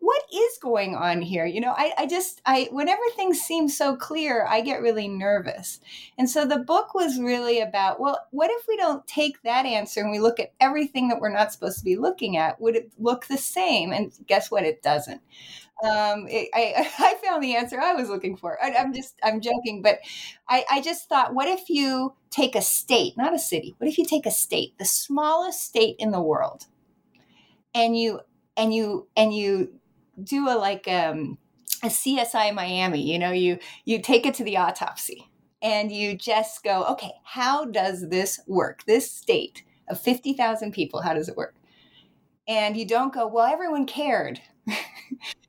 what 0.00 0.22
is 0.34 0.58
going 0.60 0.96
on 0.96 1.22
here 1.22 1.46
you 1.46 1.60
know? 1.60 1.72
I, 1.76 1.92
I 1.96 2.06
just 2.06 2.42
i 2.44 2.68
whenever 2.72 3.02
things 3.14 3.40
seem 3.40 3.68
so 3.68 3.94
clear 3.94 4.44
i 4.48 4.60
get 4.60 4.80
really 4.80 5.06
nervous. 5.06 5.80
And 6.18 6.28
so 6.28 6.44
the 6.44 6.58
book 6.58 6.94
was 6.94 7.20
really 7.20 7.60
about 7.60 8.00
well 8.00 8.18
what 8.30 8.50
if 8.50 8.66
we 8.66 8.76
don't 8.76 9.06
take 9.06 9.42
that 9.42 9.66
answer 9.66 10.00
and 10.00 10.10
we 10.10 10.18
look 10.18 10.40
at 10.40 10.52
everything 10.60 11.08
that 11.08 11.20
we're 11.20 11.32
not 11.32 11.52
supposed 11.52 11.78
to 11.78 11.84
be 11.84 11.96
looking 11.96 12.36
at? 12.36 12.60
Would 12.60 12.76
it 12.76 12.90
look 12.98 13.26
the 13.26 13.38
same? 13.38 13.92
And 13.92 14.12
guess 14.26 14.50
what? 14.50 14.64
It 14.64 14.82
doesn't 14.82 15.20
um, 15.84 16.26
it, 16.28 16.48
I, 16.54 16.90
I 16.98 17.14
found 17.26 17.42
the 17.42 17.56
answer 17.56 17.80
I 17.80 17.94
was 17.94 18.08
looking 18.08 18.36
for. 18.36 18.62
I, 18.62 18.68
am 18.70 18.92
just, 18.92 19.14
I'm 19.22 19.40
joking, 19.40 19.82
but 19.82 19.98
I, 20.48 20.64
I 20.70 20.80
just 20.80 21.08
thought, 21.08 21.34
what 21.34 21.48
if 21.48 21.68
you 21.68 22.14
take 22.30 22.54
a 22.54 22.62
state, 22.62 23.16
not 23.16 23.34
a 23.34 23.38
city, 23.38 23.74
what 23.78 23.88
if 23.88 23.98
you 23.98 24.04
take 24.04 24.26
a 24.26 24.30
state, 24.30 24.78
the 24.78 24.84
smallest 24.84 25.62
state 25.62 25.96
in 25.98 26.10
the 26.10 26.20
world, 26.20 26.66
and 27.74 27.98
you, 27.98 28.20
and 28.56 28.72
you, 28.74 29.08
and 29.16 29.34
you 29.34 29.72
do 30.22 30.48
a 30.48 30.56
like 30.56 30.88
um, 30.88 31.38
a 31.82 31.88
CSI 31.88 32.54
Miami, 32.54 33.02
you 33.02 33.18
know, 33.18 33.32
you, 33.32 33.58
you 33.84 34.00
take 34.00 34.24
it 34.24 34.34
to 34.34 34.44
the 34.44 34.56
autopsy 34.56 35.28
and 35.62 35.92
you 35.92 36.16
just 36.16 36.62
go, 36.64 36.84
okay, 36.84 37.12
how 37.24 37.64
does 37.64 38.08
this 38.08 38.40
work? 38.46 38.84
This 38.86 39.10
state 39.10 39.62
of 39.88 40.00
50,000 40.00 40.72
people, 40.72 41.02
how 41.02 41.14
does 41.14 41.28
it 41.28 41.36
work? 41.36 41.54
And 42.48 42.76
you 42.76 42.86
don't 42.86 43.12
go, 43.12 43.26
well, 43.26 43.46
everyone 43.46 43.86
cared. 43.86 44.40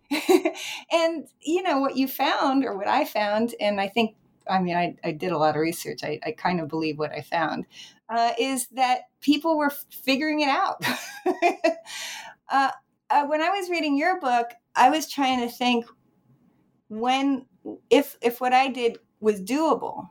and 0.91 1.27
you 1.41 1.61
know 1.63 1.79
what 1.79 1.97
you 1.97 2.07
found 2.07 2.63
or 2.63 2.77
what 2.77 2.87
i 2.87 3.03
found 3.03 3.53
and 3.59 3.79
i 3.81 3.87
think 3.87 4.15
i 4.49 4.59
mean 4.59 4.75
i, 4.75 4.95
I 5.03 5.11
did 5.11 5.31
a 5.31 5.37
lot 5.37 5.55
of 5.55 5.61
research 5.61 6.03
i, 6.03 6.19
I 6.25 6.31
kind 6.31 6.59
of 6.61 6.69
believe 6.69 6.97
what 6.97 7.11
i 7.11 7.21
found 7.21 7.65
uh, 8.09 8.31
is 8.39 8.67
that 8.67 9.01
people 9.19 9.57
were 9.57 9.71
figuring 9.89 10.41
it 10.41 10.49
out. 10.49 10.83
Uh, 12.49 12.71
uh, 13.09 13.25
when 13.25 13.41
i 13.41 13.49
was 13.49 13.69
reading 13.69 13.97
your 13.97 14.21
book 14.21 14.51
i 14.73 14.89
was 14.89 15.11
trying 15.11 15.41
to 15.41 15.53
think 15.53 15.85
when 16.87 17.45
if 17.89 18.15
if 18.21 18.39
what 18.39 18.53
i 18.53 18.69
did 18.69 18.97
was 19.19 19.41
doable 19.41 20.07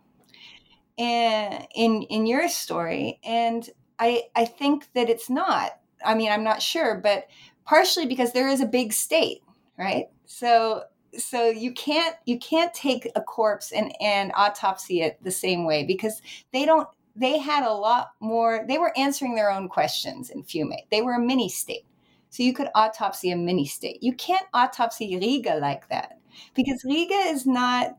in 0.98 1.66
in, 1.74 2.02
in 2.02 2.26
your 2.26 2.46
story 2.50 3.18
and 3.24 3.70
i 3.98 4.24
i 4.34 4.44
think 4.44 4.86
that 4.92 5.08
it's 5.08 5.30
not. 5.30 5.78
I 6.04 6.14
mean 6.14 6.30
i'm 6.30 6.44
not 6.44 6.60
sure 6.60 7.00
but 7.02 7.26
partially 7.64 8.04
because 8.04 8.32
there 8.32 8.48
is 8.48 8.60
a 8.60 8.66
big 8.66 8.92
state 8.92 9.40
right? 9.78 10.06
So 10.26 10.84
so 11.16 11.48
you 11.48 11.72
can't 11.72 12.16
you 12.26 12.38
can't 12.38 12.74
take 12.74 13.10
a 13.14 13.20
corpse 13.20 13.72
and 13.72 13.94
and 14.00 14.32
autopsy 14.34 15.00
it 15.00 15.22
the 15.22 15.30
same 15.30 15.64
way 15.64 15.84
because 15.84 16.20
they 16.52 16.64
don't 16.64 16.88
they 17.14 17.38
had 17.38 17.64
a 17.64 17.72
lot 17.72 18.12
more 18.20 18.64
they 18.68 18.78
were 18.78 18.96
answering 18.98 19.34
their 19.34 19.50
own 19.50 19.68
questions 19.68 20.30
in 20.30 20.42
Fiume. 20.42 20.76
They 20.90 21.02
were 21.02 21.14
a 21.14 21.20
mini 21.20 21.48
state. 21.48 21.86
So 22.30 22.42
you 22.42 22.52
could 22.52 22.68
autopsy 22.74 23.30
a 23.30 23.36
mini 23.36 23.64
state. 23.66 24.02
You 24.02 24.12
can't 24.12 24.46
autopsy 24.52 25.16
Riga 25.16 25.54
like 25.54 25.88
that 25.88 26.18
because 26.54 26.84
Riga 26.84 27.14
is 27.14 27.46
not 27.46 27.96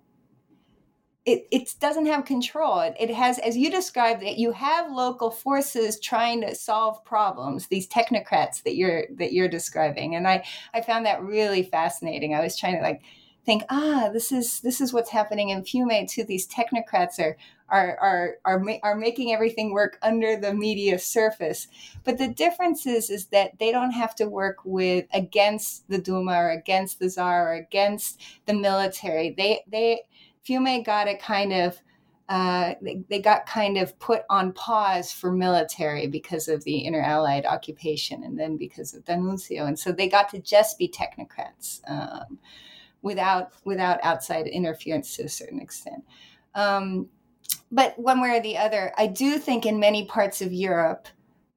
it, 1.28 1.46
it 1.52 1.76
doesn't 1.82 2.06
have 2.06 2.24
control. 2.24 2.80
It, 2.80 3.10
has, 3.10 3.38
as 3.40 3.58
you 3.58 3.70
described 3.70 4.24
it, 4.24 4.38
you 4.38 4.54
have 4.54 4.90
local 4.90 5.30
forces 5.30 6.00
trying 6.00 6.40
to 6.42 6.56
solve 6.56 7.04
problems. 7.04 7.68
These 7.68 7.90
technocrats 7.90 8.64
that 8.64 8.78
you're 8.78 9.04
that 9.18 9.34
you're 9.34 9.50
describing, 9.50 10.16
and 10.16 10.26
I 10.26 10.46
I 10.74 10.80
found 10.80 11.06
that 11.06 11.22
really 11.22 11.64
fascinating. 11.64 12.34
I 12.34 12.42
was 12.42 12.58
trying 12.58 12.78
to 12.78 12.82
like 12.82 13.02
think, 13.46 13.64
ah, 13.70 14.10
this 14.14 14.32
is 14.32 14.62
this 14.62 14.80
is 14.80 14.94
what's 14.94 15.10
happening 15.10 15.50
in 15.50 15.64
Fiume 15.64 16.10
too. 16.10 16.24
These 16.24 16.48
technocrats 16.48 17.20
are 17.20 17.36
are 17.68 17.98
are 18.00 18.36
are, 18.46 18.60
ma- 18.60 18.80
are 18.82 18.96
making 18.96 19.34
everything 19.34 19.74
work 19.74 19.98
under 20.02 20.38
the 20.38 20.54
media 20.54 20.98
surface. 20.98 21.68
But 22.06 22.18
the 22.20 22.30
difference 22.30 22.88
is 22.88 23.10
is 23.10 23.26
that 23.28 23.60
they 23.60 23.74
don't 23.74 23.92
have 23.92 24.16
to 24.16 24.30
work 24.30 24.60
with 24.64 25.06
against 25.14 25.90
the 25.90 25.98
Duma 25.98 26.38
or 26.38 26.52
against 26.52 27.00
the 27.00 27.10
Tsar 27.10 27.50
or 27.50 27.54
against 27.56 28.22
the 28.46 28.54
military. 28.54 29.36
They 29.38 29.66
they 29.68 30.04
Fiume 30.48 30.86
got 30.86 31.08
it 31.08 31.22
kind 31.22 31.54
of 31.54 31.82
uh, 32.30 32.74
they, 32.82 33.04
they, 33.10 33.22
got 33.22 33.46
kind 33.46 33.78
of 33.78 33.98
put 34.00 34.24
on 34.30 34.52
pause 34.52 35.14
for 35.14 35.32
military 35.32 36.08
because 36.08 36.50
of 36.50 36.62
the 36.66 36.84
inter-allied 36.84 37.46
occupation 37.46 38.22
and 38.24 38.38
then 38.38 38.58
because 38.58 38.94
of 38.94 39.06
D'Annunzio. 39.06 39.66
And 39.66 39.80
so 39.80 39.94
they 39.94 40.10
got 40.10 40.28
to 40.32 40.40
just 40.40 40.78
be 40.78 40.90
technocrats 40.90 41.80
um, 41.90 42.38
without, 43.02 43.54
without 43.64 44.00
outside 44.04 44.46
interference 44.48 45.16
to 45.16 45.24
a 45.24 45.30
certain 45.30 45.62
extent. 45.62 46.04
Um, 46.54 47.08
but 47.72 47.98
one 47.98 48.20
way 48.20 48.38
or 48.38 48.42
the 48.42 48.58
other, 48.58 48.92
I 48.98 49.08
do 49.08 49.40
think 49.40 49.66
in 49.66 49.80
many 49.80 50.06
parts 50.06 50.42
of 50.42 50.52
Europe, 50.52 51.08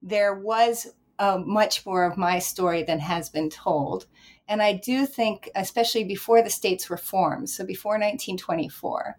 there 0.03 0.36
was 0.36 0.86
uh, 1.18 1.38
much 1.45 1.84
more 1.84 2.05
of 2.05 2.16
my 2.16 2.38
story 2.38 2.84
than 2.84 3.01
has 3.01 3.28
been 3.28 3.51
told. 3.51 4.07
And 4.51 4.61
I 4.61 4.73
do 4.73 5.07
think, 5.07 5.49
especially 5.55 6.03
before 6.03 6.43
the 6.43 6.51
states 6.51 6.91
were 6.91 6.97
formed, 6.97 7.49
so 7.49 7.65
before 7.65 7.93
1924, 7.93 9.17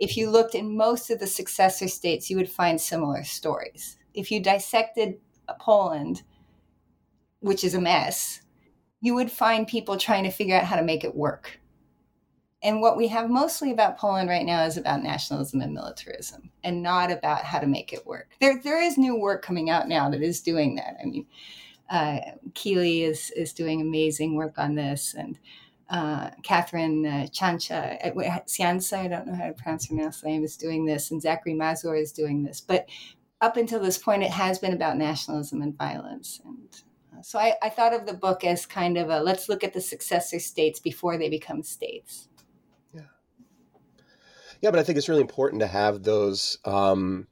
if 0.00 0.16
you 0.16 0.28
looked 0.28 0.56
in 0.56 0.76
most 0.76 1.08
of 1.08 1.20
the 1.20 1.26
successor 1.28 1.86
states, 1.86 2.28
you 2.28 2.36
would 2.36 2.50
find 2.50 2.80
similar 2.80 3.22
stories. 3.22 3.96
If 4.12 4.32
you 4.32 4.42
dissected 4.42 5.20
Poland, 5.60 6.24
which 7.38 7.62
is 7.62 7.74
a 7.74 7.80
mess, 7.80 8.42
you 9.00 9.14
would 9.14 9.30
find 9.30 9.68
people 9.68 9.96
trying 9.96 10.24
to 10.24 10.30
figure 10.30 10.56
out 10.56 10.64
how 10.64 10.74
to 10.74 10.82
make 10.82 11.04
it 11.04 11.14
work. 11.14 11.60
And 12.60 12.80
what 12.80 12.96
we 12.96 13.06
have 13.06 13.30
mostly 13.30 13.70
about 13.70 13.98
Poland 13.98 14.28
right 14.28 14.44
now 14.44 14.64
is 14.64 14.76
about 14.76 15.04
nationalism 15.04 15.60
and 15.60 15.72
militarism 15.72 16.50
and 16.64 16.82
not 16.82 17.12
about 17.12 17.44
how 17.44 17.60
to 17.60 17.66
make 17.68 17.92
it 17.92 18.04
work. 18.04 18.30
There, 18.40 18.60
there 18.60 18.82
is 18.82 18.98
new 18.98 19.16
work 19.16 19.44
coming 19.44 19.70
out 19.70 19.88
now 19.88 20.10
that 20.10 20.22
is 20.22 20.40
doing 20.40 20.74
that. 20.74 20.96
I 21.00 21.04
mean, 21.04 21.26
uh, 21.92 22.20
is 22.64 23.30
is 23.36 23.52
doing 23.52 23.82
amazing 23.82 24.34
work 24.34 24.58
on 24.58 24.74
this, 24.74 25.14
and 25.16 25.38
uh, 25.90 26.30
Catherine 26.42 27.04
uh, 27.04 27.26
Chancha, 27.30 27.98
uh, 28.02 28.40
Cianza, 28.46 28.96
I 28.96 29.08
don't 29.08 29.26
know 29.26 29.34
how 29.34 29.48
to 29.48 29.52
pronounce 29.52 29.90
her 29.90 29.96
last 29.96 30.24
name, 30.24 30.42
is 30.42 30.56
doing 30.56 30.86
this, 30.86 31.10
and 31.10 31.20
Zachary 31.20 31.52
Mazur 31.52 31.94
is 31.94 32.10
doing 32.10 32.44
this. 32.44 32.62
But 32.62 32.88
up 33.42 33.58
until 33.58 33.78
this 33.78 33.98
point, 33.98 34.22
it 34.22 34.30
has 34.30 34.58
been 34.58 34.72
about 34.72 34.96
nationalism 34.96 35.60
and 35.60 35.76
violence. 35.76 36.40
And 36.46 36.68
uh, 37.14 37.20
so 37.22 37.38
I, 37.38 37.56
I 37.62 37.68
thought 37.68 37.92
of 37.92 38.06
the 38.06 38.14
book 38.14 38.42
as 38.42 38.64
kind 38.64 38.96
of 38.96 39.10
a 39.10 39.20
let's 39.20 39.50
look 39.50 39.62
at 39.62 39.74
the 39.74 39.80
successor 39.82 40.38
states 40.38 40.80
before 40.80 41.18
they 41.18 41.28
become 41.28 41.62
states. 41.62 42.28
Yeah. 42.94 43.02
Yeah, 44.62 44.70
but 44.70 44.80
I 44.80 44.82
think 44.82 44.96
it's 44.96 45.10
really 45.10 45.20
important 45.20 45.60
to 45.60 45.66
have 45.66 46.02
those. 46.02 46.56
Um, 46.64 47.26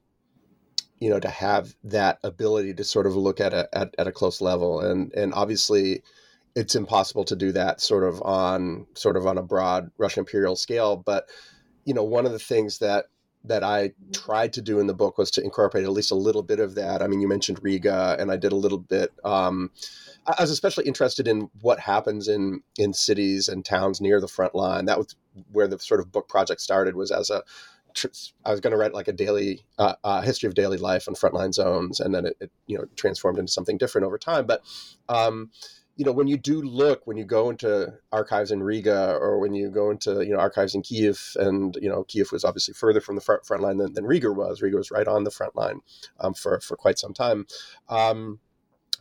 you 1.01 1.09
know, 1.09 1.19
to 1.19 1.29
have 1.29 1.75
that 1.85 2.19
ability 2.23 2.75
to 2.75 2.85
sort 2.85 3.07
of 3.07 3.17
look 3.17 3.41
at 3.41 3.53
a 3.53 3.69
at, 3.77 3.95
at 3.99 4.07
a 4.07 4.13
close 4.13 4.41
level, 4.41 4.81
and 4.81 5.13
and 5.15 5.33
obviously, 5.35 6.03
it's 6.55 6.75
impossible 6.75 7.25
to 7.25 7.37
do 7.37 7.53
that 7.53 7.81
sort 7.81 8.05
of 8.05 8.23
on 8.23 8.87
sort 8.95 9.17
of 9.17 9.27
on 9.27 9.39
a 9.39 9.43
broad 9.43 9.91
Russian 9.99 10.21
imperial 10.21 10.57
scale. 10.57 10.97
But 10.97 11.29
you 11.85 11.95
know, 11.95 12.05
one 12.05 12.27
of 12.27 12.33
the 12.33 12.39
things 12.39 12.79
that 12.79 13.07
that 13.45 13.65
I 13.65 13.93
tried 14.13 14.53
to 14.55 14.63
do 14.63 14.79
in 14.81 14.87
the 14.87 14.95
book 14.95 15.17
was 15.17 15.31
to 15.33 15.43
incorporate 15.43 15.85
at 15.85 15.91
least 15.91 16.11
a 16.11 16.17
little 16.17 16.43
bit 16.43 16.61
of 16.61 16.75
that. 16.75 17.03
I 17.03 17.07
mean, 17.07 17.21
you 17.21 17.29
mentioned 17.29 17.63
Riga, 17.63 18.17
and 18.19 18.31
I 18.31 18.37
did 18.37 18.53
a 18.53 18.57
little 18.57 18.79
bit. 18.79 19.13
Um, 19.25 19.71
I 20.27 20.43
was 20.43 20.51
especially 20.51 20.85
interested 20.85 21.27
in 21.27 21.49
what 21.63 21.81
happens 21.81 22.29
in 22.29 22.61
in 22.77 22.93
cities 22.93 23.49
and 23.49 23.65
towns 23.65 24.01
near 24.01 24.21
the 24.21 24.29
front 24.29 24.55
line. 24.55 24.85
That 24.85 24.99
was 24.99 25.17
where 25.53 25.67
the 25.67 25.79
sort 25.79 26.01
of 26.01 26.13
book 26.13 26.29
project 26.29 26.61
started. 26.61 26.95
Was 26.95 27.11
as 27.11 27.31
a 27.31 27.43
I 28.45 28.51
was 28.51 28.61
going 28.61 28.73
to 28.73 28.77
write 28.77 28.95
like 28.95 29.09
a 29.09 29.13
daily 29.13 29.65
uh, 29.79 29.95
uh, 30.05 30.21
history 30.23 30.47
of 30.47 30.55
daily 30.55 30.79
life 30.79 31.09
on 31.09 31.15
frontline 31.15 31.53
zones, 31.53 32.01
and 32.01 32.15
then 32.15 32.27
it, 32.27 32.37
it, 32.41 32.51
you 32.67 32.79
know 32.79 32.85
transformed 32.97 33.39
into 33.39 33.53
something 33.53 33.79
different 33.79 34.07
over 34.07 34.19
time. 34.19 34.47
But 34.47 34.63
um, 35.09 35.51
you 36.01 36.07
know, 36.07 36.13
when 36.13 36.29
you 36.29 36.39
do 36.39 36.63
look, 36.63 37.07
when 37.07 37.19
you 37.19 37.27
go 37.27 37.51
into 37.51 37.93
archives 38.11 38.51
in 38.51 38.63
Riga 38.63 39.19
or 39.21 39.39
when 39.39 39.53
you 39.53 39.69
go 39.69 39.91
into, 39.91 40.25
you 40.25 40.33
know, 40.33 40.39
archives 40.39 40.75
in 40.75 40.81
Kiev, 40.81 41.37
and, 41.37 41.77
you 41.79 41.91
know, 41.91 42.05
Kiev 42.05 42.33
was 42.33 42.43
obviously 42.43 42.73
further 42.73 43.03
from 43.03 43.17
the 43.17 43.21
front, 43.21 43.45
front 43.45 43.63
line 43.63 43.77
than, 43.77 43.93
than 43.93 44.07
Riga 44.07 44.33
was. 44.33 44.63
Riga 44.63 44.79
was 44.79 44.91
right 44.91 45.07
on 45.07 45.25
the 45.25 45.31
front 45.31 45.55
line 45.57 45.81
um, 46.19 46.33
for, 46.33 46.59
for 46.61 46.75
quite 46.75 46.99
some 46.99 47.13
time. 47.13 47.47
Um, 47.91 48.41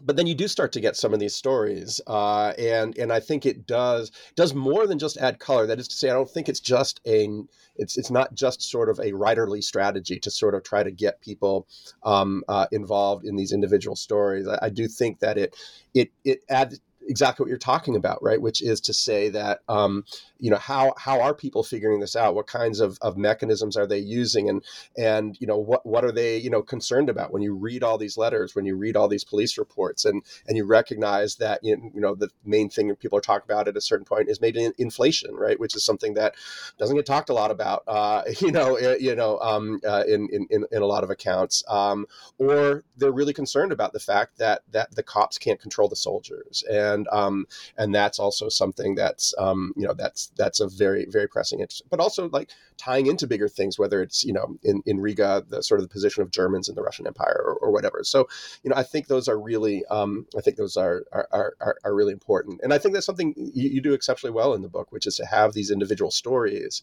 but 0.01 0.15
then 0.15 0.27
you 0.27 0.35
do 0.35 0.47
start 0.47 0.71
to 0.73 0.81
get 0.81 0.95
some 0.95 1.13
of 1.13 1.19
these 1.19 1.35
stories, 1.35 1.99
uh, 2.07 2.53
and 2.57 2.97
and 2.97 3.11
I 3.11 3.19
think 3.19 3.45
it 3.45 3.67
does 3.67 4.11
does 4.35 4.53
more 4.53 4.87
than 4.87 4.99
just 4.99 5.17
add 5.17 5.39
color. 5.39 5.65
That 5.65 5.79
is 5.79 5.87
to 5.89 5.95
say, 5.95 6.09
I 6.09 6.13
don't 6.13 6.29
think 6.29 6.49
it's 6.49 6.59
just 6.59 7.01
a 7.05 7.29
it's 7.75 7.97
it's 7.97 8.11
not 8.11 8.33
just 8.33 8.61
sort 8.61 8.89
of 8.89 8.99
a 8.99 9.11
writerly 9.11 9.63
strategy 9.63 10.19
to 10.19 10.31
sort 10.31 10.55
of 10.55 10.63
try 10.63 10.83
to 10.83 10.91
get 10.91 11.21
people 11.21 11.67
um, 12.03 12.43
uh, 12.47 12.67
involved 12.71 13.25
in 13.25 13.35
these 13.35 13.51
individual 13.51 13.95
stories. 13.95 14.47
I, 14.47 14.59
I, 14.63 14.69
do 14.69 14.87
think 14.87 15.19
that 15.19 15.37
it 15.37 15.55
it 15.93 16.11
it 16.23 16.43
adds 16.49 16.79
exactly 17.09 17.43
what 17.43 17.49
you're 17.49 17.57
talking 17.57 17.95
about, 17.95 18.21
right? 18.23 18.41
Which 18.41 18.61
is 18.61 18.79
to 18.81 18.93
say 18.93 19.29
that 19.29 19.59
um, 19.67 20.05
you 20.37 20.49
know 20.49 20.57
how 20.57 20.93
how 20.97 21.19
are 21.19 21.33
people 21.33 21.63
figuring 21.63 21.99
this 21.99 22.15
out? 22.15 22.35
What 22.35 22.47
kinds 22.47 22.79
of, 22.79 22.97
of 23.01 23.17
mechanisms 23.17 23.75
are 23.75 23.87
they 23.87 23.97
using, 23.97 24.47
and 24.47 24.63
and 24.97 25.35
you 25.41 25.47
know 25.47 25.57
what 25.57 25.85
what 25.85 26.05
are 26.05 26.11
they 26.11 26.37
you 26.37 26.49
know 26.49 26.61
concerned 26.61 27.09
about 27.09 27.33
when 27.33 27.41
you 27.41 27.53
read 27.55 27.83
all 27.83 27.97
these 27.97 28.17
letters, 28.17 28.55
when 28.55 28.65
you 28.65 28.77
read 28.77 28.95
all 28.95 29.07
these 29.07 29.23
police 29.23 29.57
reports, 29.57 30.05
and 30.05 30.23
and 30.47 30.55
you 30.55 30.65
recognize 30.65 31.35
that 31.37 31.59
you 31.63 31.91
know 31.95 32.15
the 32.15 32.29
main 32.45 32.69
thing 32.69 32.95
people 32.95 33.17
are 33.17 33.21
talking 33.21 33.51
about 33.51 33.67
at 33.67 33.75
a 33.75 33.81
certain 33.81 34.05
point 34.05 34.29
is 34.29 34.39
maybe 34.39 34.69
inflation, 34.77 35.35
right? 35.35 35.59
Which 35.59 35.75
is 35.75 35.83
something 35.83 36.13
that 36.13 36.35
doesn't 36.77 36.95
get 36.95 37.05
talked 37.05 37.29
a 37.29 37.33
lot 37.33 37.51
about, 37.51 37.83
uh, 37.87 38.23
you 38.39 38.51
know, 38.51 38.75
eh, 38.75 38.97
you 38.99 39.15
know, 39.15 39.39
um, 39.39 39.79
uh, 39.85 40.03
in, 40.07 40.29
in 40.31 40.65
in 40.71 40.81
a 40.81 40.85
lot 40.85 41.03
of 41.03 41.09
accounts, 41.09 41.63
um, 41.67 42.05
or 42.37 42.83
they're 42.97 43.11
really 43.11 43.33
concerned 43.33 43.71
about 43.71 43.93
the 43.93 43.99
fact 43.99 44.37
that 44.37 44.61
that 44.71 44.95
the 44.95 45.03
cops 45.03 45.37
can't 45.39 45.59
control 45.59 45.89
the 45.89 45.95
soldiers 45.95 46.63
and 46.69 46.98
and 46.99 47.07
um, 47.11 47.47
and 47.77 47.93
that's 47.93 48.19
also 48.19 48.49
something 48.49 48.95
that's 48.95 49.33
um, 49.37 49.73
you 49.75 49.87
know 49.87 49.93
that's 49.93 50.31
that's 50.37 50.59
a 50.59 50.67
very 50.67 51.05
very 51.09 51.27
pressing 51.27 51.59
interest. 51.59 51.83
But 51.89 51.99
also 51.99 52.29
like 52.29 52.49
tying 52.77 53.07
into 53.07 53.27
bigger 53.27 53.47
things, 53.47 53.79
whether 53.79 54.01
it's 54.01 54.23
you 54.23 54.33
know 54.33 54.57
in 54.63 54.81
in 54.85 54.99
Riga 54.99 55.43
the 55.47 55.63
sort 55.63 55.79
of 55.79 55.87
the 55.87 55.91
position 55.91 56.21
of 56.23 56.31
Germans 56.31 56.69
in 56.69 56.75
the 56.75 56.81
Russian 56.81 57.07
Empire 57.07 57.41
or, 57.45 57.55
or 57.55 57.71
whatever. 57.71 58.03
So 58.03 58.27
you 58.63 58.69
know 58.69 58.75
I 58.75 58.83
think 58.83 59.07
those 59.07 59.27
are 59.27 59.39
really 59.39 59.85
um, 59.85 60.27
I 60.37 60.41
think 60.41 60.57
those 60.57 60.77
are 60.77 61.05
are, 61.11 61.55
are 61.59 61.77
are 61.83 61.95
really 61.95 62.13
important, 62.13 62.61
and 62.63 62.73
I 62.73 62.77
think 62.77 62.93
that's 62.93 63.05
something 63.05 63.33
you, 63.37 63.69
you 63.69 63.81
do 63.81 63.93
exceptionally 63.93 64.33
well 64.33 64.53
in 64.53 64.61
the 64.61 64.69
book, 64.69 64.91
which 64.91 65.07
is 65.07 65.15
to 65.17 65.25
have 65.25 65.53
these 65.53 65.71
individual 65.71 66.11
stories 66.11 66.81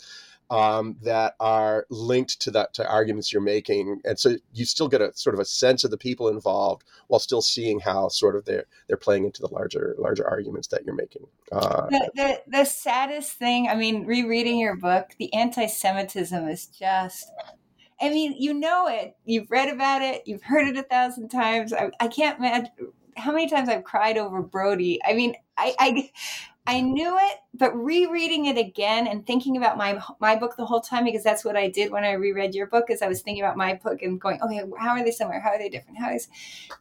um, 0.50 0.96
that 1.02 1.34
are 1.40 1.86
linked 1.90 2.40
to 2.40 2.50
that 2.52 2.74
to 2.74 2.88
arguments 2.88 3.32
you're 3.32 3.42
making, 3.42 4.00
and 4.04 4.18
so 4.18 4.36
you 4.52 4.64
still 4.64 4.88
get 4.88 5.00
a 5.00 5.12
sort 5.14 5.34
of 5.34 5.40
a 5.40 5.44
sense 5.44 5.84
of 5.84 5.90
the 5.90 5.98
people 5.98 6.28
involved 6.28 6.84
while 7.08 7.18
still 7.18 7.42
seeing 7.42 7.80
how 7.80 8.08
sort 8.08 8.36
of 8.36 8.44
they're 8.44 8.66
they're 8.86 8.96
playing 8.96 9.24
into 9.24 9.40
the 9.40 9.48
larger 9.48 9.94
larger 9.98 10.26
arguments 10.28 10.68
that 10.68 10.84
you're 10.84 10.94
making. 10.94 11.26
Uh, 11.50 11.86
the, 11.88 12.10
the 12.14 12.42
the 12.46 12.64
saddest 12.64 13.32
thing, 13.32 13.68
I 13.68 13.74
mean, 13.74 14.06
rereading 14.06 14.58
your 14.58 14.76
book, 14.76 15.10
the 15.18 15.32
anti-Semitism 15.34 16.48
is 16.48 16.66
just. 16.66 17.30
I 17.98 18.10
mean, 18.10 18.34
you 18.38 18.52
know 18.52 18.88
it. 18.88 19.16
You've 19.24 19.50
read 19.50 19.70
about 19.70 20.02
it. 20.02 20.24
You've 20.26 20.42
heard 20.42 20.68
it 20.68 20.76
a 20.76 20.82
thousand 20.82 21.30
times. 21.30 21.72
I, 21.72 21.90
I 21.98 22.08
can't 22.08 22.38
imagine 22.38 22.70
how 23.16 23.32
many 23.32 23.48
times 23.48 23.68
I've 23.68 23.84
cried 23.84 24.18
over 24.18 24.42
Brody. 24.42 25.00
I 25.04 25.14
mean, 25.14 25.34
I, 25.56 25.74
I 25.78 26.10
I 26.68 26.80
knew 26.80 27.16
it, 27.16 27.38
but 27.54 27.72
rereading 27.76 28.46
it 28.46 28.58
again 28.58 29.06
and 29.06 29.24
thinking 29.24 29.56
about 29.56 29.78
my 29.78 30.00
my 30.20 30.34
book 30.36 30.56
the 30.56 30.66
whole 30.66 30.80
time 30.80 31.04
because 31.04 31.22
that's 31.22 31.44
what 31.44 31.56
I 31.56 31.68
did 31.68 31.92
when 31.92 32.04
I 32.04 32.12
reread 32.12 32.54
your 32.54 32.66
book 32.66 32.86
is 32.90 33.02
I 33.02 33.08
was 33.08 33.22
thinking 33.22 33.44
about 33.44 33.56
my 33.56 33.74
book 33.74 34.02
and 34.02 34.20
going, 34.20 34.42
okay, 34.42 34.62
how 34.78 34.90
are 34.90 35.04
they 35.04 35.12
similar? 35.12 35.38
How 35.38 35.50
are 35.50 35.58
they 35.58 35.68
different? 35.68 35.98
How 35.98 36.10
is 36.10 36.28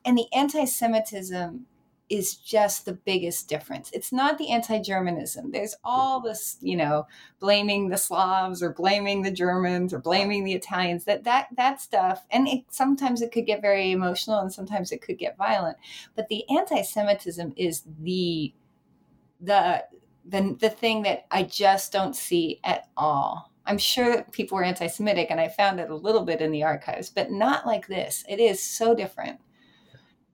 and 0.03 0.17
the 0.17 0.25
anti-Semitism 0.33 1.67
is 2.09 2.35
just 2.35 2.85
the 2.85 2.93
biggest 2.93 3.49
difference. 3.49 3.89
It's 3.91 4.11
not 4.11 4.37
the 4.37 4.51
anti-Germanism. 4.51 5.51
There's 5.51 5.75
all 5.83 6.21
this, 6.21 6.57
you 6.61 6.77
know, 6.77 7.07
blaming 7.39 7.89
the 7.89 7.97
Slavs 7.97 8.61
or 8.61 8.73
blaming 8.73 9.23
the 9.23 9.31
Germans 9.31 9.91
or 9.91 9.99
blaming 9.99 10.43
the 10.43 10.53
Italians. 10.53 11.05
That 11.05 11.23
that 11.23 11.47
that 11.57 11.81
stuff, 11.81 12.25
and 12.29 12.47
it, 12.47 12.65
sometimes 12.69 13.21
it 13.21 13.31
could 13.31 13.47
get 13.47 13.61
very 13.61 13.91
emotional 13.91 14.39
and 14.39 14.53
sometimes 14.53 14.91
it 14.91 15.01
could 15.01 15.17
get 15.17 15.37
violent. 15.37 15.77
But 16.15 16.27
the 16.27 16.47
anti-Semitism 16.49 17.53
is 17.57 17.83
the 18.01 18.53
the 19.41 19.83
the 20.25 20.57
the 20.59 20.69
thing 20.69 21.01
that 21.03 21.25
I 21.31 21.43
just 21.43 21.91
don't 21.91 22.15
see 22.15 22.59
at 22.63 22.87
all. 22.95 23.51
I'm 23.65 23.79
sure 23.79 24.15
that 24.15 24.31
people 24.31 24.57
were 24.57 24.63
anti-Semitic, 24.63 25.31
and 25.31 25.41
I 25.41 25.47
found 25.47 25.79
it 25.79 25.89
a 25.89 25.95
little 25.95 26.23
bit 26.23 26.39
in 26.39 26.51
the 26.51 26.61
archives, 26.61 27.09
but 27.09 27.31
not 27.31 27.65
like 27.65 27.87
this. 27.87 28.23
It 28.29 28.39
is 28.39 28.61
so 28.61 28.93
different. 28.93 29.39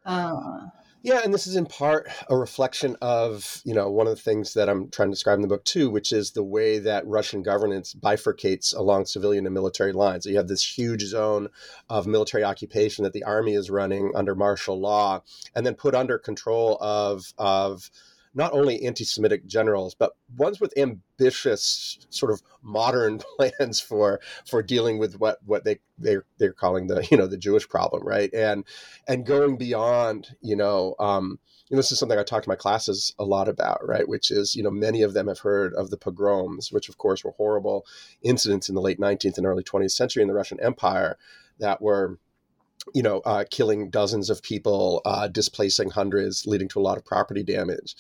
Uh, 0.05 0.67
yeah, 1.03 1.21
and 1.23 1.33
this 1.33 1.47
is 1.47 1.55
in 1.55 1.65
part 1.65 2.07
a 2.29 2.35
reflection 2.35 2.95
of 3.01 3.61
you 3.65 3.73
know 3.73 3.89
one 3.89 4.07
of 4.07 4.15
the 4.15 4.21
things 4.21 4.53
that 4.53 4.69
I'm 4.69 4.89
trying 4.89 5.09
to 5.09 5.13
describe 5.13 5.37
in 5.37 5.41
the 5.41 5.47
book 5.47 5.65
too, 5.65 5.89
which 5.89 6.11
is 6.11 6.31
the 6.31 6.43
way 6.43 6.77
that 6.79 7.07
Russian 7.07 7.41
governance 7.41 7.93
bifurcates 7.93 8.75
along 8.75 9.05
civilian 9.05 9.45
and 9.45 9.53
military 9.53 9.93
lines. 9.93 10.23
So 10.23 10.29
you 10.29 10.37
have 10.37 10.47
this 10.47 10.77
huge 10.77 11.03
zone 11.03 11.49
of 11.89 12.05
military 12.05 12.43
occupation 12.43 13.03
that 13.03 13.13
the 13.13 13.23
army 13.23 13.55
is 13.55 13.69
running 13.69 14.11
under 14.15 14.35
martial 14.35 14.79
law, 14.79 15.23
and 15.55 15.65
then 15.65 15.73
put 15.73 15.95
under 15.95 16.19
control 16.19 16.77
of 16.79 17.33
of 17.37 17.89
not 18.33 18.53
only 18.53 18.85
anti-Semitic 18.85 19.45
generals, 19.45 19.95
but 19.95 20.13
ones 20.37 20.59
with 20.59 20.73
ambitious 20.77 22.05
sort 22.09 22.31
of 22.31 22.41
modern 22.61 23.19
plans 23.37 23.79
for 23.79 24.19
for 24.45 24.63
dealing 24.63 24.97
with 24.97 25.19
what 25.19 25.39
what 25.45 25.63
they 25.63 25.79
they're 25.97 26.25
they're 26.37 26.53
calling 26.53 26.87
the 26.87 27.07
you 27.11 27.17
know 27.17 27.27
the 27.27 27.37
Jewish 27.37 27.67
problem, 27.67 28.03
right? 28.05 28.33
And 28.33 28.65
and 29.07 29.25
going 29.25 29.57
beyond, 29.57 30.35
you 30.41 30.55
know. 30.55 30.95
Um, 30.99 31.39
this 31.77 31.91
is 31.91 31.99
something 31.99 32.19
I 32.19 32.23
talk 32.23 32.43
to 32.43 32.49
my 32.49 32.57
classes 32.57 33.15
a 33.17 33.23
lot 33.23 33.47
about, 33.47 33.79
right? 33.87 34.05
Which 34.05 34.29
is, 34.29 34.57
you 34.57 34.61
know, 34.61 34.71
many 34.71 35.03
of 35.03 35.13
them 35.13 35.29
have 35.29 35.39
heard 35.39 35.73
of 35.73 35.89
the 35.89 35.95
pogroms, 35.95 36.69
which 36.69 36.89
of 36.89 36.97
course 36.97 37.23
were 37.23 37.31
horrible 37.31 37.85
incidents 38.21 38.67
in 38.67 38.75
the 38.75 38.81
late 38.81 38.99
19th 38.99 39.37
and 39.37 39.45
early 39.45 39.63
20th 39.63 39.91
century 39.91 40.21
in 40.21 40.27
the 40.27 40.33
Russian 40.33 40.59
Empire 40.59 41.17
that 41.59 41.81
were 41.81 42.19
you 42.93 43.03
know, 43.03 43.19
uh, 43.19 43.45
killing 43.49 43.89
dozens 43.89 44.29
of 44.29 44.41
people, 44.41 45.01
uh, 45.05 45.27
displacing 45.27 45.89
hundreds, 45.91 46.45
leading 46.45 46.67
to 46.69 46.79
a 46.79 46.81
lot 46.81 46.97
of 46.97 47.05
property 47.05 47.43
damage. 47.43 47.95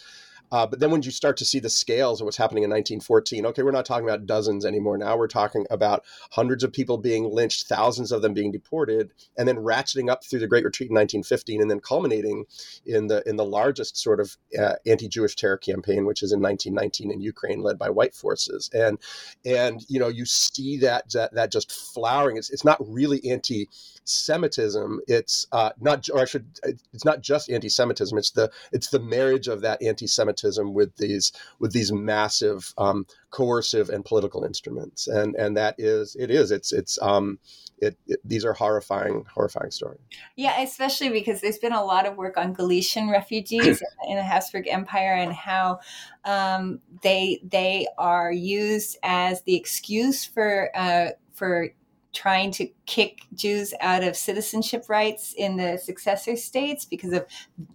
Uh, 0.51 0.67
but 0.67 0.79
then 0.79 0.91
when 0.91 1.01
you 1.01 1.11
start 1.11 1.37
to 1.37 1.45
see 1.45 1.59
the 1.59 1.69
scales 1.69 2.19
of 2.19 2.25
what's 2.25 2.37
happening 2.37 2.63
in 2.63 2.69
1914, 2.69 3.45
okay, 3.45 3.63
we're 3.63 3.71
not 3.71 3.85
talking 3.85 4.07
about 4.07 4.25
dozens 4.25 4.65
anymore. 4.65 4.97
Now 4.97 5.15
we're 5.15 5.27
talking 5.27 5.65
about 5.71 6.03
hundreds 6.31 6.63
of 6.63 6.73
people 6.73 6.97
being 6.97 7.23
lynched, 7.31 7.67
thousands 7.67 8.11
of 8.11 8.21
them 8.21 8.33
being 8.33 8.51
deported, 8.51 9.13
and 9.37 9.47
then 9.47 9.57
ratcheting 9.57 10.09
up 10.09 10.25
through 10.25 10.39
the 10.39 10.47
Great 10.47 10.65
Retreat 10.65 10.89
in 10.89 10.95
1915, 10.95 11.61
and 11.61 11.71
then 11.71 11.79
culminating 11.79 12.45
in 12.85 13.07
the 13.07 13.27
in 13.27 13.37
the 13.37 13.45
largest 13.45 13.97
sort 13.97 14.19
of 14.19 14.35
uh, 14.59 14.73
anti-Jewish 14.85 15.35
terror 15.35 15.57
campaign, 15.57 16.05
which 16.05 16.21
is 16.21 16.33
in 16.33 16.41
1919 16.41 17.11
in 17.11 17.21
Ukraine, 17.21 17.61
led 17.61 17.79
by 17.79 17.89
white 17.89 18.13
forces. 18.13 18.69
And 18.73 18.99
and 19.45 19.81
you 19.87 19.99
know 19.99 20.09
you 20.09 20.25
see 20.25 20.77
that 20.79 21.09
that, 21.11 21.33
that 21.33 21.51
just 21.51 21.71
flowering. 21.71 22.35
It's 22.35 22.49
it's 22.49 22.65
not 22.65 22.77
really 22.85 23.21
anti 23.29 23.69
Semitism. 24.03 25.01
It's 25.07 25.45
uh, 25.51 25.71
not, 25.79 26.07
or 26.13 26.21
I 26.21 26.25
should, 26.25 26.45
it's 26.93 27.05
not 27.05 27.21
just 27.21 27.49
anti-Semitism. 27.49 28.17
It's 28.17 28.31
the 28.31 28.51
it's 28.71 28.89
the 28.89 28.99
marriage 28.99 29.47
of 29.47 29.61
that 29.61 29.81
anti-Semitism 29.81 30.73
with 30.73 30.95
these 30.97 31.31
with 31.59 31.71
these 31.73 31.91
massive 31.91 32.73
um, 32.77 33.05
coercive 33.29 33.89
and 33.89 34.03
political 34.03 34.43
instruments, 34.43 35.07
and 35.07 35.35
and 35.35 35.55
that 35.57 35.75
is 35.77 36.15
it 36.19 36.31
is 36.31 36.51
it's 36.51 36.71
it's 36.71 37.01
um, 37.01 37.39
it, 37.81 37.97
it, 38.07 38.19
these 38.23 38.45
are 38.45 38.53
horrifying, 38.53 39.25
horrifying 39.33 39.71
stories. 39.71 39.99
Yeah, 40.35 40.61
especially 40.61 41.09
because 41.09 41.41
there's 41.41 41.57
been 41.57 41.73
a 41.73 41.83
lot 41.83 42.05
of 42.05 42.15
work 42.15 42.37
on 42.37 42.53
Galician 42.53 43.09
refugees 43.09 43.81
in 44.07 44.15
the 44.15 44.23
Habsburg 44.23 44.67
Empire 44.67 45.15
and 45.15 45.33
how 45.33 45.79
um, 46.23 46.79
they 47.01 47.41
they 47.43 47.87
are 47.97 48.31
used 48.31 48.97
as 49.03 49.41
the 49.43 49.55
excuse 49.55 50.23
for 50.23 50.69
uh, 50.75 51.09
for 51.33 51.73
trying 52.13 52.51
to 52.51 52.67
kick 52.85 53.21
Jews 53.33 53.73
out 53.79 54.03
of 54.03 54.15
citizenship 54.15 54.85
rights 54.89 55.33
in 55.37 55.57
the 55.57 55.77
successor 55.77 56.35
states 56.35 56.85
because 56.85 57.13
of 57.13 57.25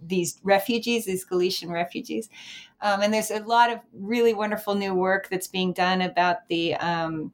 these 0.01 0.39
refugees, 0.43 1.05
these 1.05 1.23
Galician 1.23 1.71
refugees. 1.71 2.29
Um, 2.81 3.01
and 3.01 3.13
there's 3.13 3.31
a 3.31 3.39
lot 3.39 3.71
of 3.71 3.79
really 3.93 4.33
wonderful 4.33 4.75
new 4.75 4.93
work 4.93 5.29
that's 5.29 5.47
being 5.47 5.73
done 5.73 6.01
about 6.01 6.47
the 6.47 6.75
um, 6.75 7.31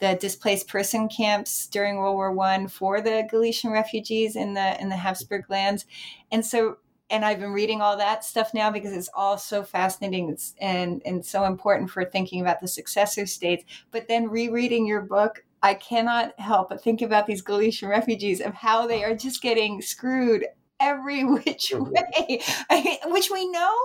the 0.00 0.16
displaced 0.16 0.66
person 0.66 1.08
camps 1.08 1.68
during 1.68 1.96
World 1.96 2.16
War 2.16 2.32
One 2.32 2.66
for 2.66 3.00
the 3.00 3.26
Galician 3.30 3.70
refugees 3.70 4.34
in 4.34 4.54
the 4.54 4.80
in 4.80 4.88
the 4.88 4.96
Habsburg 4.96 5.48
lands, 5.48 5.86
and 6.32 6.44
so 6.44 6.78
and 7.08 7.24
I've 7.24 7.38
been 7.38 7.52
reading 7.52 7.80
all 7.80 7.96
that 7.98 8.24
stuff 8.24 8.52
now 8.54 8.70
because 8.70 8.92
it's 8.92 9.10
all 9.14 9.38
so 9.38 9.62
fascinating 9.62 10.36
and 10.60 11.02
and 11.04 11.24
so 11.24 11.44
important 11.44 11.90
for 11.90 12.04
thinking 12.04 12.40
about 12.40 12.60
the 12.60 12.66
successor 12.66 13.26
states. 13.26 13.64
But 13.92 14.08
then 14.08 14.28
rereading 14.28 14.86
your 14.86 15.02
book, 15.02 15.44
I 15.62 15.74
cannot 15.74 16.38
help 16.38 16.70
but 16.70 16.82
think 16.82 17.02
about 17.02 17.26
these 17.26 17.42
Galician 17.42 17.88
refugees 17.88 18.40
of 18.40 18.54
how 18.54 18.86
they 18.86 19.04
are 19.04 19.14
just 19.14 19.42
getting 19.42 19.80
screwed 19.82 20.46
every 20.80 21.24
which 21.24 21.72
mm-hmm. 21.72 21.92
way 21.92 22.98
which 23.06 23.30
we 23.30 23.48
know 23.48 23.76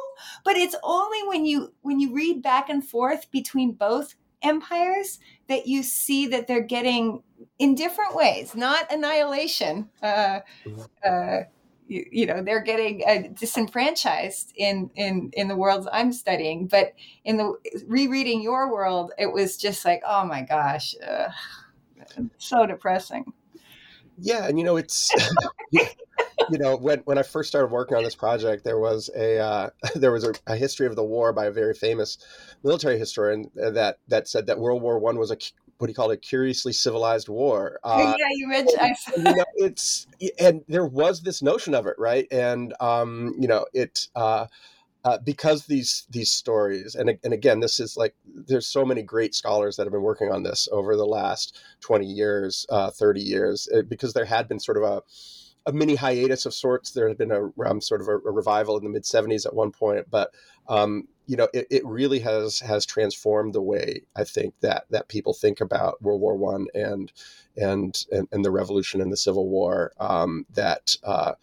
but 0.44 0.58
it's 0.58 0.76
only 0.84 1.20
when 1.28 1.46
you 1.46 1.74
when 1.82 2.00
you 2.00 2.14
read 2.14 2.42
back 2.42 2.70
and 2.70 2.88
forth 2.88 3.30
between 3.32 3.74
both 3.74 4.16
empires 4.42 5.20
that 5.48 5.68
you 5.68 5.84
see 5.84 6.28
that 6.28 6.48
they're 6.48 6.62
getting 6.62 7.24
in 7.60 7.76
different 7.76 8.16
ways, 8.16 8.56
not 8.56 8.92
annihilation. 8.92 9.90
Uh, 10.02 10.40
mm-hmm. 10.66 10.82
uh, 11.04 11.44
you, 11.88 12.06
you, 12.12 12.26
know, 12.26 12.44
they're 12.44 12.62
getting 12.62 13.04
uh, 13.08 13.30
disenfranchised 13.34 14.52
in 14.56 14.90
in 14.96 15.32
in 15.34 15.48
the 15.48 15.56
worlds 15.56 15.88
I'm 15.92 16.12
studying. 16.12 16.68
But 16.68 16.94
in 17.24 17.38
the 17.38 17.56
rereading 17.86 18.42
your 18.42 18.72
world, 18.72 19.12
it 19.18 19.32
was 19.32 19.58
just 19.58 19.86
like, 19.86 20.02
oh 20.06 20.26
my 20.26 20.42
gosh, 20.42 20.96
so 22.38 22.66
depressing. 22.66 23.34
Yeah, 24.20 24.48
and 24.48 24.58
you 24.58 24.66
know, 24.66 24.78
it's 24.78 25.12
you 25.72 26.58
know 26.58 26.76
when 26.76 27.00
when 27.00 27.18
I 27.18 27.24
first 27.24 27.50
started 27.50 27.72
working 27.72 27.98
on 27.98 28.04
this 28.04 28.16
project, 28.16 28.64
there 28.64 28.80
was 28.80 29.10
a 29.16 29.40
uh, 29.40 29.70
there 29.96 30.12
was 30.12 30.24
a, 30.24 30.34
a, 30.48 30.56
history 30.56 30.88
of 30.88 30.96
the 30.96 31.04
war 31.04 31.34
by 31.34 31.46
a 31.46 31.52
very 31.52 31.74
famous 31.74 32.18
military 32.64 32.98
historian 32.98 33.52
that 33.56 34.00
that 34.08 34.28
said 34.28 34.48
that 34.48 34.60
World 34.60 34.82
War 34.82 35.00
One 35.00 35.18
was 35.18 35.32
a 35.32 35.38
what 35.78 35.90
he 35.90 35.94
called 35.94 36.12
a 36.12 36.18
curiously 36.18 36.74
civilized 36.74 37.30
war. 37.30 37.80
Uh, 37.88 38.14
yeah, 38.18 38.28
you 38.32 38.48
mentioned. 38.48 38.96
you 39.18 39.24
know, 39.24 39.46
it's 39.56 40.08
and 40.40 40.64
there 40.68 40.86
was 40.86 41.22
this 41.22 41.42
notion 41.42 41.74
of 41.74 41.86
it, 41.86 41.96
right? 41.98 42.28
And 42.32 42.74
um, 42.80 43.36
you 43.40 43.48
know, 43.48 43.66
it. 43.74 44.08
Uh, 44.16 44.48
uh, 45.04 45.18
because 45.24 45.66
these 45.66 46.06
these 46.10 46.32
stories 46.32 46.96
and 46.96 47.18
and 47.24 47.34
again 47.34 47.60
this 47.60 47.80
is 47.80 47.96
like 47.98 48.16
there's 48.26 48.68
so 48.68 48.86
many 48.86 49.02
great 49.02 49.34
scholars 49.34 49.76
that 49.76 49.84
have 49.84 49.94
been 49.94 50.02
working 50.02 50.32
on 50.32 50.44
this 50.44 50.68
over 50.72 50.96
the 50.96 51.06
last 51.06 51.60
20 51.82 52.06
years 52.06 52.66
uh, 52.70 52.90
30 52.92 53.22
years 53.22 53.70
because 53.88 54.14
there 54.14 54.26
had 54.26 54.48
been 54.48 54.60
sort 54.60 54.78
of 54.78 54.84
a 54.84 55.02
a 55.68 55.74
mini 55.74 55.96
hiatus 55.96 56.46
of 56.46 56.54
sorts. 56.54 56.92
There 56.92 57.10
had 57.10 57.18
been 57.18 57.32
a 57.32 57.50
um, 57.70 57.82
sort 57.82 58.00
of 58.00 58.08
a, 58.08 58.14
a, 58.14 58.32
revival 58.32 58.78
in 58.78 58.86
the 58.86 58.90
mid 58.90 59.04
'70s 59.04 59.46
at 59.46 59.54
one 59.54 59.72
point, 59.72 60.10
but 60.10 60.32
um, 60.70 61.10
you 61.28 61.36
know, 61.36 61.50
it, 61.54 61.68
it, 61.70 61.86
really 61.86 62.20
has 62.20 62.60
has 62.62 62.86
transformed 62.86 63.54
the 63.54 63.62
way 63.62 64.04
I 64.16 64.24
think 64.24 64.56
that 64.62 64.86
that 64.92 65.10
people 65.10 65.34
think 65.34 65.60
about 65.60 66.02
World 66.02 66.22
War 66.22 66.38
One 66.38 66.68
and, 66.74 67.12
and 67.58 68.06
and 68.12 68.28
and 68.32 68.46
the 68.46 68.52
Revolution 68.52 69.02
and 69.02 69.12
the 69.12 69.18
Civil 69.18 69.50
War. 69.50 69.92
Um, 70.00 70.46
that 70.54 70.96
uh, 71.04 71.34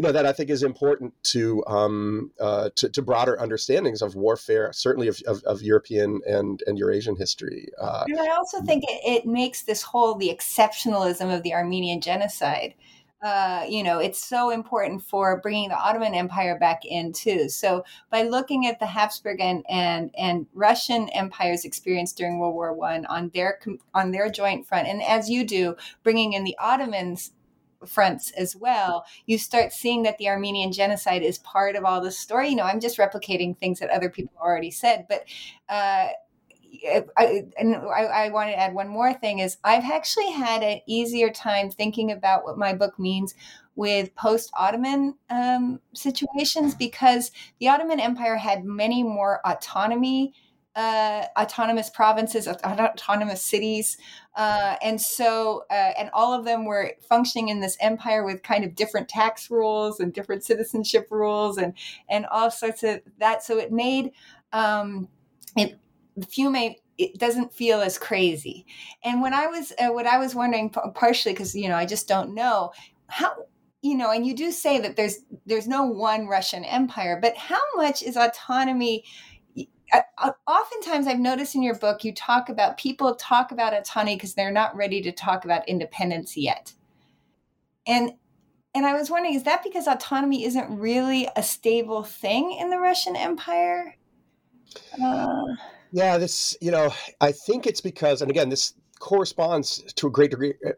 you 0.00 0.06
know 0.06 0.12
that 0.12 0.24
I 0.24 0.32
think 0.32 0.48
is 0.48 0.62
important 0.62 1.12
to, 1.24 1.62
um, 1.66 2.30
uh, 2.40 2.70
to, 2.76 2.88
to 2.88 3.02
broader 3.02 3.38
understandings 3.38 4.00
of 4.00 4.14
warfare, 4.14 4.72
certainly 4.72 5.08
of, 5.08 5.20
of, 5.26 5.42
of 5.44 5.60
European 5.60 6.22
and 6.26 6.62
and 6.66 6.78
Eurasian 6.78 7.16
history. 7.16 7.68
Uh, 7.78 8.04
and 8.08 8.18
I 8.18 8.28
also 8.34 8.62
think 8.62 8.82
it, 8.88 9.02
it 9.04 9.26
makes 9.26 9.64
this 9.64 9.82
whole 9.82 10.14
the 10.14 10.34
exceptionalism 10.34 11.36
of 11.36 11.42
the 11.42 11.52
Armenian 11.52 12.00
genocide 12.00 12.76
uh, 13.22 13.66
you 13.68 13.82
know, 13.82 13.98
it's 13.98 14.24
so 14.24 14.48
important 14.48 15.02
for 15.02 15.42
bringing 15.42 15.68
the 15.68 15.76
Ottoman 15.76 16.14
Empire 16.14 16.58
back 16.58 16.86
in 16.86 17.12
too. 17.12 17.50
So 17.50 17.84
by 18.08 18.22
looking 18.22 18.66
at 18.66 18.78
the 18.78 18.86
Habsburg 18.86 19.42
and 19.42 19.62
and, 19.68 20.10
and 20.16 20.46
Russian 20.54 21.10
empires 21.10 21.66
experienced 21.66 22.16
during 22.16 22.38
World 22.38 22.54
War 22.54 22.72
One 22.72 23.04
on 23.04 23.30
their 23.34 23.58
on 23.92 24.12
their 24.12 24.30
joint 24.30 24.66
front, 24.66 24.88
and 24.88 25.02
as 25.02 25.28
you 25.28 25.44
do, 25.44 25.76
bringing 26.02 26.32
in 26.32 26.44
the 26.44 26.56
Ottomans 26.58 27.32
fronts 27.86 28.30
as 28.32 28.54
well, 28.56 29.04
you 29.26 29.38
start 29.38 29.72
seeing 29.72 30.02
that 30.02 30.18
the 30.18 30.28
Armenian 30.28 30.72
genocide 30.72 31.22
is 31.22 31.38
part 31.38 31.76
of 31.76 31.84
all 31.84 32.00
the 32.00 32.10
story. 32.10 32.50
You 32.50 32.56
know, 32.56 32.64
I'm 32.64 32.80
just 32.80 32.98
replicating 32.98 33.56
things 33.56 33.80
that 33.80 33.90
other 33.90 34.10
people 34.10 34.34
already 34.40 34.70
said, 34.70 35.06
but. 35.08 35.24
Uh, 35.68 36.08
I, 37.16 37.42
and 37.58 37.74
I, 37.76 38.04
I 38.04 38.28
want 38.30 38.50
to 38.50 38.58
add 38.58 38.74
one 38.74 38.88
more 38.88 39.12
thing 39.12 39.40
is 39.40 39.58
I've 39.64 39.84
actually 39.84 40.30
had 40.30 40.62
an 40.62 40.80
easier 40.86 41.30
time 41.30 41.70
thinking 41.70 42.12
about 42.12 42.44
what 42.44 42.58
my 42.58 42.74
book 42.74 42.98
means 42.98 43.34
with 43.74 44.14
post 44.14 44.50
Ottoman 44.54 45.14
um, 45.30 45.80
situations 45.94 46.74
because 46.74 47.32
the 47.58 47.68
Ottoman 47.68 48.00
Empire 48.00 48.36
had 48.36 48.64
many 48.64 49.02
more 49.02 49.40
autonomy, 49.44 50.32
uh, 50.76 51.24
autonomous 51.38 51.90
provinces, 51.90 52.46
autonomous 52.46 53.42
cities. 53.42 53.98
Uh, 54.36 54.76
and 54.82 55.00
so, 55.00 55.64
uh, 55.70 55.92
and 55.98 56.10
all 56.12 56.32
of 56.32 56.44
them 56.44 56.64
were 56.64 56.92
functioning 57.08 57.48
in 57.48 57.60
this 57.60 57.76
empire 57.80 58.24
with 58.24 58.42
kind 58.42 58.64
of 58.64 58.74
different 58.74 59.08
tax 59.08 59.50
rules 59.50 60.00
and 60.00 60.12
different 60.12 60.44
citizenship 60.44 61.08
rules 61.10 61.58
and, 61.58 61.74
and 62.08 62.26
all 62.26 62.50
sorts 62.50 62.82
of 62.82 63.00
that. 63.18 63.42
So 63.42 63.58
it 63.58 63.72
made, 63.72 64.12
um, 64.52 65.08
it 65.56 65.78
Fiume 66.18 66.76
it 67.00 67.18
doesn't 67.18 67.54
feel 67.54 67.80
as 67.80 67.96
crazy. 67.96 68.66
And 69.02 69.22
when 69.22 69.32
I 69.32 69.46
was 69.46 69.72
uh, 69.78 69.88
what 69.88 70.06
I 70.06 70.18
was 70.18 70.34
wondering 70.34 70.70
partially 70.70 71.32
because 71.32 71.54
you 71.54 71.68
know 71.68 71.76
I 71.76 71.86
just 71.86 72.06
don't 72.06 72.34
know 72.34 72.72
how 73.06 73.32
you 73.80 73.96
know 73.96 74.10
and 74.10 74.26
you 74.26 74.34
do 74.34 74.52
say 74.52 74.78
that 74.80 74.96
there's 74.96 75.20
there's 75.46 75.66
no 75.66 75.84
one 75.84 76.26
Russian 76.26 76.64
empire, 76.64 77.18
but 77.20 77.36
how 77.36 77.60
much 77.74 78.02
is 78.02 78.16
autonomy 78.16 79.04
oftentimes 80.46 81.06
I've 81.06 81.18
noticed 81.18 81.54
in 81.54 81.62
your 81.62 81.74
book 81.74 82.04
you 82.04 82.12
talk 82.12 82.48
about 82.48 82.78
people 82.78 83.14
talk 83.14 83.52
about 83.52 83.74
autonomy 83.74 84.16
because 84.16 84.34
they're 84.34 84.50
not 84.50 84.76
ready 84.76 85.00
to 85.02 85.12
talk 85.12 85.44
about 85.44 85.68
independence 85.68 86.36
yet. 86.36 86.72
And 87.86 88.12
and 88.74 88.86
I 88.86 88.94
was 88.94 89.10
wondering 89.10 89.34
is 89.34 89.42
that 89.44 89.64
because 89.64 89.88
autonomy 89.88 90.44
isn't 90.44 90.78
really 90.78 91.28
a 91.34 91.42
stable 91.42 92.04
thing 92.04 92.56
in 92.60 92.70
the 92.70 92.78
Russian 92.78 93.16
empire? 93.16 93.96
Uh, 95.02 95.44
yeah, 95.92 96.18
this, 96.18 96.56
you 96.60 96.70
know, 96.70 96.92
I 97.20 97.32
think 97.32 97.66
it's 97.66 97.80
because, 97.80 98.22
and 98.22 98.30
again, 98.30 98.48
this 98.48 98.74
corresponds 99.00 99.92
to 99.94 100.06
a 100.06 100.10
great 100.10 100.30
degree 100.30 100.54
eh, 100.64 100.72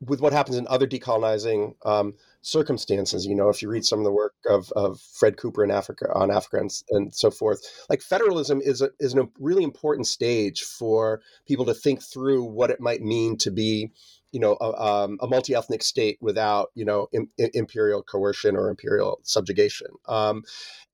with 0.00 0.20
what 0.20 0.32
happens 0.32 0.56
in 0.56 0.66
other 0.68 0.86
decolonizing 0.86 1.74
um, 1.84 2.14
circumstances. 2.42 3.26
You 3.26 3.34
know, 3.34 3.48
if 3.48 3.62
you 3.62 3.68
read 3.68 3.84
some 3.84 3.98
of 3.98 4.04
the 4.04 4.12
work 4.12 4.34
of, 4.48 4.72
of 4.72 5.00
Fred 5.00 5.36
Cooper 5.36 5.64
in 5.64 5.70
Africa 5.70 6.10
on 6.14 6.30
Africa 6.30 6.58
and, 6.58 6.70
and 6.90 7.14
so 7.14 7.30
forth, 7.30 7.60
like 7.88 8.02
federalism 8.02 8.60
is 8.60 8.82
a, 8.82 8.90
is 9.00 9.14
a 9.14 9.28
really 9.38 9.64
important 9.64 10.06
stage 10.06 10.62
for 10.62 11.20
people 11.46 11.64
to 11.66 11.74
think 11.74 12.02
through 12.02 12.44
what 12.44 12.70
it 12.70 12.80
might 12.80 13.02
mean 13.02 13.36
to 13.38 13.50
be 13.50 13.90
you 14.32 14.40
know 14.40 14.56
a, 14.60 14.82
um, 14.82 15.18
a 15.20 15.26
multi-ethnic 15.26 15.82
state 15.82 16.18
without 16.20 16.68
you 16.74 16.84
know 16.84 17.08
Im- 17.12 17.30
imperial 17.38 18.02
coercion 18.02 18.56
or 18.56 18.68
imperial 18.70 19.20
subjugation 19.22 19.88
um, 20.06 20.42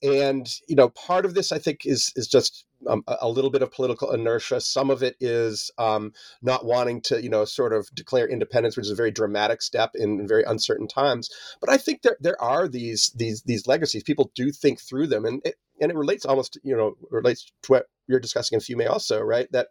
and 0.03 0.49
you 0.69 0.77
know 0.77 0.89
part 0.91 1.25
of 1.25 1.35
this 1.35 1.53
i 1.53 1.59
think 1.59 1.81
is 1.85 2.13
is 2.17 2.27
just 2.27 2.67
um, 2.89 3.03
a 3.07 3.29
little 3.29 3.51
bit 3.51 3.63
of 3.63 3.71
political 3.71 4.13
inertia. 4.13 4.61
Some 4.61 4.91
of 4.91 5.03
it 5.03 5.17
is 5.21 5.71
um, 5.79 6.13
not 6.43 6.65
wanting 6.65 7.01
to, 7.03 7.23
you 7.23 7.29
know, 7.29 7.45
sort 7.45 7.73
of 7.73 7.89
declare 7.95 8.29
independence, 8.29 8.77
which 8.77 8.87
is 8.87 8.93
a 8.93 8.97
very 8.97 9.11
dramatic 9.11 9.63
step 9.63 9.93
in, 9.95 10.21
in, 10.21 10.29
very 10.29 10.45
uncertain 10.45 10.89
times. 10.89 11.31
But 11.61 11.71
I 11.71 11.77
think 11.77 12.03
there 12.03 12.17
there 12.21 12.41
are 12.43 12.69
these 12.69 13.11
these 13.17 13.43
these 13.43 13.67
legacies. 13.67 14.03
People 14.03 14.31
do 14.35 14.51
think 14.51 14.81
through 14.81 15.07
them, 15.07 15.25
and 15.25 15.41
it, 15.45 15.57
and 15.81 15.91
it 15.91 15.97
relates 15.97 16.25
almost, 16.25 16.59
you 16.63 16.77
know, 16.77 16.97
relates 17.11 17.51
to 17.63 17.73
what 17.73 17.87
you're 18.07 18.21
discussing 18.21 18.57
in 18.57 18.61
Fiume 18.61 18.89
also, 18.89 19.21
right? 19.21 19.51
That 19.53 19.69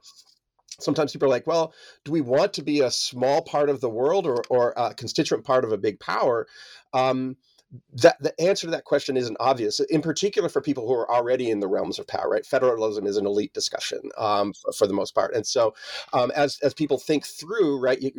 sometimes 0.79 1.11
people 1.11 1.27
are 1.27 1.29
like, 1.29 1.47
well, 1.47 1.73
do 2.03 2.11
we 2.11 2.21
want 2.21 2.53
to 2.53 2.61
be 2.63 2.81
a 2.81 2.91
small 2.91 3.41
part 3.41 3.69
of 3.69 3.81
the 3.81 3.89
world 3.89 4.25
or 4.25 4.43
or 4.49 4.73
a 4.77 4.93
constituent 4.93 5.45
part 5.45 5.63
of 5.63 5.71
a 5.71 5.77
big 5.77 5.99
power? 5.99 6.47
Um, 6.93 7.37
that 7.91 8.21
the 8.21 8.39
answer 8.39 8.67
to 8.67 8.71
that 8.71 8.83
question 8.83 9.17
isn't 9.17 9.37
obvious 9.39 9.79
in 9.79 10.01
particular 10.01 10.47
for 10.47 10.61
people 10.61 10.87
who 10.87 10.93
are 10.93 11.09
already 11.09 11.49
in 11.49 11.59
the 11.59 11.67
realms 11.67 11.97
of 11.97 12.05
power 12.05 12.29
right 12.29 12.45
federalism 12.45 13.07
is 13.07 13.17
an 13.17 13.25
elite 13.25 13.51
discussion 13.53 13.99
um, 14.15 14.53
for, 14.53 14.71
for, 14.73 14.85
the 14.85 14.93
most 14.93 15.15
part 15.15 15.33
and 15.33 15.47
so 15.47 15.73
um, 16.13 16.31
as 16.35 16.59
as 16.61 16.71
people 16.75 16.99
think 16.99 17.25
through 17.25 17.79
right 17.79 17.99
you, 17.99 18.11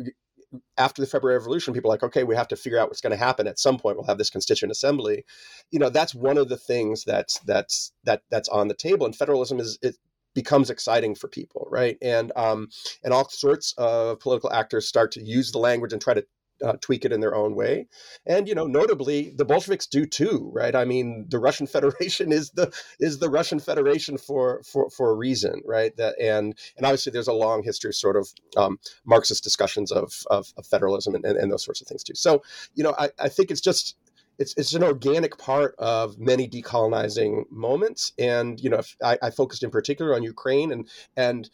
after 0.77 1.01
the 1.01 1.07
February 1.07 1.37
Revolution, 1.37 1.73
people 1.73 1.89
are 1.89 1.93
like, 1.93 2.03
okay, 2.03 2.23
we 2.23 2.35
have 2.35 2.47
to 2.49 2.55
figure 2.55 2.79
out 2.79 2.87
what's 2.87 3.01
going 3.01 3.11
to 3.11 3.17
happen. 3.17 3.47
At 3.47 3.59
some 3.59 3.77
point, 3.77 3.97
we'll 3.97 4.05
have 4.05 4.17
this 4.17 4.29
constituent 4.29 4.71
assembly. 4.71 5.25
You 5.71 5.79
know, 5.79 5.89
that's 5.89 6.15
one 6.15 6.37
of 6.37 6.49
the 6.49 6.57
things 6.57 7.03
that's 7.03 7.39
that's 7.39 7.91
that 8.03 8.21
that's 8.29 8.49
on 8.49 8.67
the 8.67 8.73
table. 8.73 9.05
And 9.05 9.15
federalism 9.15 9.59
is 9.59 9.77
it 9.81 9.97
becomes 10.35 10.69
exciting 10.69 11.15
for 11.15 11.27
people, 11.27 11.67
right? 11.71 11.97
And 12.01 12.31
um, 12.35 12.69
and 13.03 13.13
all 13.13 13.27
sorts 13.29 13.73
of 13.77 14.19
political 14.19 14.53
actors 14.53 14.87
start 14.87 15.13
to 15.13 15.23
use 15.23 15.51
the 15.51 15.57
language 15.59 15.93
and 15.93 16.01
try 16.01 16.13
to 16.13 16.25
uh, 16.63 16.73
tweak 16.81 17.03
it 17.03 17.11
in 17.11 17.19
their 17.19 17.35
own 17.35 17.55
way. 17.55 17.87
And 18.25 18.47
you 18.47 18.55
know, 18.55 18.65
notably, 18.65 19.33
the 19.35 19.45
Bolsheviks 19.45 19.87
do 19.87 20.05
too, 20.05 20.51
right? 20.53 20.75
I 20.75 20.85
mean, 20.85 21.25
the 21.29 21.39
Russian 21.39 21.67
Federation 21.75 22.31
is 22.31 22.51
the 22.51 22.71
is 22.99 23.19
the 23.19 23.29
Russian 23.29 23.59
Federation 23.59 24.17
for 24.17 24.61
for 24.63 24.89
for 24.89 25.09
a 25.09 25.15
reason, 25.15 25.61
right? 25.65 25.95
That 25.97 26.15
and 26.19 26.57
and 26.77 26.85
obviously, 26.85 27.11
there's 27.11 27.27
a 27.27 27.33
long 27.33 27.63
history 27.63 27.89
of 27.89 27.95
sort 27.95 28.17
of 28.17 28.29
um, 28.57 28.79
Marxist 29.05 29.43
discussions 29.43 29.91
of, 29.91 30.13
of, 30.29 30.53
of 30.57 30.65
federalism 30.65 31.15
and, 31.15 31.25
and, 31.25 31.37
and, 31.37 31.51
those 31.51 31.63
sorts 31.63 31.81
of 31.81 31.87
things 31.87 32.03
too. 32.03 32.15
So, 32.15 32.41
you 32.73 32.83
know, 32.83 32.95
I, 32.97 33.09
I 33.19 33.29
think 33.29 33.51
it's 33.51 33.61
just 33.61 33.95
it's 34.39 34.53
it's 34.57 34.73
an 34.73 34.83
organic 34.83 35.37
part 35.37 35.75
of 35.77 36.17
many 36.17 36.47
decolonizing 36.47 37.49
moments. 37.51 38.13
And 38.17 38.59
you 38.59 38.69
know, 38.69 38.81
I, 39.03 39.17
I 39.21 39.29
focused 39.29 39.63
in 39.63 39.69
particular 39.69 40.15
on 40.15 40.23
Ukraine 40.23 40.71
and 40.71 40.87
and 41.15 41.49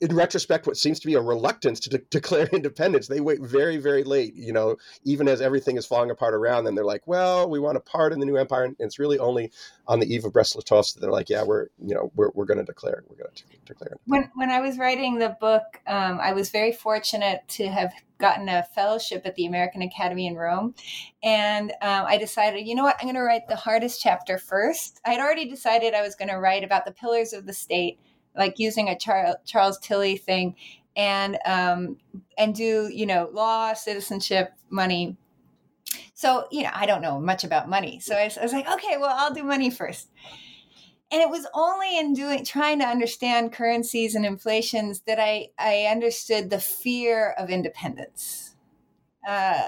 in 0.00 0.16
retrospect, 0.16 0.66
what 0.66 0.76
seems 0.76 0.98
to 1.00 1.06
be 1.06 1.14
a 1.14 1.20
reluctance 1.20 1.78
to 1.80 1.90
de- 1.90 1.98
declare 2.10 2.48
independence. 2.52 3.06
They 3.06 3.20
wait 3.20 3.40
very, 3.40 3.76
very 3.76 4.02
late, 4.02 4.34
you 4.34 4.52
know, 4.52 4.76
even 5.04 5.28
as 5.28 5.40
everything 5.40 5.76
is 5.76 5.86
falling 5.86 6.10
apart 6.10 6.34
around 6.34 6.64
them. 6.64 6.74
They're 6.74 6.84
like, 6.84 7.06
well, 7.06 7.48
we 7.48 7.58
want 7.58 7.76
a 7.76 7.80
part 7.80 8.12
in 8.12 8.20
the 8.20 8.26
new 8.26 8.36
empire. 8.36 8.64
And 8.64 8.76
it's 8.78 8.98
really 8.98 9.18
only 9.18 9.52
on 9.86 10.00
the 10.00 10.12
eve 10.12 10.24
of 10.24 10.32
Brest-Litovsk 10.32 10.94
that 10.94 11.00
they're 11.00 11.10
like, 11.10 11.28
yeah, 11.28 11.42
we're, 11.42 11.66
you 11.84 11.94
know, 11.94 12.10
we're, 12.14 12.30
we're 12.34 12.46
going 12.46 12.58
to 12.58 12.64
declare, 12.64 13.04
we're 13.08 13.16
going 13.16 13.34
to 13.34 13.44
declare. 13.66 13.96
When, 14.06 14.30
when 14.34 14.50
I 14.50 14.60
was 14.60 14.78
writing 14.78 15.18
the 15.18 15.36
book, 15.40 15.80
um, 15.86 16.18
I 16.20 16.32
was 16.32 16.50
very 16.50 16.72
fortunate 16.72 17.42
to 17.48 17.68
have 17.68 17.92
gotten 18.18 18.48
a 18.48 18.62
fellowship 18.74 19.22
at 19.24 19.34
the 19.34 19.46
American 19.46 19.82
Academy 19.82 20.26
in 20.26 20.36
Rome. 20.36 20.74
And 21.22 21.72
um, 21.82 22.04
I 22.06 22.18
decided, 22.18 22.66
you 22.66 22.74
know 22.74 22.84
what, 22.84 22.96
I'm 23.00 23.06
going 23.06 23.14
to 23.16 23.22
write 23.22 23.48
the 23.48 23.56
hardest 23.56 24.00
chapter 24.00 24.38
first. 24.38 25.00
I 25.04 25.10
had 25.10 25.20
already 25.20 25.48
decided 25.48 25.94
I 25.94 26.02
was 26.02 26.14
going 26.14 26.28
to 26.28 26.36
write 26.36 26.62
about 26.62 26.84
the 26.84 26.92
pillars 26.92 27.32
of 27.32 27.46
the 27.46 27.52
state 27.52 27.98
like 28.36 28.58
using 28.58 28.88
a 28.88 28.98
Char- 28.98 29.38
Charles 29.44 29.78
Tilly 29.78 30.16
thing 30.16 30.56
and 30.96 31.38
um, 31.44 31.96
and 32.36 32.54
do 32.54 32.90
you 32.92 33.06
know 33.06 33.30
law, 33.32 33.72
citizenship, 33.74 34.52
money. 34.68 35.16
So 36.14 36.46
you 36.50 36.62
know 36.62 36.70
I 36.72 36.86
don't 36.86 37.02
know 37.02 37.20
much 37.20 37.44
about 37.44 37.68
money, 37.68 38.00
so 38.00 38.14
I 38.14 38.24
was, 38.24 38.38
I 38.38 38.42
was 38.42 38.52
like, 38.52 38.70
okay, 38.70 38.96
well 38.98 39.14
I'll 39.16 39.34
do 39.34 39.44
money 39.44 39.70
first. 39.70 40.10
And 41.12 41.20
it 41.20 41.28
was 41.28 41.44
only 41.54 41.98
in 41.98 42.12
doing 42.14 42.44
trying 42.44 42.78
to 42.78 42.84
understand 42.86 43.52
currencies 43.52 44.14
and 44.14 44.24
inflations 44.24 45.00
that 45.06 45.18
I 45.18 45.48
I 45.58 45.86
understood 45.90 46.50
the 46.50 46.60
fear 46.60 47.34
of 47.38 47.50
independence. 47.50 48.54
Uh, 49.26 49.66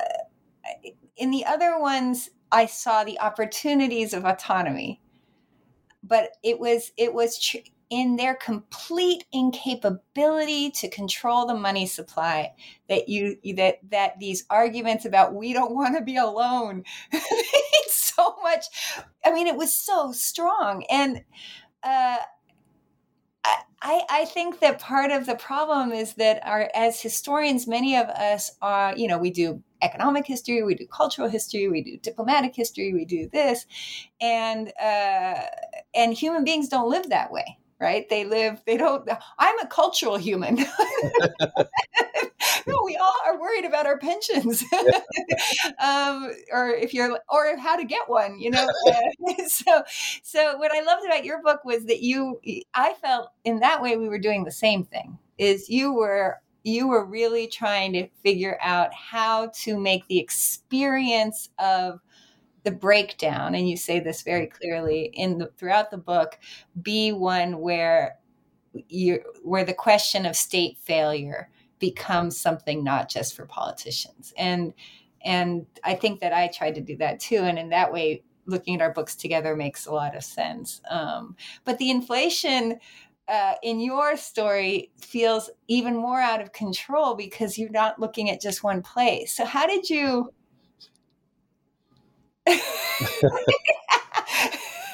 in 1.17 1.31
the 1.31 1.45
other 1.45 1.79
ones, 1.79 2.31
I 2.51 2.67
saw 2.67 3.05
the 3.05 3.21
opportunities 3.21 4.15
of 4.15 4.25
autonomy 4.25 5.01
but 6.03 6.37
it 6.43 6.59
was 6.59 6.93
it 6.97 7.15
was 7.15 7.39
tr- 7.39 7.59
in 7.93 8.17
their 8.17 8.35
complete 8.35 9.27
incapability 9.33 10.71
to 10.71 10.89
control 10.89 11.45
the 11.47 11.55
money 11.55 11.85
supply 11.85 12.51
that 12.89 13.07
you 13.07 13.37
that 13.55 13.81
that 13.91 14.19
these 14.19 14.47
arguments 14.49 15.05
about 15.05 15.35
we 15.35 15.53
don't 15.53 15.75
want 15.75 15.95
to 15.95 16.03
be 16.03 16.17
alone 16.17 16.83
it's 17.13 18.15
so 18.17 18.35
much 18.43 18.65
i 19.27 19.31
mean 19.31 19.47
it 19.47 19.57
was 19.57 19.77
so 19.77 20.11
strong. 20.11 20.85
And 20.91 21.23
uh 21.83 22.17
I, 23.85 24.03
I 24.09 24.25
think 24.27 24.61
that 24.61 24.79
part 24.79 25.11
of 25.11 25.27
the 25.27 25.35
problem 25.35 25.91
is 25.91 26.15
that 26.15 26.41
our 26.47 26.71
as 26.77 27.01
historians, 27.01 27.67
many 27.67 27.97
of 27.97 28.07
us 28.07 28.53
are, 28.63 28.97
you 28.97 29.09
know, 29.09 29.19
we 29.19 29.33
do 29.33 29.61
economic 29.83 30.25
history, 30.25 30.63
we 30.63 30.77
do 30.77 30.87
cultural 30.87 31.29
history, 31.29 31.69
we 31.69 31.83
do 31.83 31.99
diplomatic 31.99 32.55
history, 32.55 32.95
we 32.95 33.05
do 33.05 33.29
this, 33.33 33.67
and 34.21 34.73
uh, 34.81 35.43
and 35.93 36.15
human 36.15 36.45
beings 36.45 36.69
don't 36.69 36.89
live 36.89 37.09
that 37.09 37.33
way 37.33 37.59
right? 37.83 38.09
They 38.09 38.25
live, 38.25 38.63
they 38.65 38.77
don't, 38.77 39.09
I'm 39.39 39.59
a 39.59 39.67
cultural 39.67 40.17
human. 40.17 40.55
no, 42.67 42.81
we 42.85 42.97
all 42.97 43.15
are 43.27 43.41
worried 43.41 43.65
about 43.65 43.87
our 43.87 43.99
pensions 43.99 44.65
um, 45.83 46.31
or 46.53 46.71
if 46.71 46.95
you're, 46.95 47.19
or 47.29 47.57
how 47.59 47.77
to 47.77 47.85
get 47.85 48.09
one, 48.09 48.39
you 48.39 48.51
know? 48.51 48.69
so, 49.49 49.83
so 50.23 50.57
what 50.59 50.71
I 50.71 50.83
loved 50.83 51.05
about 51.05 51.25
your 51.25 51.43
book 51.43 51.65
was 51.65 51.87
that 51.87 52.03
you, 52.03 52.41
I 52.73 52.95
felt 53.03 53.31
in 53.45 53.59
that 53.59 53.83
way 53.83 53.97
we 53.97 54.09
were 54.09 54.21
doing 54.21 54.45
the 54.45 54.53
same 54.53 54.85
thing 54.85 55.19
is 55.37 55.69
you 55.69 55.93
were 55.93 56.39
you 56.65 56.87
were 56.87 57.05
really 57.05 57.49
trying 57.49 57.93
to 57.93 58.07
figure 58.23 58.57
out 58.63 58.95
how 58.95 59.49
to 59.49 59.77
make 59.77 60.07
the 60.07 60.21
experience 60.21 61.49
of 61.59 61.99
the 62.65 62.71
breakdown, 62.71 63.55
and 63.55 63.69
you 63.69 63.77
say 63.77 64.01
this 64.01 64.23
very 64.23 64.47
clearly 64.47 65.11
in 65.15 65.39
the 65.39 65.51
throughout 65.57 65.91
the 65.91 65.99
book, 65.99 66.39
be 66.81 67.13
one 67.13 67.59
where 67.59 68.17
you 68.89 69.21
where 69.43 69.65
the 69.65 69.75
question 69.75 70.27
of 70.27 70.37
state 70.37 70.79
failure 70.79 71.51
becomes 71.79 72.41
something 72.41 72.85
not 72.85 73.09
just 73.09 73.35
for 73.35 73.47
politicians. 73.47 74.33
And 74.37 74.73
and 75.25 75.67
I 75.85 75.95
think 75.95 76.21
that 76.21 76.33
I 76.33 76.49
tried 76.49 76.75
to 76.77 76.81
do 76.81 76.97
that 76.99 77.21
too. 77.21 77.39
And 77.39 77.59
in 77.59 77.69
that 77.71 77.93
way, 77.93 78.23
looking 78.47 78.75
at 78.75 78.81
our 78.81 78.93
books 78.93 79.15
together 79.15 79.55
makes 79.55 79.87
a 79.87 79.93
lot 79.93 80.17
of 80.17 80.25
sense. 80.25 80.81
Um, 80.91 81.37
but 81.65 81.79
the 81.79 81.91
inflation 81.91 82.79
uh, 83.29 83.55
in 83.63 83.81
your 83.81 84.17
story 84.17 84.91
feels 85.01 85.51
even 85.69 85.97
more 85.97 86.21
out 86.21 86.41
of 86.41 86.53
control 86.53 87.15
because 87.15 87.57
you're 87.57 87.71
not 87.71 88.01
looking 88.01 88.31
at 88.31 88.41
just 88.41 88.65
one 88.65 88.83
place. 88.83 89.33
So 89.33 89.45
how 89.45 89.67
did 89.67 89.89
you 89.89 90.33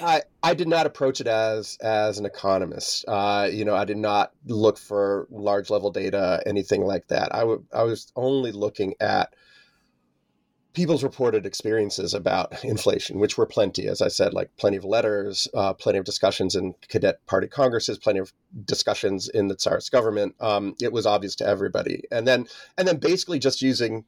I, 0.01 0.23
I 0.43 0.55
did 0.55 0.69
not 0.69 0.87
approach 0.87 1.21
it 1.21 1.27
as 1.27 1.77
as 1.81 2.19
an 2.19 2.27
economist. 2.27 3.05
Uh, 3.09 3.49
you 3.51 3.65
know, 3.65 3.75
I 3.75 3.85
did 3.85 3.97
not 3.97 4.33
look 4.47 4.79
for 4.79 5.27
large 5.31 5.71
level 5.71 5.91
data, 5.91 6.43
anything 6.47 6.85
like 6.85 7.09
that. 7.09 7.35
I, 7.35 7.41
w- 7.41 7.65
I 7.73 7.83
was 7.83 8.13
only 8.15 8.53
looking 8.53 8.95
at 9.01 9.35
people's 10.75 11.03
reported 11.03 11.45
experiences 11.45 12.15
about 12.15 12.63
inflation, 12.65 13.19
which 13.19 13.37
were 13.37 13.47
plenty, 13.47 13.89
as 13.89 14.01
I 14.01 14.09
said, 14.09 14.33
like 14.33 14.51
plenty 14.57 14.77
of 14.77 14.85
letters, 14.85 15.49
uh, 15.55 15.73
plenty 15.73 15.99
of 15.99 16.05
discussions 16.05 16.55
in 16.55 16.75
Kadet 16.89 17.15
party 17.27 17.49
congresses, 17.49 17.99
plenty 17.99 18.21
of 18.21 18.33
discussions 18.65 19.29
in 19.29 19.49
the 19.49 19.57
Tsarist 19.57 19.91
government. 19.91 20.37
Um, 20.41 20.77
it 20.81 20.93
was 20.93 21.07
obvious 21.07 21.35
to 21.37 21.47
everybody, 21.47 22.05
and 22.13 22.27
then 22.27 22.47
and 22.77 22.87
then 22.87 22.99
basically 22.99 23.41
just 23.41 23.63
using 23.63 24.05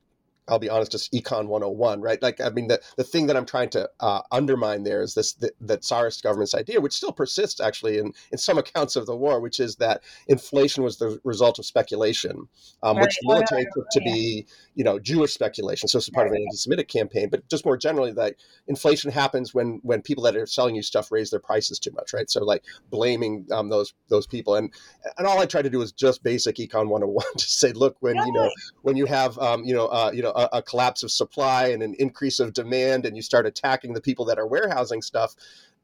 I'll 0.50 0.58
be 0.58 0.68
honest, 0.68 0.92
just 0.92 1.12
econ 1.12 1.46
101, 1.46 2.00
right? 2.00 2.20
Like, 2.20 2.40
I 2.40 2.50
mean, 2.50 2.66
the, 2.66 2.80
the 2.96 3.04
thing 3.04 3.26
that 3.28 3.36
I'm 3.36 3.46
trying 3.46 3.70
to 3.70 3.88
uh, 4.00 4.22
undermine 4.32 4.82
there 4.82 5.00
is 5.00 5.14
this 5.14 5.34
the, 5.34 5.52
the 5.60 5.78
Tsarist 5.78 6.22
government's 6.22 6.54
idea, 6.54 6.80
which 6.80 6.92
still 6.92 7.12
persists 7.12 7.60
actually 7.60 7.98
in, 7.98 8.12
in 8.32 8.38
some 8.38 8.58
accounts 8.58 8.96
of 8.96 9.06
the 9.06 9.16
war, 9.16 9.40
which 9.40 9.60
is 9.60 9.76
that 9.76 10.02
inflation 10.26 10.82
was 10.82 10.98
the 10.98 11.20
result 11.22 11.58
of 11.58 11.66
speculation, 11.66 12.48
um, 12.82 12.96
right. 12.96 13.02
which 13.02 13.16
the 13.22 13.28
military 13.28 13.64
took 13.72 13.88
to 13.92 14.00
be, 14.00 14.44
you 14.74 14.82
know, 14.82 14.98
Jewish 14.98 15.32
speculation. 15.32 15.88
So 15.88 15.98
it's 15.98 16.08
part 16.08 16.24
right. 16.24 16.32
of 16.32 16.36
an 16.36 16.42
anti-Semitic 16.42 16.88
campaign, 16.88 17.28
but 17.30 17.48
just 17.48 17.64
more 17.64 17.76
generally, 17.76 18.12
that 18.12 18.34
inflation 18.66 19.10
happens 19.10 19.54
when 19.54 19.80
when 19.82 20.02
people 20.02 20.24
that 20.24 20.36
are 20.36 20.46
selling 20.46 20.74
you 20.74 20.82
stuff 20.82 21.12
raise 21.12 21.30
their 21.30 21.40
prices 21.40 21.78
too 21.78 21.92
much, 21.92 22.12
right? 22.12 22.28
So 22.28 22.44
like 22.44 22.64
blaming 22.90 23.46
um, 23.52 23.68
those 23.68 23.94
those 24.08 24.26
people, 24.26 24.56
and 24.56 24.72
and 25.16 25.26
all 25.26 25.38
I 25.38 25.46
try 25.46 25.62
to 25.62 25.70
do 25.70 25.80
is 25.82 25.92
just 25.92 26.22
basic 26.22 26.56
econ 26.56 26.88
101 26.88 27.24
to 27.36 27.44
say, 27.44 27.72
look, 27.72 27.96
when 28.00 28.16
you 28.16 28.32
know 28.32 28.50
when 28.82 28.96
you 28.96 29.06
have 29.06 29.38
um, 29.38 29.64
you 29.64 29.74
know 29.74 29.86
uh, 29.86 30.10
you 30.12 30.22
know 30.22 30.30
a, 30.40 30.58
a, 30.58 30.62
collapse 30.62 31.02
of 31.02 31.10
supply 31.10 31.68
and 31.68 31.82
an 31.82 31.94
increase 31.98 32.40
of 32.40 32.52
demand, 32.52 33.06
and 33.06 33.16
you 33.16 33.22
start 33.22 33.46
attacking 33.46 33.94
the 33.94 34.00
people 34.00 34.24
that 34.26 34.38
are 34.38 34.46
warehousing 34.46 35.02
stuff, 35.02 35.34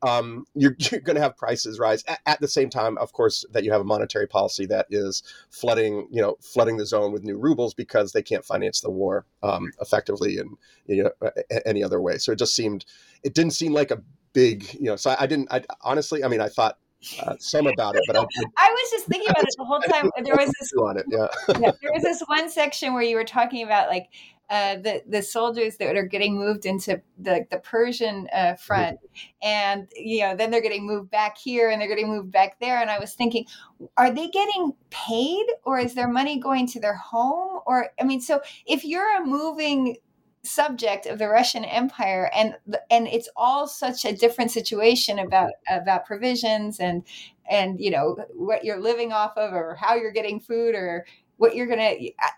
um, 0.02 0.46
you're, 0.54 0.76
you're 0.78 1.00
going 1.00 1.16
to 1.16 1.22
have 1.22 1.36
prices 1.36 1.78
rise. 1.78 2.04
At, 2.06 2.20
at, 2.26 2.40
the 2.40 2.48
same 2.48 2.70
time, 2.70 2.98
of 2.98 3.12
course, 3.12 3.44
that 3.52 3.64
you 3.64 3.72
have 3.72 3.80
a 3.80 3.84
monetary 3.84 4.26
policy 4.26 4.66
that 4.66 4.86
is 4.90 5.22
flooding, 5.50 6.08
you 6.10 6.20
know, 6.20 6.36
flooding 6.40 6.76
the 6.76 6.86
zone 6.86 7.12
with 7.12 7.24
new 7.24 7.38
rubles 7.38 7.74
because 7.74 8.12
they 8.12 8.22
can't 8.22 8.44
finance 8.44 8.80
the 8.80 8.90
war 8.90 9.26
um, 9.42 9.70
effectively 9.80 10.38
in 10.38 10.56
you 10.86 11.04
know, 11.04 11.30
any 11.64 11.82
other 11.82 12.00
way. 12.00 12.18
So 12.18 12.32
it 12.32 12.38
just 12.38 12.54
seemed, 12.54 12.84
it 13.22 13.34
didn't 13.34 13.52
seem 13.52 13.72
like 13.72 13.90
a 13.90 14.02
big, 14.36 14.74
you 14.74 14.84
know. 14.84 14.96
So 14.96 15.10
I, 15.10 15.16
I 15.20 15.26
didn't. 15.26 15.50
I 15.50 15.62
honestly, 15.82 16.22
I 16.22 16.28
mean, 16.28 16.40
I 16.40 16.48
thought 16.48 16.78
uh, 17.22 17.34
some 17.38 17.66
about 17.66 17.96
it, 17.96 18.02
but 18.06 18.16
I, 18.16 18.20
I, 18.58 18.70
was 18.70 18.90
just 18.90 19.06
thinking 19.06 19.30
about 19.30 19.44
it 19.44 19.54
the 19.56 19.64
whole 19.64 19.80
time. 19.80 20.10
There 20.22 20.36
was 20.36 20.52
this 20.60 20.72
it, 20.74 21.06
yeah. 21.08 21.26
yeah. 21.60 21.72
There 21.82 21.92
was 21.92 22.02
this 22.02 22.22
one 22.26 22.48
section 22.50 22.92
where 22.94 23.02
you 23.02 23.16
were 23.16 23.24
talking 23.24 23.64
about 23.64 23.88
like 23.88 24.08
uh, 24.48 24.76
the 24.76 25.02
the 25.08 25.22
soldiers 25.22 25.76
that 25.78 25.96
are 25.96 26.06
getting 26.06 26.36
moved 26.36 26.66
into 26.66 27.02
the 27.18 27.46
the 27.50 27.58
Persian 27.58 28.28
uh, 28.32 28.54
front, 28.54 28.98
and 29.42 29.88
you 29.96 30.20
know 30.20 30.36
then 30.36 30.50
they're 30.50 30.60
getting 30.60 30.86
moved 30.86 31.10
back 31.10 31.36
here 31.36 31.70
and 31.70 31.80
they're 31.80 31.88
getting 31.88 32.08
moved 32.08 32.30
back 32.30 32.58
there. 32.60 32.80
And 32.80 32.90
I 32.90 32.98
was 32.98 33.14
thinking, 33.14 33.46
are 33.96 34.12
they 34.12 34.28
getting 34.28 34.72
paid 34.90 35.46
or 35.64 35.78
is 35.78 35.94
their 35.94 36.08
money 36.08 36.38
going 36.38 36.66
to 36.68 36.80
their 36.80 36.96
home? 36.96 37.60
Or 37.66 37.90
I 38.00 38.04
mean, 38.04 38.20
so 38.20 38.40
if 38.66 38.84
you're 38.84 39.16
a 39.16 39.24
moving 39.24 39.96
subject 40.46 41.06
of 41.06 41.18
the 41.18 41.28
Russian 41.28 41.64
Empire, 41.64 42.30
and 42.34 42.56
and 42.90 43.08
it's 43.08 43.28
all 43.36 43.66
such 43.66 44.04
a 44.04 44.14
different 44.14 44.50
situation 44.50 45.18
about 45.18 45.52
about 45.68 46.06
provisions 46.06 46.78
and 46.78 47.02
and 47.50 47.80
you 47.80 47.90
know 47.90 48.16
what 48.34 48.64
you're 48.64 48.80
living 48.80 49.12
off 49.12 49.36
of 49.36 49.52
or 49.52 49.74
how 49.74 49.94
you're 49.94 50.12
getting 50.12 50.40
food 50.40 50.74
or 50.74 51.04
what 51.36 51.54
you're 51.54 51.66
gonna 51.66 51.82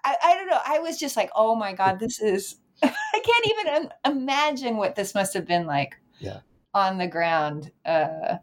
I, 0.04 0.16
I, 0.22 0.34
don't 0.34 0.48
know 0.48 0.58
i 0.66 0.78
was 0.78 0.98
just 0.98 1.16
like 1.16 1.30
oh 1.34 1.54
my 1.54 1.72
god 1.72 1.98
this 1.98 2.20
is 2.20 2.56
i 2.82 2.88
can't 3.12 3.46
even 3.46 3.90
imagine 4.04 4.76
what 4.76 4.94
this 4.94 5.14
must 5.14 5.34
have 5.34 5.46
been 5.46 5.66
like 5.66 5.96
yeah. 6.18 6.40
on 6.74 6.98
the 6.98 7.06
ground 7.06 7.70
uh 7.84 8.36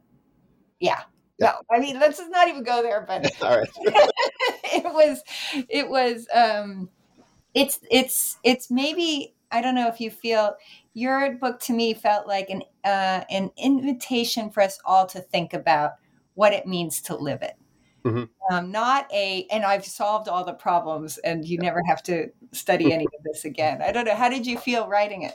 yeah, 0.79 1.01
yeah. 1.39 1.51
no 1.51 1.53
i 1.71 1.79
mean 1.79 1.99
let's 1.99 2.21
not 2.29 2.47
even 2.47 2.63
go 2.63 2.81
there 2.81 3.05
but 3.07 3.29
all 3.41 3.57
right. 3.57 3.69
it 3.77 4.85
was 4.85 5.21
it 5.69 5.89
was 5.89 6.27
um 6.33 6.89
it's 7.53 7.79
it's 7.89 8.37
it's 8.43 8.69
maybe 8.69 9.33
i 9.51 9.61
don't 9.61 9.75
know 9.75 9.87
if 9.87 9.99
you 9.99 10.09
feel 10.09 10.55
your 10.93 11.33
book 11.33 11.59
to 11.59 11.73
me 11.73 11.93
felt 11.93 12.27
like 12.27 12.49
an 12.49 12.61
uh, 12.85 13.23
an 13.29 13.51
invitation 13.57 14.49
for 14.49 14.61
us 14.61 14.79
all 14.85 15.05
to 15.07 15.19
think 15.19 15.53
about 15.53 15.93
what 16.35 16.53
it 16.53 16.67
means 16.67 17.01
to 17.01 17.15
live 17.15 17.41
it 17.41 17.55
Mm-hmm. 18.05 18.53
Um, 18.55 18.71
not 18.71 19.11
a, 19.11 19.47
and 19.51 19.63
I've 19.63 19.85
solved 19.85 20.27
all 20.27 20.45
the 20.45 20.53
problems 20.53 21.17
and 21.17 21.43
you 21.43 21.57
never 21.57 21.81
have 21.87 22.03
to 22.03 22.29
study 22.51 22.93
any 22.93 23.05
of 23.05 23.23
this 23.23 23.45
again. 23.45 23.81
I 23.81 23.91
don't 23.91 24.05
know. 24.05 24.15
How 24.15 24.29
did 24.29 24.45
you 24.45 24.57
feel 24.57 24.87
writing 24.87 25.23
it? 25.23 25.33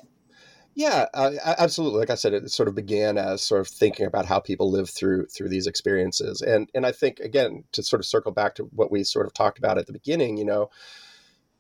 Yeah, 0.75 1.07
uh, 1.15 1.33
absolutely. 1.59 1.99
Like 1.99 2.11
I 2.11 2.15
said, 2.15 2.33
it 2.33 2.49
sort 2.51 2.69
of 2.69 2.77
began 2.77 3.19
as 3.19 3.43
sort 3.43 3.61
of 3.61 3.69
thinking 3.69 4.07
about 4.07 4.27
how 4.27 4.39
people 4.39 4.71
live 4.71 4.89
through 4.89 5.27
through 5.27 5.49
these 5.49 5.67
experiences, 5.67 6.43
and 6.43 6.71
and 6.75 6.87
I 6.87 6.93
think 6.93 7.19
again 7.19 7.65
to 7.73 7.83
sort 7.83 7.99
of 7.99 8.07
circle 8.07 8.31
back 8.31 8.55
to 8.55 8.65
what 8.73 8.93
we 8.93 9.03
sort 9.03 9.27
of 9.27 9.35
talked 9.35 9.59
about 9.59 9.79
at 9.79 9.87
the 9.87 9.93
beginning, 9.93 10.37
you 10.37 10.45
know, 10.45 10.71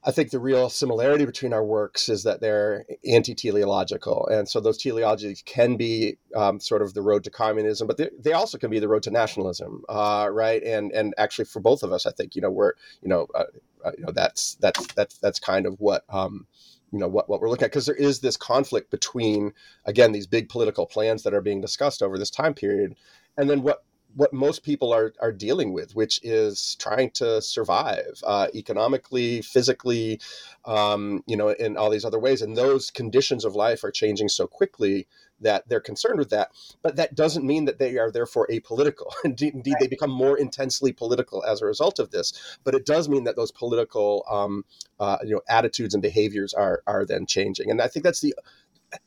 I 0.02 0.12
think 0.12 0.30
the 0.30 0.40
real 0.40 0.70
similarity 0.70 1.26
between 1.26 1.52
our 1.52 1.64
works 1.64 2.08
is 2.08 2.22
that 2.22 2.40
they're 2.40 2.86
anti-teleological, 3.06 4.28
and 4.28 4.48
so 4.48 4.58
those 4.58 4.82
teleologies 4.82 5.44
can 5.44 5.76
be 5.76 6.16
um, 6.34 6.58
sort 6.58 6.80
of 6.80 6.94
the 6.94 7.02
road 7.02 7.22
to 7.24 7.30
communism, 7.30 7.86
but 7.86 7.98
they, 7.98 8.08
they, 8.18 8.32
also 8.32 8.56
can 8.56 8.70
be 8.70 8.78
the 8.78 8.88
road 8.88 9.02
to 9.02 9.10
nationalism, 9.10 9.82
uh, 9.90 10.28
right? 10.32 10.62
And 10.62 10.90
and 10.92 11.12
actually, 11.18 11.44
for 11.44 11.60
both 11.60 11.82
of 11.82 11.92
us, 11.92 12.06
I 12.06 12.12
think 12.12 12.34
you 12.34 12.40
know 12.40 12.50
we're 12.50 12.72
you 13.02 13.08
know 13.10 13.26
uh, 13.34 13.44
uh, 13.84 13.90
you 13.98 14.04
know 14.06 14.12
that's 14.12 14.54
that's 14.54 14.86
that's 14.94 15.18
that's 15.18 15.38
kind 15.38 15.66
of 15.66 15.74
what. 15.78 16.04
Um, 16.08 16.46
you 16.92 16.98
know 16.98 17.06
what, 17.06 17.28
what 17.28 17.40
we're 17.40 17.48
looking 17.48 17.66
at 17.66 17.70
because 17.70 17.86
there 17.86 17.94
is 17.94 18.18
this 18.18 18.36
conflict 18.36 18.90
between 18.90 19.52
again 19.84 20.10
these 20.10 20.26
big 20.26 20.48
political 20.48 20.86
plans 20.86 21.22
that 21.22 21.32
are 21.32 21.40
being 21.40 21.60
discussed 21.60 22.02
over 22.02 22.18
this 22.18 22.30
time 22.30 22.52
period 22.52 22.96
and 23.36 23.48
then 23.48 23.62
what 23.62 23.84
what 24.14 24.32
most 24.32 24.62
people 24.62 24.92
are 24.92 25.12
are 25.20 25.32
dealing 25.32 25.72
with, 25.72 25.94
which 25.94 26.20
is 26.22 26.76
trying 26.78 27.10
to 27.10 27.40
survive 27.40 28.20
uh, 28.24 28.48
economically, 28.54 29.42
physically, 29.42 30.20
um, 30.64 31.22
you 31.26 31.36
know, 31.36 31.50
in 31.50 31.76
all 31.76 31.90
these 31.90 32.04
other 32.04 32.18
ways. 32.18 32.42
And 32.42 32.56
those 32.56 32.90
conditions 32.90 33.44
of 33.44 33.54
life 33.54 33.84
are 33.84 33.90
changing 33.90 34.28
so 34.28 34.46
quickly 34.46 35.06
that 35.40 35.68
they're 35.68 35.80
concerned 35.80 36.18
with 36.18 36.30
that. 36.30 36.50
But 36.82 36.96
that 36.96 37.14
doesn't 37.14 37.46
mean 37.46 37.64
that 37.64 37.78
they 37.78 37.98
are 37.98 38.10
therefore 38.10 38.46
apolitical. 38.50 39.10
Indeed, 39.24 39.54
indeed 39.54 39.72
right. 39.72 39.80
they 39.80 39.86
become 39.86 40.10
more 40.10 40.36
intensely 40.36 40.92
political 40.92 41.42
as 41.44 41.62
a 41.62 41.66
result 41.66 41.98
of 41.98 42.10
this. 42.10 42.58
But 42.64 42.74
it 42.74 42.84
does 42.86 43.08
mean 43.08 43.24
that 43.24 43.36
those 43.36 43.50
political, 43.50 44.24
um, 44.30 44.64
uh, 44.98 45.18
you 45.24 45.34
know, 45.34 45.40
attitudes 45.48 45.94
and 45.94 46.02
behaviors 46.02 46.52
are 46.52 46.82
are 46.86 47.04
then 47.04 47.26
changing. 47.26 47.70
And 47.70 47.80
I 47.80 47.88
think 47.88 48.04
that's 48.04 48.20
the 48.20 48.34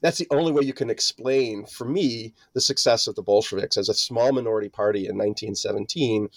that's 0.01 0.17
the 0.17 0.27
only 0.31 0.51
way 0.51 0.63
you 0.63 0.73
can 0.73 0.89
explain, 0.89 1.65
for 1.65 1.85
me, 1.85 2.33
the 2.53 2.61
success 2.61 3.07
of 3.07 3.15
the 3.15 3.21
Bolsheviks 3.21 3.77
as 3.77 3.89
a 3.89 3.93
small 3.93 4.31
minority 4.31 4.69
party 4.69 5.07
in 5.07 5.17
1917. 5.17 6.29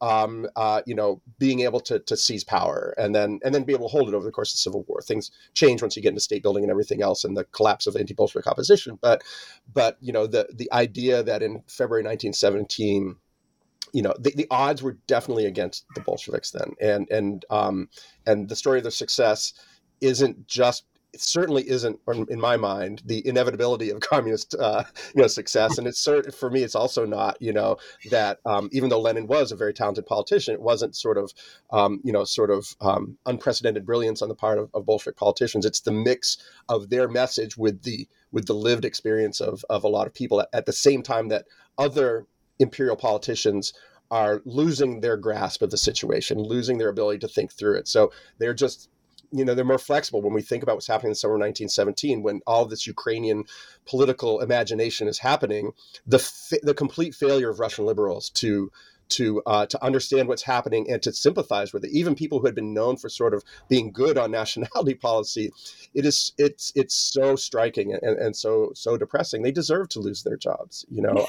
Um, 0.00 0.46
uh, 0.56 0.82
you 0.86 0.94
know, 0.94 1.22
being 1.38 1.60
able 1.60 1.80
to, 1.80 1.98
to 2.00 2.16
seize 2.16 2.44
power 2.44 2.94
and 2.98 3.14
then 3.14 3.38
and 3.42 3.54
then 3.54 3.62
be 3.62 3.72
able 3.72 3.88
to 3.88 3.92
hold 3.92 4.08
it 4.08 4.14
over 4.14 4.24
the 4.26 4.32
course 4.32 4.50
of 4.50 4.56
the 4.56 4.62
Civil 4.62 4.84
War. 4.86 5.00
Things 5.00 5.30
change 5.54 5.80
once 5.80 5.96
you 5.96 6.02
get 6.02 6.10
into 6.10 6.20
state 6.20 6.42
building 6.42 6.64
and 6.64 6.70
everything 6.70 7.00
else, 7.00 7.24
and 7.24 7.36
the 7.36 7.44
collapse 7.44 7.86
of 7.86 7.96
anti-Bolshevik 7.96 8.46
opposition. 8.46 8.98
But 9.00 9.22
but 9.72 9.96
you 10.00 10.12
know, 10.12 10.26
the 10.26 10.48
the 10.52 10.70
idea 10.72 11.22
that 11.22 11.42
in 11.42 11.62
February 11.68 12.02
1917 12.02 13.16
you 13.94 14.02
know 14.02 14.12
the, 14.18 14.32
the 14.34 14.48
odds 14.50 14.82
were 14.82 14.98
definitely 15.06 15.46
against 15.46 15.86
the 15.94 16.00
Bolsheviks 16.00 16.50
then, 16.50 16.72
and 16.80 17.08
and 17.10 17.44
um, 17.48 17.88
and 18.26 18.48
the 18.48 18.56
story 18.56 18.78
of 18.78 18.84
their 18.84 18.90
success 18.90 19.54
isn't 20.00 20.46
just 20.46 20.84
it 21.14 21.22
certainly 21.22 21.68
isn't, 21.68 22.00
in 22.28 22.40
my 22.40 22.56
mind, 22.56 23.00
the 23.06 23.26
inevitability 23.26 23.90
of 23.90 24.00
communist, 24.12 24.54
uh, 24.56 24.82
you 25.14 25.22
know, 25.22 25.28
success. 25.28 25.78
And 25.78 25.86
it's 25.86 26.00
certain 26.00 26.32
for 26.32 26.50
me, 26.50 26.62
it's 26.62 26.74
also 26.74 27.06
not, 27.06 27.40
you 27.40 27.52
know, 27.52 27.76
that 28.10 28.40
um, 28.44 28.68
even 28.72 28.90
though 28.90 29.00
Lenin 29.00 29.28
was 29.28 29.52
a 29.52 29.56
very 29.56 29.72
talented 29.72 30.06
politician, 30.06 30.54
it 30.54 30.60
wasn't 30.60 30.96
sort 30.96 31.16
of, 31.16 31.32
um, 31.70 32.00
you 32.02 32.12
know, 32.12 32.24
sort 32.24 32.50
of 32.50 32.76
um, 32.80 33.16
unprecedented 33.26 33.86
brilliance 33.86 34.22
on 34.22 34.28
the 34.28 34.34
part 34.34 34.58
of, 34.58 34.70
of, 34.74 34.84
Bolshevik 34.84 35.16
politicians. 35.16 35.64
It's 35.64 35.80
the 35.80 35.92
mix 35.92 36.36
of 36.68 36.90
their 36.90 37.08
message 37.08 37.56
with 37.56 37.82
the 37.82 38.08
with 38.32 38.46
the 38.46 38.54
lived 38.54 38.84
experience 38.84 39.40
of 39.40 39.64
of 39.70 39.84
a 39.84 39.88
lot 39.88 40.06
of 40.06 40.14
people 40.14 40.40
at, 40.40 40.48
at 40.52 40.66
the 40.66 40.72
same 40.72 41.02
time 41.02 41.28
that 41.28 41.46
other 41.78 42.26
imperial 42.58 42.96
politicians 42.96 43.72
are 44.10 44.42
losing 44.44 45.00
their 45.00 45.16
grasp 45.16 45.62
of 45.62 45.70
the 45.70 45.76
situation, 45.76 46.38
losing 46.38 46.78
their 46.78 46.88
ability 46.88 47.18
to 47.18 47.28
think 47.28 47.52
through 47.52 47.76
it. 47.76 47.88
So 47.88 48.12
they're 48.38 48.54
just 48.54 48.88
you 49.34 49.44
know 49.44 49.54
they're 49.54 49.64
more 49.64 49.78
flexible 49.78 50.22
when 50.22 50.32
we 50.32 50.42
think 50.42 50.62
about 50.62 50.76
what's 50.76 50.86
happening 50.86 51.08
in 51.08 51.12
the 51.12 51.16
summer 51.16 51.34
of 51.34 51.40
1917 51.40 52.22
when 52.22 52.40
all 52.46 52.64
this 52.64 52.86
ukrainian 52.86 53.44
political 53.86 54.40
imagination 54.40 55.08
is 55.08 55.18
happening 55.18 55.72
the 56.06 56.18
the 56.62 56.74
complete 56.74 57.14
failure 57.14 57.50
of 57.50 57.60
russian 57.60 57.84
liberals 57.84 58.30
to 58.30 58.70
to 59.10 59.42
uh, 59.46 59.66
to 59.66 59.84
understand 59.84 60.28
what's 60.28 60.42
happening 60.42 60.90
and 60.90 61.02
to 61.02 61.12
sympathize 61.12 61.72
with 61.72 61.84
it. 61.84 61.90
Even 61.90 62.14
people 62.14 62.38
who 62.38 62.46
had 62.46 62.54
been 62.54 62.72
known 62.72 62.96
for 62.96 63.08
sort 63.08 63.34
of 63.34 63.44
being 63.68 63.92
good 63.92 64.16
on 64.16 64.30
nationality 64.42 64.94
policy, 64.94 65.52
it 65.94 66.06
is 66.06 66.32
it's 66.38 66.72
it's 66.74 66.94
so 66.94 67.36
striking 67.36 67.92
and, 67.92 68.18
and 68.18 68.36
so 68.36 68.72
so 68.74 68.96
depressing. 68.96 69.42
They 69.42 69.52
deserve 69.52 69.88
to 69.90 70.00
lose 70.00 70.22
their 70.22 70.36
jobs. 70.36 70.84
You 70.90 71.02
know, 71.02 71.26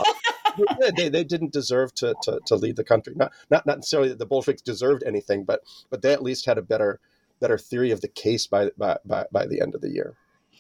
they, 0.96 1.10
they 1.10 1.24
didn't 1.24 1.54
deserve 1.54 1.94
to, 1.96 2.16
to 2.24 2.40
to 2.46 2.56
lead 2.56 2.76
the 2.76 2.84
country. 2.84 3.14
Not 3.16 3.34
not 3.50 3.66
not 3.66 3.78
necessarily 3.78 4.10
that 4.10 4.20
the 4.20 4.26
Bolsheviks 4.26 4.62
deserved 4.62 5.04
anything, 5.06 5.44
but 5.44 5.62
but 5.90 6.02
they 6.02 6.14
at 6.14 6.24
least 6.24 6.46
had 6.46 6.58
a 6.58 6.64
better 6.64 7.00
better 7.46 7.58
theory 7.60 7.92
of 7.92 8.02
the 8.02 8.08
case 8.08 8.48
by, 8.48 8.72
by, 8.76 8.98
by, 9.06 9.24
by 9.32 9.46
the 9.46 9.62
end 9.62 9.76
of 9.76 9.82
the 9.82 9.92
year. 9.92 10.16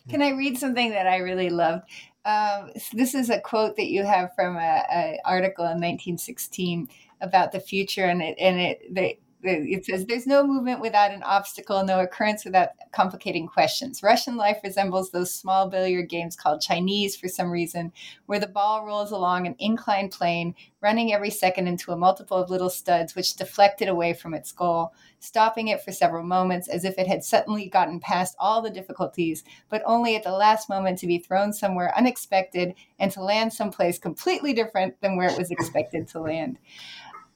Can 0.07 0.21
I 0.21 0.29
read 0.29 0.55
something 0.55 0.91
that 0.91 1.07
I 1.07 1.17
really 1.17 1.49
loved? 1.49 1.89
Um, 2.25 2.69
this 2.93 3.15
is 3.15 3.31
a 3.31 3.41
quote 3.41 3.75
that 3.77 3.88
you 3.88 4.03
have 4.03 4.36
from 4.36 4.57
an 4.57 5.17
article 5.25 5.65
in 5.65 5.81
1916 5.81 6.88
about 7.21 7.51
the 7.51 7.59
future, 7.59 8.05
and 8.05 8.21
it 8.21 8.36
and 8.39 8.59
it 8.59 8.93
they, 8.93 9.19
it 9.46 9.86
says 9.86 10.06
there's 10.06 10.28
no 10.28 10.46
movement 10.46 10.82
without 10.82 11.12
an 11.12 11.24
obstacle, 11.24 11.84
no 11.84 12.00
occurrence 12.00 12.46
without 12.46 12.70
complicating 12.91 13.48
questions. 13.48 14.04
Russian 14.04 14.36
life 14.36 14.58
resembles 14.64 15.12
those 15.12 15.34
small 15.34 15.70
billiard 15.70 16.10
games 16.10 16.36
called 16.36 16.62
Chinese 16.62 17.16
for 17.16 17.28
some 17.28 17.52
reason, 17.52 17.91
where 18.26 18.39
the 18.39 18.48
ball 18.48 18.86
rolls 18.86 19.12
along 19.12 19.48
an 19.48 19.56
inclined 19.60 20.12
plane, 20.12 20.56
running 20.82 21.14
every 21.14 21.30
second 21.30 21.68
into 21.68 21.91
a 21.91 21.98
multiple 21.98 22.38
of 22.38 22.50
little 22.50 22.70
studs 22.70 23.16
which 23.16 23.36
deflect 23.36 23.82
it 23.82 23.89
away 23.89 24.14
from 24.14 24.34
its 24.34 24.52
goal, 24.52 24.93
stopping 25.20 25.68
it 25.68 25.82
for 25.82 25.91
several 25.91 26.24
moments 26.24 26.68
as 26.68 26.86
if 26.86 26.98
it 26.98 27.08
had 27.08 27.24
suddenly 27.24 27.68
gotten 27.68 28.00
past 28.00 28.36
all 28.39 28.62
the 28.62 28.70
difficulties, 28.70 29.43
but 29.70 29.82
only 29.86 30.16
at 30.16 30.24
the 30.24 30.32
last 30.32 30.70
moment 30.70 31.00
to 31.00 31.08
be 31.08 31.18
thrown 31.18 31.52
somewhere 31.52 31.96
unexpected 31.98 32.74
and 33.00 33.12
to 33.12 33.24
land 33.24 33.52
someplace 33.52 33.98
completely 33.98 34.54
different 34.54 35.00
than 35.02 35.18
where 35.18 35.30
it 35.30 35.38
was 35.38 35.52
expected 35.52 36.08
to 36.08 36.20
land 36.20 36.60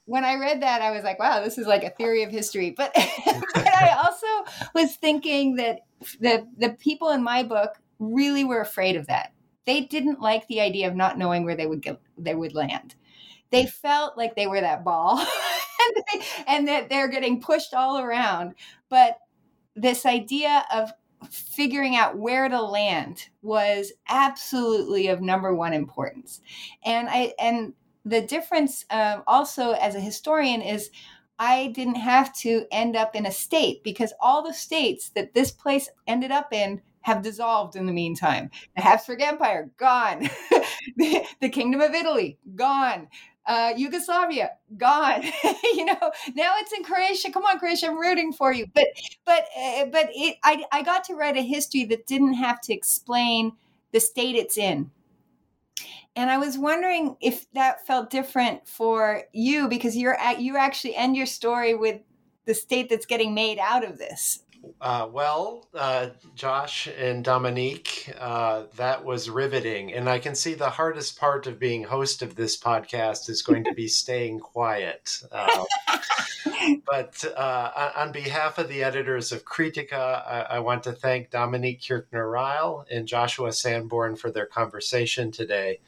when 0.09 0.25
I 0.25 0.37
read 0.37 0.63
that, 0.63 0.81
I 0.81 0.89
was 0.89 1.03
like, 1.03 1.19
wow, 1.19 1.39
this 1.39 1.59
is 1.59 1.67
like 1.67 1.83
a 1.83 1.91
theory 1.91 2.23
of 2.23 2.31
history. 2.31 2.71
But, 2.71 2.91
but 3.25 3.67
I 3.67 3.95
also 4.03 4.25
was 4.73 4.95
thinking 4.95 5.57
that 5.57 5.81
the, 6.19 6.47
the 6.57 6.71
people 6.71 7.09
in 7.09 7.21
my 7.21 7.43
book 7.43 7.79
really 7.99 8.43
were 8.43 8.59
afraid 8.59 8.95
of 8.95 9.05
that. 9.05 9.33
They 9.67 9.81
didn't 9.81 10.19
like 10.19 10.47
the 10.47 10.61
idea 10.61 10.87
of 10.87 10.95
not 10.95 11.19
knowing 11.19 11.45
where 11.45 11.55
they 11.55 11.67
would 11.67 11.83
get, 11.83 12.01
they 12.17 12.33
would 12.33 12.55
land. 12.55 12.95
They 13.51 13.67
felt 13.67 14.17
like 14.17 14.35
they 14.35 14.47
were 14.47 14.61
that 14.61 14.83
ball 14.83 15.19
and, 15.19 16.03
they, 16.11 16.25
and 16.47 16.67
that 16.67 16.89
they're 16.89 17.07
getting 17.07 17.39
pushed 17.39 17.75
all 17.75 17.99
around. 17.99 18.55
But 18.89 19.19
this 19.75 20.07
idea 20.07 20.65
of 20.73 20.91
figuring 21.29 21.95
out 21.95 22.17
where 22.17 22.49
to 22.49 22.61
land 22.61 23.27
was 23.43 23.91
absolutely 24.07 25.07
of 25.07 25.21
number 25.21 25.53
one 25.53 25.73
importance 25.73 26.39
and 26.85 27.09
i 27.09 27.33
and 27.37 27.73
the 28.09 28.21
difference 28.21 28.85
um, 28.89 29.23
also 29.27 29.71
as 29.71 29.95
a 29.95 29.99
historian 29.99 30.61
is 30.61 30.89
I 31.37 31.67
didn't 31.67 31.95
have 31.95 32.33
to 32.37 32.65
end 32.71 32.95
up 32.95 33.15
in 33.15 33.25
a 33.25 33.31
state 33.31 33.83
because 33.83 34.13
all 34.19 34.43
the 34.43 34.53
states 34.53 35.09
that 35.09 35.33
this 35.33 35.51
place 35.51 35.89
ended 36.05 36.31
up 36.31 36.51
in 36.51 36.81
have 37.01 37.21
dissolved 37.21 37.77
in 37.77 37.85
the 37.85 37.93
meantime. 37.93 38.51
The 38.75 38.81
Habsburg 38.81 39.21
Empire, 39.21 39.69
gone. 39.77 40.29
the, 40.97 41.23
the, 41.39 41.47
Kingdom 41.47 41.79
of 41.79 41.93
Italy, 41.93 42.37
gone. 42.55 43.07
Uh, 43.45 43.73
Yugoslavia, 43.77 44.51
gone. 44.75 45.23
you 45.63 45.85
know, 45.85 46.11
now 46.35 46.53
it's 46.57 46.73
in 46.73 46.83
Croatia. 46.83 47.31
Come 47.31 47.45
on, 47.45 47.57
Croatia, 47.57 47.87
I'm 47.87 47.97
rooting 47.97 48.33
for 48.33 48.51
you. 48.51 48.65
But, 48.73 48.87
but, 49.25 49.45
uh, 49.57 49.85
but 49.85 50.09
it, 50.13 50.35
I, 50.43 50.65
I 50.73 50.83
got 50.83 51.05
to 51.05 51.15
write 51.15 51.37
a 51.37 51.41
history 51.41 51.85
that 51.85 52.05
didn't 52.05 52.33
have 52.33 52.59
to 52.61 52.73
explain 52.73 53.53
the 53.93 54.01
state 54.01 54.35
it's 54.35 54.57
in 54.57 54.91
and 56.19 56.29
I 56.29 56.37
was 56.37 56.57
wondering 56.57 57.15
if 57.21 57.49
that 57.53 57.87
felt 57.87 58.09
different 58.09 58.67
for 58.67 59.23
you 59.31 59.69
because 59.69 59.95
you're 59.95 60.19
at, 60.19 60.41
you 60.41 60.57
actually 60.57 60.93
end 60.93 61.15
your 61.15 61.25
story 61.25 61.75
with 61.75 62.01
the 62.43 62.53
state 62.53 62.89
that's 62.89 63.05
getting 63.05 63.33
made 63.33 63.57
out 63.57 63.85
of 63.85 63.97
this. 63.97 64.43
Uh, 64.81 65.07
well, 65.09 65.69
uh, 65.73 66.09
Josh 66.35 66.89
and 66.97 67.23
Dominique, 67.23 68.13
uh, 68.19 68.63
that 68.75 69.05
was 69.05 69.29
riveting. 69.29 69.93
And 69.93 70.09
I 70.09 70.19
can 70.19 70.35
see 70.35 70.55
the 70.55 70.69
hardest 70.69 71.17
part 71.17 71.47
of 71.47 71.57
being 71.57 71.85
host 71.85 72.21
of 72.21 72.35
this 72.35 72.59
podcast 72.59 73.29
is 73.29 73.41
going 73.41 73.63
to 73.63 73.73
be 73.73 73.87
staying 74.03 74.41
quiet. 74.41 75.21
Uh, 75.31 75.63
but 76.85 77.23
uh, 77.37 77.91
on 77.95 78.11
behalf 78.11 78.57
of 78.57 78.67
the 78.67 78.83
editors 78.83 79.31
of 79.31 79.45
Kritika, 79.45 80.27
I, 80.27 80.47
I 80.49 80.59
want 80.59 80.83
to 80.83 80.91
thank 80.91 81.29
Dominique 81.29 81.81
Kirchner 81.87 82.29
Reill 82.29 82.83
and 82.91 83.07
Joshua 83.07 83.53
Sanborn 83.53 84.17
for 84.17 84.31
their 84.31 84.45
conversation 84.45 85.31
today. 85.31 85.79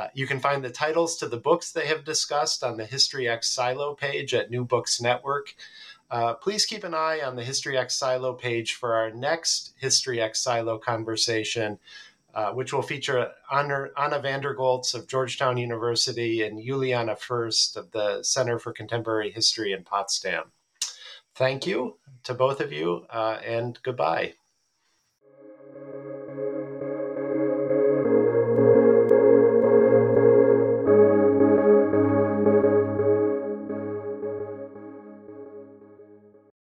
Uh, 0.00 0.08
you 0.14 0.26
can 0.26 0.40
find 0.40 0.64
the 0.64 0.70
titles 0.70 1.14
to 1.18 1.28
the 1.28 1.36
books 1.36 1.72
they 1.72 1.86
have 1.86 2.06
discussed 2.06 2.64
on 2.64 2.78
the 2.78 2.86
History 2.86 3.28
X 3.28 3.50
Silo 3.50 3.94
page 3.94 4.32
at 4.32 4.50
New 4.50 4.64
Books 4.64 4.98
Network. 4.98 5.54
Uh, 6.10 6.32
please 6.32 6.64
keep 6.64 6.84
an 6.84 6.94
eye 6.94 7.20
on 7.22 7.36
the 7.36 7.44
History 7.44 7.76
X 7.76 7.96
Silo 7.96 8.32
page 8.32 8.72
for 8.72 8.94
our 8.94 9.10
next 9.10 9.74
History 9.78 10.18
X 10.18 10.40
Silo 10.40 10.78
conversation, 10.78 11.78
uh, 12.34 12.50
which 12.52 12.72
will 12.72 12.80
feature 12.80 13.30
Anna, 13.52 13.88
Anna 13.94 14.22
von 14.22 14.40
der 14.40 14.54
Goltz 14.54 14.94
of 14.94 15.06
Georgetown 15.06 15.58
University 15.58 16.44
and 16.44 16.64
Juliana 16.64 17.14
Fürst 17.14 17.76
of 17.76 17.90
the 17.90 18.22
Center 18.22 18.58
for 18.58 18.72
Contemporary 18.72 19.30
History 19.30 19.74
in 19.74 19.84
Potsdam. 19.84 20.44
Thank 21.34 21.66
you 21.66 21.98
to 22.24 22.32
both 22.32 22.62
of 22.62 22.72
you, 22.72 23.04
uh, 23.10 23.38
and 23.44 23.78
goodbye. 23.82 24.32